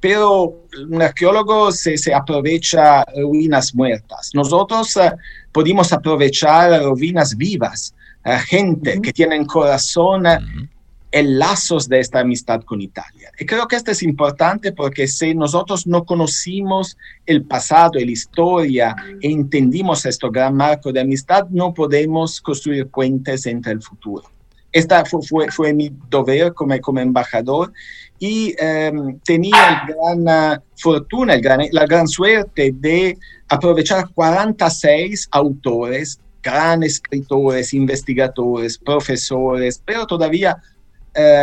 pero 0.00 0.64
un 0.88 1.02
arqueólogo 1.02 1.70
se, 1.70 1.96
se 1.98 2.12
aprovecha 2.12 3.04
ruinas 3.14 3.74
muertas. 3.74 4.30
Nosotros 4.34 4.96
uh, 4.96 5.10
pudimos 5.52 5.92
aprovechar 5.92 6.82
ruinas 6.82 7.36
vivas, 7.36 7.94
uh, 8.24 8.38
gente 8.48 8.96
uh 8.96 9.00
-huh. 9.00 9.12
que 9.12 9.46
corazón 9.46 10.26
uh 10.26 10.30
-huh. 10.30 10.68
el 11.12 11.38
lazos 11.38 11.86
de 11.88 12.00
esta 12.00 12.20
amistad 12.20 12.62
con 12.62 12.80
Italia. 12.80 13.30
Y 13.38 13.44
creo 13.44 13.66
que 13.68 13.76
esto 13.76 13.90
es 13.90 14.02
importante 14.02 14.72
porque 14.72 15.06
si 15.06 15.34
nosotros 15.34 15.86
no 15.86 16.04
conocimos 16.04 16.96
el 17.26 17.42
pasado, 17.42 17.92
la 17.94 18.10
historia, 18.10 18.96
e 19.20 19.30
entendimos 19.30 20.06
este 20.06 20.28
gran 20.30 20.54
marco 20.54 20.92
de 20.92 21.00
amistad, 21.00 21.46
no 21.50 21.74
podemos 21.74 22.40
construir 22.40 22.86
puentes 22.86 23.44
entre 23.46 23.72
el 23.72 23.82
futuro. 23.82 24.24
Esta 24.72 25.04
fue, 25.04 25.50
fue, 25.50 25.72
mi 25.72 25.92
deber 26.08 26.54
como, 26.54 26.78
como 26.80 27.00
embajador 27.00 27.72
y 28.20 28.54
um, 28.62 29.18
tenía 29.20 29.56
la 29.56 29.86
gran 29.86 30.58
uh, 30.58 30.62
fortuna, 30.76 31.34
el 31.34 31.40
gran, 31.40 31.60
la 31.72 31.86
gran 31.86 32.06
suerte 32.06 32.72
de 32.74 33.18
aprovechar 33.48 34.08
46 34.14 35.28
autores, 35.32 36.20
grandes 36.42 36.94
escritores, 36.94 37.74
investigadores, 37.74 38.78
profesores, 38.78 39.82
pero 39.84 40.06
todavía 40.06 40.56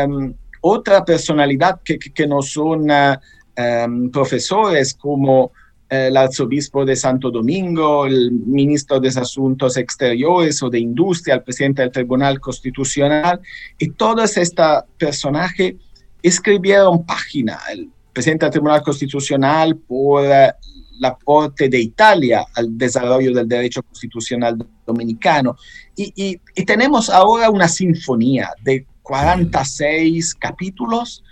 um, 0.07 0.33
otra 0.61 1.03
personalidad 1.03 1.81
que, 1.83 1.97
que, 1.97 2.27
no 2.27 2.41
son 2.41 2.89
uh, 2.89 3.15
um, 3.57 4.09
profesores 4.09 4.93
como 4.93 5.51
el 5.89 6.17
arzobispo 6.17 6.85
de 6.85 6.95
Santo 6.95 7.31
Domingo, 7.31 8.05
el 8.05 8.31
ministro 8.31 8.99
de 8.99 9.07
Asuntos 9.09 9.77
Exteriores 9.77 10.61
o 10.61 10.69
de 10.69 10.79
Industria, 10.79 11.35
el 11.35 11.43
presidente 11.43 11.81
del 11.81 11.91
Tribunal 11.91 12.39
Constitucional, 12.39 13.39
y 13.77 13.91
todos 13.91 14.35
estos 14.37 14.83
personajes 14.97 15.75
escribieron 16.21 17.05
página, 17.05 17.59
el 17.71 17.89
presidente 18.11 18.45
del 18.45 18.51
Tribunal 18.51 18.81
Constitucional 18.81 19.77
por 19.77 20.25
el 20.25 21.05
aporte 21.05 21.69
de 21.69 21.79
Italia 21.79 22.45
al 22.55 22.77
desarrollo 22.77 23.33
del 23.33 23.47
derecho 23.47 23.81
constitucional 23.83 24.57
dominicano. 24.85 25.55
Y 25.95 26.37
tenemos 26.65 27.09
ahora 27.09 27.49
una 27.49 27.67
sinfonía 27.67 28.49
de 28.61 28.85
46 29.03 30.35
capítulos 30.35 31.23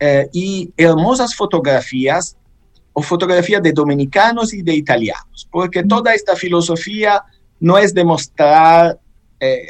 eh, 0.00 0.28
y 0.32 0.72
hermosas 0.78 1.34
fotografías 1.34 2.37
o 2.98 3.02
fotografías 3.02 3.62
de 3.62 3.70
dominicanos 3.70 4.52
y 4.52 4.60
de 4.60 4.74
italianos, 4.74 5.46
porque 5.52 5.84
toda 5.84 6.12
esta 6.14 6.34
filosofía 6.34 7.22
no 7.60 7.78
es 7.78 7.94
demostrar 7.94 8.98
eh, 9.38 9.68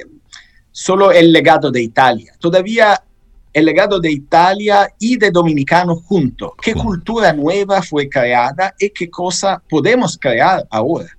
solo 0.72 1.12
el 1.12 1.31
legado 1.31 1.70
de 1.70 1.83
Italia, 1.83 2.33
todavía 2.39 2.99
el 3.53 3.66
legado 3.66 4.01
de 4.01 4.11
Italia 4.11 4.89
y 4.99 5.18
de 5.18 5.31
dominicanos 5.31 6.05
juntos. 6.05 6.53
¿Qué 6.62 6.72
cultura 6.72 7.35
nueva 7.35 7.83
fue 7.83 8.09
creada 8.09 8.74
y 8.79 8.89
qué 8.89 9.11
cosa 9.11 9.62
podemos 9.68 10.16
crear 10.16 10.66
ahora? 10.70 11.11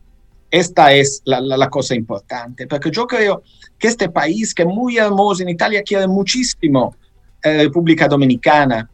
Esta 0.50 0.92
es 0.94 1.22
la, 1.26 1.40
la, 1.40 1.58
la, 1.58 1.70
cosa 1.70 1.94
importante, 1.94 2.66
porque 2.66 2.90
yo 2.90 3.06
creo 3.06 3.44
que 3.78 3.88
este 3.88 4.10
país, 4.10 4.56
que 4.56 4.64
es 4.64 4.68
muy 4.68 4.98
hermoso 4.98 5.44
en 5.44 5.50
Italia, 5.50 5.84
quiere 5.84 6.08
muchísimo 6.08 6.96
eh, 7.44 7.66
República 7.66 8.08
Dominicana, 8.08 8.90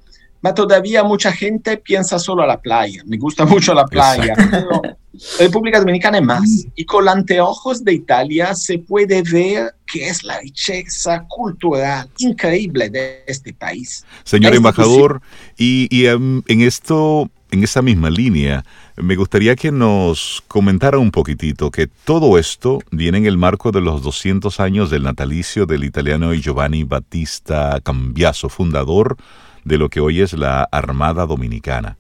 pero 0.46 0.68
todavía 0.68 1.04
mucha 1.04 1.32
gente 1.32 1.76
piensa 1.78 2.20
solo 2.20 2.44
a 2.44 2.46
la 2.46 2.62
playa. 2.62 3.02
Me 3.08 3.18
gusta 3.18 3.46
mucho 3.46 3.74
la 3.74 3.88
playa. 3.88 4.36
Pero 4.38 4.82
la 4.84 5.46
República 5.46 5.80
Dominicana 5.80 6.20
es 6.20 6.24
más. 6.24 6.68
Y 6.76 6.86
con 6.86 7.06
los 7.06 7.16
anteojos 7.16 7.84
de 7.84 7.94
Italia 7.94 8.54
se 8.54 8.78
puede 8.78 9.24
ver 9.24 9.74
que 9.92 10.08
es 10.08 10.24
la 10.24 10.40
riqueza 10.40 11.26
cultural 11.28 12.08
increíble 12.20 12.92
de 12.92 13.24
este 13.26 13.54
país. 13.54 14.06
Señor 14.24 14.52
este 14.52 14.58
embajador, 14.58 15.22
y, 15.58 15.88
y 15.90 16.08
um, 16.10 16.44
en 16.48 16.62
esto, 16.62 17.28
en 17.50 17.64
esa 17.64 17.82
misma 17.82 18.12
línea, 18.12 18.64
me 18.98 19.16
gustaría 19.16 19.56
que 19.56 19.72
nos 19.72 20.44
comentara 20.48 21.00
un 21.00 21.10
poquitito 21.10 21.72
que 21.72 21.88
todo 21.88 22.38
esto 22.38 22.84
viene 22.92 23.18
en 23.18 23.26
el 23.26 23.40
marco 23.40 23.72
de 23.72 23.82
los 23.82 24.04
200 24.04 24.60
años 24.60 24.92
del 24.92 25.02
natalicio 25.02 25.66
del 25.66 25.86
italiano 25.86 26.36
Giovanni 26.36 26.84
Battista 26.84 27.80
Cambiaso, 27.82 28.50
fundador 28.50 29.18
de 29.66 29.78
lo 29.78 29.90
que 29.90 30.00
hoy 30.00 30.22
es 30.22 30.34
la 30.34 30.64
Armada 30.72 31.26
Dominicana. 31.26 31.98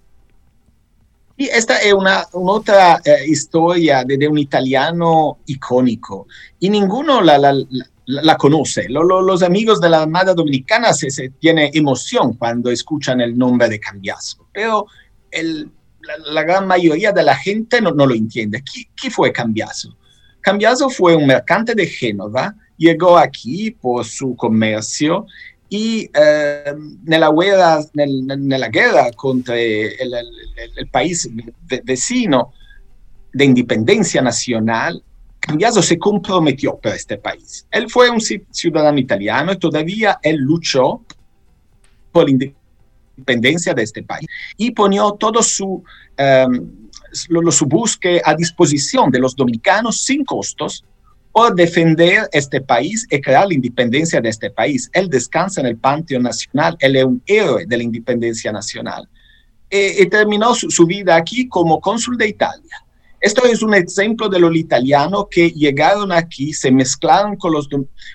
Y 1.35 1.47
esta 1.47 1.79
es 1.79 1.93
una, 1.93 2.25
otra 2.31 3.01
eh, 3.03 3.25
historia 3.27 4.05
de, 4.05 4.25
un 4.27 4.37
italiano 4.37 5.39
icónico 5.47 6.27
y 6.59 6.69
ninguno 6.69 7.21
la, 7.21 8.37
conoce. 8.37 8.87
Lo, 8.87 9.03
lo, 9.03 9.21
los 9.21 9.43
amigos 9.43 9.81
de 9.81 9.89
la 9.89 10.03
Armada 10.03 10.33
Dominicana 10.33 10.93
se, 10.93 11.09
se 11.09 11.29
tienen 11.31 11.71
emoción 11.73 12.35
cuando 12.35 12.71
escuchan 12.71 13.19
el 13.19 13.37
nombre 13.37 13.67
de 13.67 13.81
Cambiaso, 13.81 14.47
pero 14.53 14.87
la, 16.31 16.43
gran 16.43 16.67
mayoría 16.67 17.11
de 17.11 17.23
la 17.23 17.35
gente 17.35 17.81
no, 17.81 17.91
no 17.91 18.05
lo 18.05 18.13
entiende. 18.13 18.63
¿Qué, 18.63 18.83
¿Qué, 18.95 19.09
fue 19.09 19.33
Cambiaso? 19.33 19.97
Cambiaso 20.39 20.89
fue 20.89 21.15
un 21.15 21.27
mercante 21.27 21.75
de 21.75 21.87
Génova, 21.87 22.55
llegó 22.77 23.17
aquí 23.17 23.71
por 23.71 24.05
su 24.05 24.35
comercio 24.37 25.25
y 25.75 26.09
eh, 26.13 26.73
nella, 27.03 27.29
guerra, 27.31 27.83
nel, 27.93 28.25
nella 28.25 28.69
guerra 28.69 29.09
el 29.09 30.87
país 30.89 31.29
vecino 31.83 32.53
de 33.33 33.45
independencia 33.45 34.21
nacional, 34.21 35.03
Cambiaso 35.39 35.81
se 35.81 35.99
comprometió 35.99 36.77
por 36.77 36.93
este 36.93 37.17
país. 37.17 37.67
Él 37.69 37.87
fue 37.89 38.09
un 38.09 38.19
ciudadano 38.19 38.97
italiano 38.97 39.51
y 39.51 39.57
todavía 39.57 40.17
él 40.23 40.37
luchó 40.37 41.01
por 42.11 42.23
la 42.25 42.31
independencia 42.31 43.73
de 43.73 43.83
este 43.83 44.01
país 44.01 44.27
y 44.57 44.71
ponió 44.71 45.11
todo 45.11 45.43
su, 45.43 45.83
lo, 47.27 47.51
su 47.51 47.65
búsqueda 47.65 48.21
a 48.25 48.33
disposición 48.33 49.11
de 49.11 49.19
los 49.19 49.35
dominicanos 49.35 50.01
sin 50.01 50.25
costos 50.25 50.83
por 51.35 51.53
defender 51.53 52.29
este 52.31 52.61
país 52.61 53.05
y 53.11 53.19
crear 53.19 53.45
la 53.45 53.53
independencia 53.53 54.21
de 54.21 54.29
este 54.29 54.49
país. 54.49 54.89
Él 54.93 55.09
descansa 55.09 55.59
en 55.59 55.67
el 55.67 55.75
Panteón 55.75 56.23
Nacional, 56.23 56.77
él 56.79 56.95
es 56.95 57.03
un 57.03 57.21
héroe 57.25 57.65
de 57.65 57.75
la 57.75 57.83
independencia 57.83 58.53
nacional. 58.53 59.05
Y, 59.69 60.01
y 60.01 60.05
terminó 60.09 60.55
su, 60.55 60.71
su, 60.71 60.85
vida 60.85 61.17
aquí 61.17 61.49
como 61.49 61.81
cónsul 61.81 62.17
de 62.17 62.29
Italia. 62.29 62.85
Esto 63.19 63.43
es 63.43 63.61
un 63.61 63.73
ejemplo 63.73 64.29
de 64.29 64.39
los 64.39 64.55
italianos 64.55 65.25
que 65.29 65.51
llegaron 65.51 66.13
aquí, 66.13 66.53
se 66.53 66.71
mezclaron 66.71 67.35
con 67.35 67.51
los, 67.51 67.67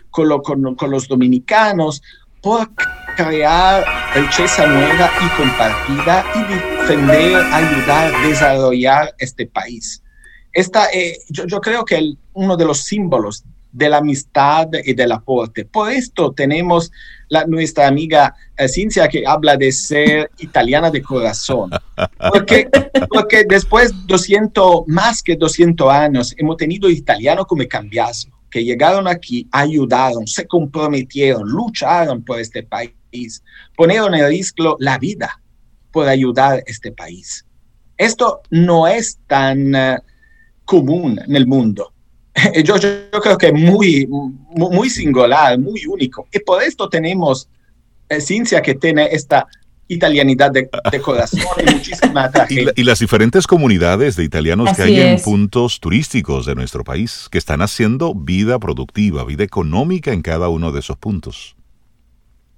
con, 0.09 0.27
lo, 0.27 0.41
con, 0.41 0.75
con 0.75 0.91
los 0.91 1.07
dominicanos 1.07 2.01
por 2.41 2.71
crear 3.19 3.85
riqueza 4.15 4.67
nueva 4.67 5.11
y 5.23 5.37
compartida 5.37 6.25
y 6.37 6.55
defender, 6.55 7.37
ayudar, 7.53 8.27
desarrollar 8.27 9.15
este 9.19 9.45
país. 9.45 10.03
Esta, 10.53 10.87
eh, 10.93 11.19
yo, 11.29 11.47
yo, 11.47 11.61
creo 11.61 11.85
que 11.85 11.97
el, 11.97 12.19
uno 12.33 12.57
de 12.57 12.65
los 12.65 12.83
símbolos 12.83 13.45
de 13.73 13.89
la 13.89 13.99
amistad 13.99 14.69
y 14.85 14.95
del 14.95 15.13
aporte. 15.13 15.65
Por 15.65 15.91
esto 15.91 16.33
tenemos 16.33 16.91
la, 17.29 17.47
nuestra 17.47 17.87
amiga 17.87 18.35
eh, 18.57 19.09
que 19.11 19.27
habla 19.27 19.57
de 19.57 19.71
ser 19.73 20.31
italiana 20.39 20.91
de 20.91 21.03
corazón. 21.03 21.71
Porque, 22.33 22.69
porque 23.11 23.45
después 23.47 23.93
200, 24.07 24.85
más 24.87 25.23
que 25.23 25.37
200 25.37 25.91
años, 25.91 26.35
hemos 26.39 26.57
tenido 26.57 26.89
italianos 26.89 27.47
como 27.47 27.63
Cambiaso, 27.69 28.31
que 28.51 28.65
llegaron 28.65 29.07
aquí, 29.07 29.47
ayudaron, 29.53 30.27
se 30.27 30.47
comprometieron, 30.47 31.47
lucharon 31.47 32.23
por 32.23 32.41
este 32.41 32.63
país, 32.63 33.43
ponieron 33.77 34.15
en 34.15 34.29
riesgo 34.29 34.77
la 34.81 34.99
vida 34.99 35.43
por 35.93 36.09
ayudar 36.09 36.59
a 36.59 36.63
este 36.67 36.91
país. 36.91 37.45
Esto 37.99 38.41
no 38.51 38.87
es 38.87 39.19
tan... 39.27 39.75
Uh, 39.75 39.99
común 40.71 41.19
en 41.27 41.35
el 41.35 41.49
mundo. 41.49 41.93
Yo, 42.65 42.77
yo, 42.77 42.89
yo, 43.13 43.21
creo 43.21 43.37
que 43.37 43.49
es 43.49 43.53
muy, 43.53 44.07
muy 44.53 44.89
singular, 44.89 45.59
muy 45.59 45.85
único. 45.85 46.29
Y 46.33 46.39
por 46.39 46.63
esto 46.63 46.89
tenemos 46.89 47.49
eh, 48.09 48.21
ciencia 48.21 48.63
que 48.63 48.77
tiene 48.77 49.09
esta 49.11 49.49
italianidad 49.89 50.53
de, 50.53 50.71
de 50.93 51.01
corazón 51.01 51.41
y 51.61 51.75
muchísima 51.75 52.31
y, 52.49 52.61
la, 52.61 52.73
y, 52.77 52.85
las 52.85 53.01
diferentes 53.01 53.49
comunidades 53.49 54.15
de 54.15 54.23
italianos 54.23 54.69
Así 54.69 54.77
que 54.77 54.83
hay 54.83 55.01
es. 55.01 55.07
en 55.07 55.25
puntos 55.25 55.81
turísticos 55.81 56.47
de 56.47 56.55
nuestro 56.55 56.85
país 56.85 57.27
que 57.33 57.39
están 57.39 57.63
haciendo 57.63 58.15
vida 58.15 58.61
productiva, 58.61 59.25
vida 59.25 59.43
económica 59.43 60.13
en 60.13 60.23
cada 60.23 60.49
uno 60.49 60.71
de 60.71 60.79
esos 60.79 60.97
puntos. 60.97 61.57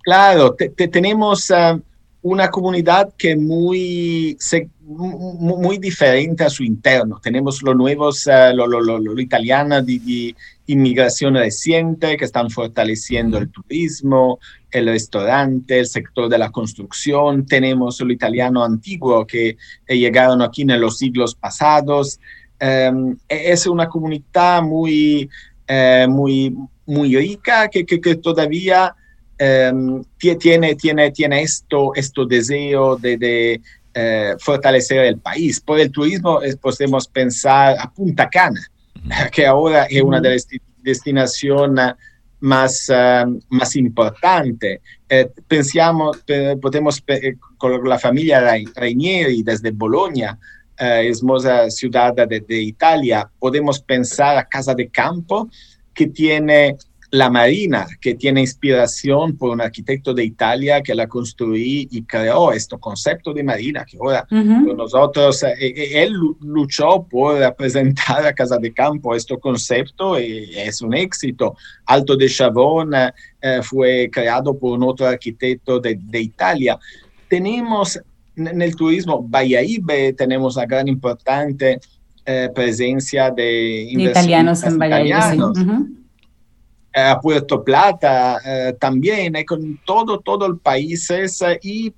Claro, 0.03 0.53
te, 0.53 0.69
te 0.69 0.87
tenemos 0.87 1.49
uh, 1.49 1.81
una 2.23 2.51
comunidad 2.51 3.13
que 3.19 3.37
muy, 3.37 4.39
muy, 4.85 5.79
diferente 5.79 6.45
a 6.45 6.51
su 6.51 6.63
interno. 6.63 7.21
Tenemos 7.21 7.63
los 7.63 7.75
nuevos, 7.75 8.27
uh, 8.29 8.55
lo, 8.55 8.67
lo, 8.67 8.81
lo, 8.81 9.21
italiano 9.21 9.83
de, 9.83 9.99
de, 9.99 10.35
inmigración 10.67 11.35
reciente 11.35 12.17
que 12.17 12.25
están 12.25 12.49
fortaleciendo 12.49 13.39
el 13.39 13.51
turismo, 13.51 14.39
el 14.71 14.87
restaurante, 14.87 15.81
el 15.81 15.87
sector 15.87 16.29
de 16.29 16.39
la 16.39 16.51
construcción. 16.51 17.45
Tenemos 17.45 18.01
lo 18.01 18.13
italiano 18.13 18.63
antiguo 18.65 19.27
que 19.27 19.57
llegaron 19.89 20.41
aquí 20.41 20.63
en 20.63 20.81
los 20.81 20.99
siglos 20.99 21.35
pasados. 21.35 22.21
Um, 22.61 23.17
es 23.29 23.67
una 23.67 23.89
comunidad 23.89 24.63
muy, 24.63 25.29
uh, 25.69 26.09
muy, 26.09 26.57
muy 26.87 27.17
rica 27.17 27.69
que, 27.69 27.85
que, 27.85 28.01
que 28.01 28.15
todavía 28.15 28.95
tiene, 30.39 30.75
tiene, 30.77 31.11
tiene 31.11 31.43
esto, 31.43 31.93
esto 31.95 32.25
deseo 32.25 32.97
de, 32.97 33.17
de 33.17 33.61
uh, 33.97 34.39
fortalecer 34.39 35.05
el 35.05 35.19
país. 35.19 35.61
Por 35.61 35.81
el 35.81 35.91
turismo 35.91 36.41
podemos 36.61 37.09
pensar 37.09 37.77
a 37.79 37.91
Punta 37.93 38.29
Cana, 38.29 38.61
que 39.33 39.47
ahora 39.47 39.85
es 39.85 40.03
una 40.03 40.21
de 40.21 40.35
las 40.35 40.47
destinaciones 40.83 41.95
más, 42.41 42.89
uh, 42.89 43.41
más 43.49 43.77
importantes. 43.77 44.81
Eh, 45.09 45.31
pensamos, 45.47 46.25
podemos, 46.61 47.03
con 47.57 47.89
la 47.89 47.99
familia 47.99 48.59
Rainieri 48.75 49.43
desde 49.43 49.71
Bologna, 49.71 50.39
uh, 50.81 50.85
hermosa 50.85 51.71
ciudad 51.71 52.15
de, 52.15 52.41
de, 52.41 52.63
Italia, 52.63 53.31
podemos 53.39 53.81
pensar 53.81 54.37
a 54.37 54.45
Casa 54.45 54.75
de 54.75 54.89
Campo, 54.89 55.49
que 55.95 56.07
tiene 56.07 56.77
la 57.13 57.29
Marina, 57.29 57.87
que 58.01 58.15
tiene 58.15 58.41
inspiración 58.41 59.37
por 59.37 59.51
un 59.51 59.61
arquitecto 59.61 60.15
de 60.15 60.25
Italia 60.25 60.83
que 60.83 60.95
la 60.95 61.07
construyó 61.07 61.55
y 61.91 62.03
creó 62.05 62.53
este 62.53 62.79
concepto 62.79 63.35
de 63.35 63.45
Marina, 63.45 63.85
que 63.85 63.99
ahora 63.99 64.27
nosotros, 64.31 65.43
eh, 65.43 65.55
eh, 65.61 66.03
él 66.03 66.15
luchó 66.41 67.07
por 67.09 67.55
presentar 67.55 68.27
a 68.27 68.33
Casa 68.33 68.57
de 68.57 68.73
Campo 68.73 69.15
este 69.15 69.39
concepto 69.39 70.19
y 70.19 70.53
es 70.57 70.81
un 70.81 70.95
éxito. 70.95 71.55
Alto 71.85 72.17
de 72.17 72.31
Chavón 72.31 72.93
eh, 72.95 73.61
fue 73.63 74.09
creado 74.11 74.59
por 74.59 74.79
un 74.79 74.85
otro 74.85 75.07
arquitecto 75.07 75.79
de, 75.81 75.99
de 76.01 76.21
Italia. 76.23 76.79
Tenemos 77.29 78.01
en 78.37 78.63
el 78.63 78.75
turismo, 78.75 79.29
Ibe, 79.43 80.15
tenemos 80.15 80.57
una 80.57 80.65
gran 80.65 80.89
importante 80.89 81.79
eh, 82.25 82.49
presencia 82.55 83.31
de 83.31 83.83
italianos 83.91 84.63
en 84.63 84.79
Uh 84.81 85.65
-huh. 85.65 86.02
A 86.95 87.21
Puerto 87.21 87.63
Plata 87.63 88.39
eh, 88.45 88.75
también, 88.79 89.37
eh, 89.37 89.45
con 89.45 89.81
todo, 89.85 90.21
todo 90.21 90.47
el 90.47 90.59
país 90.59 91.11
eh, 91.11 91.27
y 91.63 91.93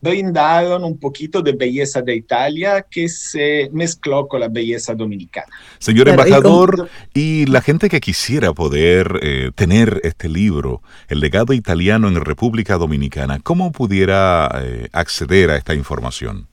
brindaron 0.00 0.84
un 0.84 0.98
poquito 0.98 1.42
de 1.42 1.52
belleza 1.52 2.02
de 2.02 2.16
Italia 2.16 2.84
que 2.88 3.08
se 3.08 3.68
mezcló 3.72 4.28
con 4.28 4.40
la 4.40 4.48
belleza 4.48 4.94
dominicana. 4.94 5.48
Señor 5.78 6.08
embajador, 6.08 6.88
y, 7.14 7.46
la 7.46 7.60
gente 7.60 7.88
que 7.88 8.00
quisiera 8.00 8.52
poder 8.52 9.20
eh, 9.22 9.50
tener 9.54 10.00
este 10.04 10.28
libro, 10.28 10.82
El 11.08 11.20
legado 11.20 11.52
italiano 11.52 12.08
en 12.08 12.16
República 12.16 12.76
Dominicana, 12.76 13.40
¿cómo 13.42 13.72
pudiera 13.72 14.48
eh, 14.62 14.88
acceder 14.92 15.50
a 15.50 15.56
esta 15.56 15.74
información? 15.74 16.48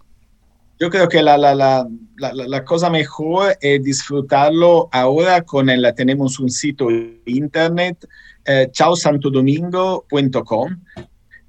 Yo 0.84 0.89
creo 0.89 1.07
que 1.07 1.23
la, 1.23 1.38
la, 1.38 1.55
la, 1.55 1.88
la, 2.18 2.65
cosa 2.65 2.89
mejor 2.89 3.57
es 3.61 3.81
disfrutarlo 3.81 4.89
ahora 4.91 5.41
con 5.41 5.69
el, 5.69 5.89
tenemos 5.95 6.41
un 6.41 6.49
sitio 6.49 6.89
internet, 7.26 8.05
eh, 8.43 8.68
chausantodomingo.com, 8.69 10.77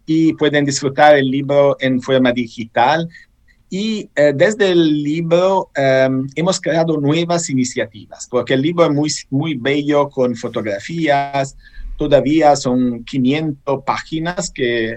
y 0.06 0.34
pueden 0.34 0.64
disfrutar 0.64 1.16
el 1.16 1.28
libro 1.28 1.76
en 1.80 2.00
forma 2.00 2.30
digital. 2.30 3.08
Y 3.68 4.08
eh, 4.14 4.32
desde 4.36 4.70
el 4.70 5.02
libro 5.02 5.72
um, 5.76 6.28
hemos 6.36 6.60
creado 6.60 7.00
nuevas 7.00 7.50
iniciativas, 7.50 8.28
porque 8.30 8.54
el 8.54 8.62
libro 8.62 8.84
es 8.84 8.92
muy, 8.92 9.10
muy 9.30 9.56
bello 9.56 10.08
con 10.10 10.36
fotografías, 10.36 11.56
todavía 11.96 12.54
son 12.54 13.02
500 13.02 13.82
páginas 13.84 14.52
que 14.52 14.96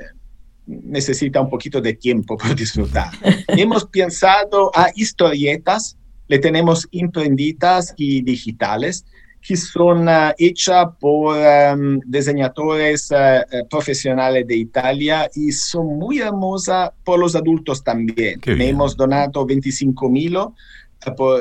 necesita 0.67 1.41
un 1.41 1.49
poquito 1.49 1.81
de 1.81 1.93
tiempo 1.93 2.37
para 2.37 2.53
disfrutar. 2.53 3.11
hemos 3.47 3.85
pensado 3.85 4.71
a 4.75 4.91
historietas, 4.95 5.97
le 6.27 6.39
tenemos 6.39 6.87
imprendidas 6.91 7.93
y 7.97 8.21
digitales, 8.21 9.05
que 9.41 9.55
son 9.55 10.09
uh, 10.09 10.33
hechas 10.37 10.87
por 10.99 11.37
um, 11.37 12.01
diseñadores 12.05 13.09
uh, 13.11 13.67
profesionales 13.69 14.45
de 14.45 14.57
Italia 14.57 15.29
y 15.33 15.53
son 15.53 15.97
muy 15.97 16.19
hermosas 16.19 16.91
por 17.05 17.19
los 17.19 17.33
adultos 17.33 17.81
también. 17.81 18.41
Hemos 18.45 18.97
donado 18.97 19.45
25 19.45 20.09
mil, 20.09 20.35
uh, 20.35 20.53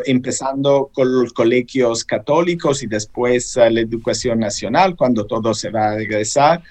empezando 0.05 0.90
con 0.94 1.20
los 1.20 1.32
colegios 1.32 2.05
católicos 2.05 2.85
y 2.85 2.86
después 2.86 3.57
la 3.57 3.81
educación 3.81 4.39
nacional, 4.39 4.94
cuando 4.94 5.27
todo 5.27 5.53
se 5.53 5.70
va 5.70 5.89
a 5.89 5.97
regresar. 5.97 6.62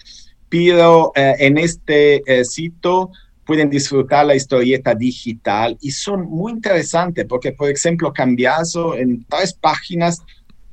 Pero 0.56 1.12
en 1.16 1.58
este 1.58 2.24
sitio 2.46 3.12
pueden 3.46 3.70
disfrutar 3.70 4.26
la 4.26 4.36
historieta 4.36 4.96
digital 4.96 5.78
y 5.82 5.92
son 5.92 6.30
muy 6.30 6.54
interesantes 6.54 7.26
porque, 7.28 7.52
por 7.52 7.70
ejemplo, 7.70 8.14
cambiazo 8.14 8.96
en 8.96 9.26
tres 9.26 9.54
páginas 9.54 10.22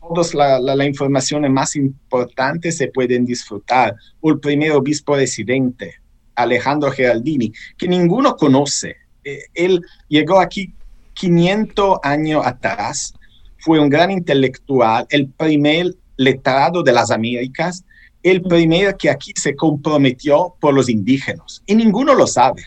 todos 0.00 0.34
la, 0.34 0.60
la, 0.60 0.76
la, 0.76 0.84
información 0.84 1.50
más 1.52 1.74
importante 1.74 2.70
se 2.70 2.88
pueden 2.88 3.24
disfrutar. 3.24 3.96
El 4.22 4.38
primer 4.38 4.72
obispo 4.72 5.16
residente, 5.16 5.94
Alejandro 6.34 6.90
Geraldini, 6.90 7.52
que 7.76 7.88
ninguno 7.88 8.36
conoce. 8.36 8.96
Eh, 9.24 9.40
él 9.54 9.80
llegó 10.08 10.40
aquí 10.40 10.72
500 11.14 11.98
años 12.02 12.44
atrás, 12.44 13.14
fue 13.58 13.78
un 13.78 13.88
gran 13.88 14.10
intelectual, 14.10 15.06
el 15.10 15.28
primer 15.28 15.94
letrado 16.16 16.82
de 16.82 16.92
las 16.92 17.10
Américas, 17.10 17.84
el 18.22 18.42
primer 18.42 18.96
que 18.96 19.10
aquí 19.10 19.32
se 19.34 19.56
comprometió 19.56 20.54
por 20.60 20.74
los 20.74 20.88
indígenas. 20.88 21.62
Y 21.66 21.74
ninguno 21.74 22.14
lo 22.14 22.26
sabe. 22.26 22.66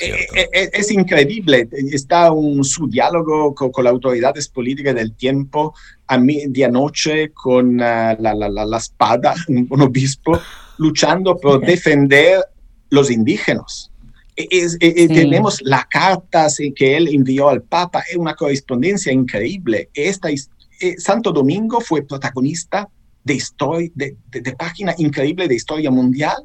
Eh, 0.00 0.26
eh, 0.34 0.70
es, 0.72 0.90
increíble. 0.90 1.68
Está 1.90 2.32
un, 2.32 2.64
su 2.64 2.88
diálogo 2.88 3.54
con, 3.54 3.70
con, 3.70 3.84
las 3.84 3.92
autoridades 3.92 4.48
políticas 4.48 4.94
del 4.94 5.14
tiempo 5.14 5.74
a 6.06 6.16
medianoche 6.18 7.30
con 7.32 7.74
uh, 7.74 7.78
la, 7.78 8.16
la, 8.18 8.48
la, 8.48 8.76
espada, 8.78 9.34
un 9.48 9.80
obispo, 9.80 10.40
luchando 10.78 11.36
por 11.36 11.60
defender 11.60 12.42
los 12.88 13.10
indígenas. 13.10 13.90
Es, 14.34 14.78
es, 14.80 14.94
sí. 14.94 15.08
Tenemos 15.08 15.60
la 15.62 15.86
carta 15.90 16.46
que 16.74 16.96
él 16.96 17.08
envió 17.08 17.50
al 17.50 17.62
Papa, 17.62 18.02
es 18.10 18.16
una 18.16 18.34
correspondencia 18.34 19.12
increíble. 19.12 19.90
Esta, 19.92 20.30
eh, 20.30 20.96
Santo 20.96 21.32
Domingo 21.32 21.82
fue 21.82 22.02
protagonista 22.02 22.88
de, 23.24 23.34
historia, 23.34 23.90
de, 23.94 24.16
de, 24.30 24.40
de 24.40 24.52
página 24.52 24.94
increíble 24.98 25.48
de 25.48 25.54
historia 25.54 25.90
mundial 25.90 26.36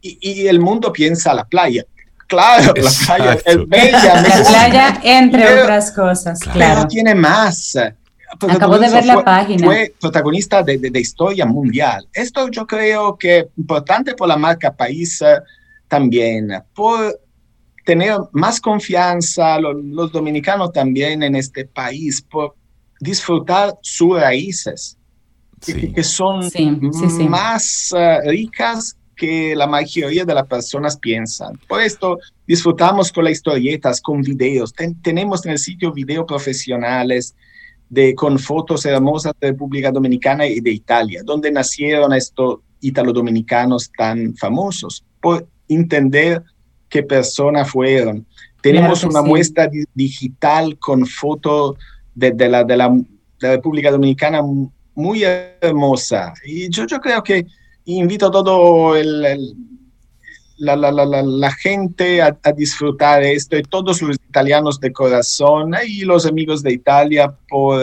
y, 0.00 0.18
y 0.20 0.46
el 0.48 0.60
mundo 0.60 0.92
piensa 0.92 1.34
la 1.34 1.44
playa 1.44 1.84
Claro, 2.26 2.72
la 2.76 2.90
playa 3.06 3.38
es 3.44 3.68
bella. 3.68 4.22
La 4.22 4.48
playa, 4.48 5.00
entre 5.02 5.42
pero, 5.42 5.62
otras 5.62 5.92
cosas, 5.92 6.40
claro. 6.40 6.58
Pero 6.58 6.88
tiene 6.88 7.14
más. 7.14 7.76
Acabo 8.48 8.78
de 8.78 8.90
ver 8.90 9.06
la 9.06 9.14
fue, 9.14 9.24
página. 9.24 9.64
Fue 9.64 9.94
protagonista 10.00 10.62
de, 10.62 10.78
de, 10.78 10.90
de, 10.90 11.00
historia 11.00 11.46
mundial. 11.46 12.08
Esto 12.12 12.48
yo 12.48 12.66
creo 12.66 13.16
que 13.16 13.38
es 13.40 13.46
importante 13.56 14.14
por 14.14 14.26
la 14.28 14.36
marca 14.36 14.72
país 14.72 15.22
también, 15.86 16.48
por 16.74 17.20
tener 17.84 18.16
más 18.32 18.60
confianza 18.60 19.58
los, 19.60 19.76
los 19.76 20.10
dominicanos 20.10 20.72
también 20.72 21.22
en 21.22 21.36
este 21.36 21.66
país, 21.66 22.22
por 22.22 22.56
disfrutar 22.98 23.74
sus 23.82 24.18
raíces, 24.18 24.96
sí. 25.72 25.92
que, 25.92 26.02
son 26.02 26.50
sí, 26.50 26.78
sí, 26.92 27.28
más 27.28 27.92
uh, 27.92 28.28
ricas 28.28 28.96
que 29.16 29.54
la 29.54 29.66
mayoría 29.66 30.24
de 30.24 30.34
las 30.34 30.46
personas 30.46 30.96
piensan. 30.96 31.58
Por 31.68 31.80
esto 31.80 32.18
disfrutamos 32.46 33.12
con 33.12 33.24
las 33.24 33.34
historietas, 33.34 34.00
con 34.00 34.22
videos. 34.22 34.72
Ten, 34.72 35.00
tenemos 35.00 35.44
en 35.46 35.52
el 35.52 35.58
sitio 35.58 35.92
videos 35.92 36.24
profesionales 36.26 37.34
de, 37.88 38.14
con 38.14 38.38
fotos 38.38 38.84
hermosas 38.86 39.32
de 39.40 39.48
República 39.48 39.90
Dominicana 39.90 40.46
y 40.46 40.60
de 40.60 40.72
Italia, 40.72 41.22
donde 41.24 41.50
nacieron 41.50 42.12
estos 42.12 42.58
italo-dominicanos 42.80 43.90
tan 43.96 44.34
famosos, 44.36 45.04
por 45.20 45.46
entender 45.68 46.42
qué 46.88 47.02
personas 47.02 47.70
fueron. 47.70 48.26
Tenemos 48.60 49.00
claro 49.00 49.10
una 49.10 49.22
sí. 49.22 49.28
muestra 49.28 49.66
di 49.68 49.84
digital 49.94 50.78
con 50.78 51.06
fotos 51.06 51.76
de, 52.14 52.30
de, 52.32 52.48
la, 52.48 52.64
de, 52.64 52.76
la, 52.76 52.88
de 52.88 53.04
la 53.40 53.50
República 53.52 53.90
Dominicana 53.90 54.42
muy 54.94 55.24
hermosa. 55.24 56.34
Y 56.44 56.68
yo, 56.70 56.86
creo 56.86 57.22
que 57.22 57.46
invito 57.84 58.26
a 58.26 58.30
todo 58.30 58.96
el, 58.96 59.22
la, 60.58 60.76
la, 60.76 60.90
la, 60.90 61.22
la, 61.22 61.52
gente 61.52 62.22
a, 62.22 62.36
a, 62.42 62.52
disfrutar 62.52 63.22
esto 63.22 63.56
y 63.56 63.62
todos 63.62 64.00
los 64.02 64.16
italianos 64.16 64.80
de 64.80 64.92
corazón 64.92 65.72
y 65.86 66.02
los 66.02 66.26
amigos 66.26 66.62
de 66.62 66.72
Italia 66.72 67.34
por 67.48 67.80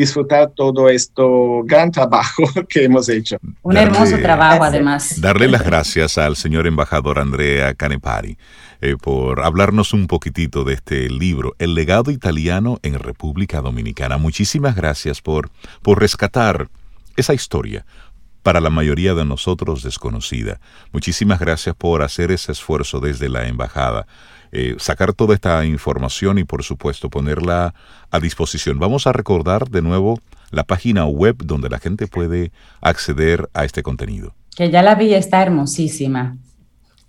disfrutar 0.00 0.50
todo 0.56 0.88
esto 0.88 1.62
gran 1.64 1.90
trabajo 1.90 2.42
que 2.68 2.84
hemos 2.84 3.08
hecho. 3.08 3.36
Un 3.62 3.76
hermoso 3.76 4.16
trabajo 4.18 4.64
además. 4.64 5.20
Darle 5.20 5.46
las 5.46 5.62
gracias 5.62 6.16
al 6.16 6.36
señor 6.36 6.66
embajador 6.66 7.18
Andrea 7.18 7.74
Canepari 7.74 8.38
eh, 8.80 8.96
por 8.96 9.40
hablarnos 9.40 9.92
un 9.92 10.06
poquitito 10.06 10.64
de 10.64 10.72
este 10.72 11.10
libro, 11.10 11.54
El 11.58 11.74
legado 11.74 12.10
italiano 12.10 12.78
en 12.82 12.98
República 12.98 13.60
Dominicana. 13.60 14.16
Muchísimas 14.16 14.74
gracias 14.74 15.20
por, 15.20 15.50
por 15.82 16.00
rescatar 16.00 16.70
esa 17.16 17.34
historia, 17.34 17.84
para 18.42 18.60
la 18.60 18.70
mayoría 18.70 19.12
de 19.12 19.26
nosotros 19.26 19.82
desconocida. 19.82 20.60
Muchísimas 20.92 21.40
gracias 21.40 21.74
por 21.76 22.02
hacer 22.02 22.30
ese 22.30 22.52
esfuerzo 22.52 23.00
desde 23.00 23.28
la 23.28 23.46
embajada, 23.48 24.06
eh, 24.52 24.76
sacar 24.78 25.12
toda 25.12 25.34
esta 25.34 25.64
información 25.64 26.38
y 26.38 26.44
por 26.44 26.62
supuesto 26.62 27.10
ponerla 27.10 27.74
a 28.10 28.20
disposición. 28.20 28.78
Vamos 28.78 29.06
a 29.06 29.12
recordar 29.12 29.68
de 29.68 29.82
nuevo 29.82 30.20
la 30.50 30.64
página 30.64 31.06
web 31.06 31.36
donde 31.44 31.68
la 31.68 31.78
gente 31.78 32.06
puede 32.06 32.52
acceder 32.80 33.48
a 33.54 33.64
este 33.64 33.82
contenido. 33.82 34.34
Que 34.56 34.70
ya 34.70 34.82
la 34.82 34.94
vi, 34.94 35.14
está 35.14 35.42
hermosísima. 35.42 36.36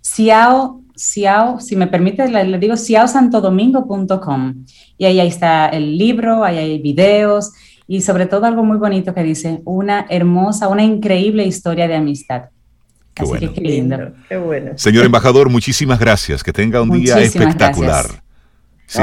Ciao, 0.00 0.82
Ciao, 0.96 1.58
si 1.58 1.74
me 1.74 1.86
permite, 1.86 2.28
le, 2.28 2.58
digo 2.58 2.76
ciaosantodomingo.com 2.76 4.64
y 4.98 5.04
ahí, 5.06 5.20
ahí 5.20 5.28
está 5.28 5.68
el 5.68 5.96
libro, 5.96 6.44
ahí 6.44 6.58
hay 6.58 6.78
videos 6.80 7.52
y 7.88 8.02
sobre 8.02 8.26
todo 8.26 8.46
algo 8.46 8.62
muy 8.62 8.76
bonito 8.76 9.14
que 9.14 9.22
dice, 9.22 9.62
una 9.64 10.06
hermosa, 10.10 10.68
una 10.68 10.84
increíble 10.84 11.44
historia 11.44 11.88
de 11.88 11.96
amistad. 11.96 12.50
Qué 13.14 13.24
bueno. 13.24 13.52
qué 13.52 13.60
lindo. 13.60 14.12
Qué 14.28 14.36
bueno. 14.36 14.72
Señor 14.76 15.04
embajador, 15.04 15.50
muchísimas 15.50 15.98
gracias. 15.98 16.42
Que 16.42 16.52
tenga 16.52 16.80
un 16.80 16.90
día 16.90 17.18
espectacular. 17.20 18.06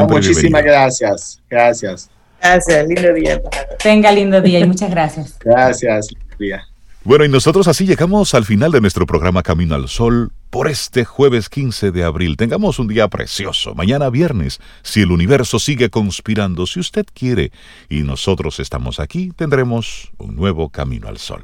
muchísimas 0.08 0.64
gracias. 0.64 1.42
Gracias. 1.50 2.10
Gracias, 2.42 2.88
lindo 2.88 3.14
día. 3.14 3.34
Embajador. 3.34 3.78
Tenga 3.82 4.12
lindo 4.12 4.42
día 4.42 4.60
y 4.60 4.66
muchas 4.66 4.90
gracias. 4.90 5.38
Gracias, 5.40 6.08
día. 6.40 6.66
Bueno, 7.04 7.24
y 7.24 7.30
nosotros 7.30 7.68
así 7.68 7.86
llegamos 7.86 8.34
al 8.34 8.44
final 8.44 8.74
de 8.74 8.82
nuestro 8.82 9.06
programa 9.06 9.42
Camino 9.42 9.74
al 9.74 9.88
Sol 9.88 10.34
por 10.50 10.68
este 10.68 11.06
jueves 11.06 11.48
15 11.48 11.92
de 11.92 12.04
abril. 12.04 12.36
Tengamos 12.36 12.78
un 12.78 12.90
día 12.90 13.08
precioso. 13.08 13.74
Mañana 13.74 14.10
viernes, 14.10 14.60
si 14.84 15.02
el 15.02 15.12
universo 15.12 15.60
sigue 15.60 15.90
conspirando, 15.90 16.68
si 16.68 16.82
usted 16.82 17.06
quiere, 17.14 17.52
y 17.88 18.02
nosotros 18.02 18.60
estamos 18.60 19.00
aquí, 19.00 19.32
tendremos 19.36 20.12
un 20.18 20.36
nuevo 20.36 20.70
Camino 20.70 21.08
al 21.08 21.20
Sol. 21.20 21.44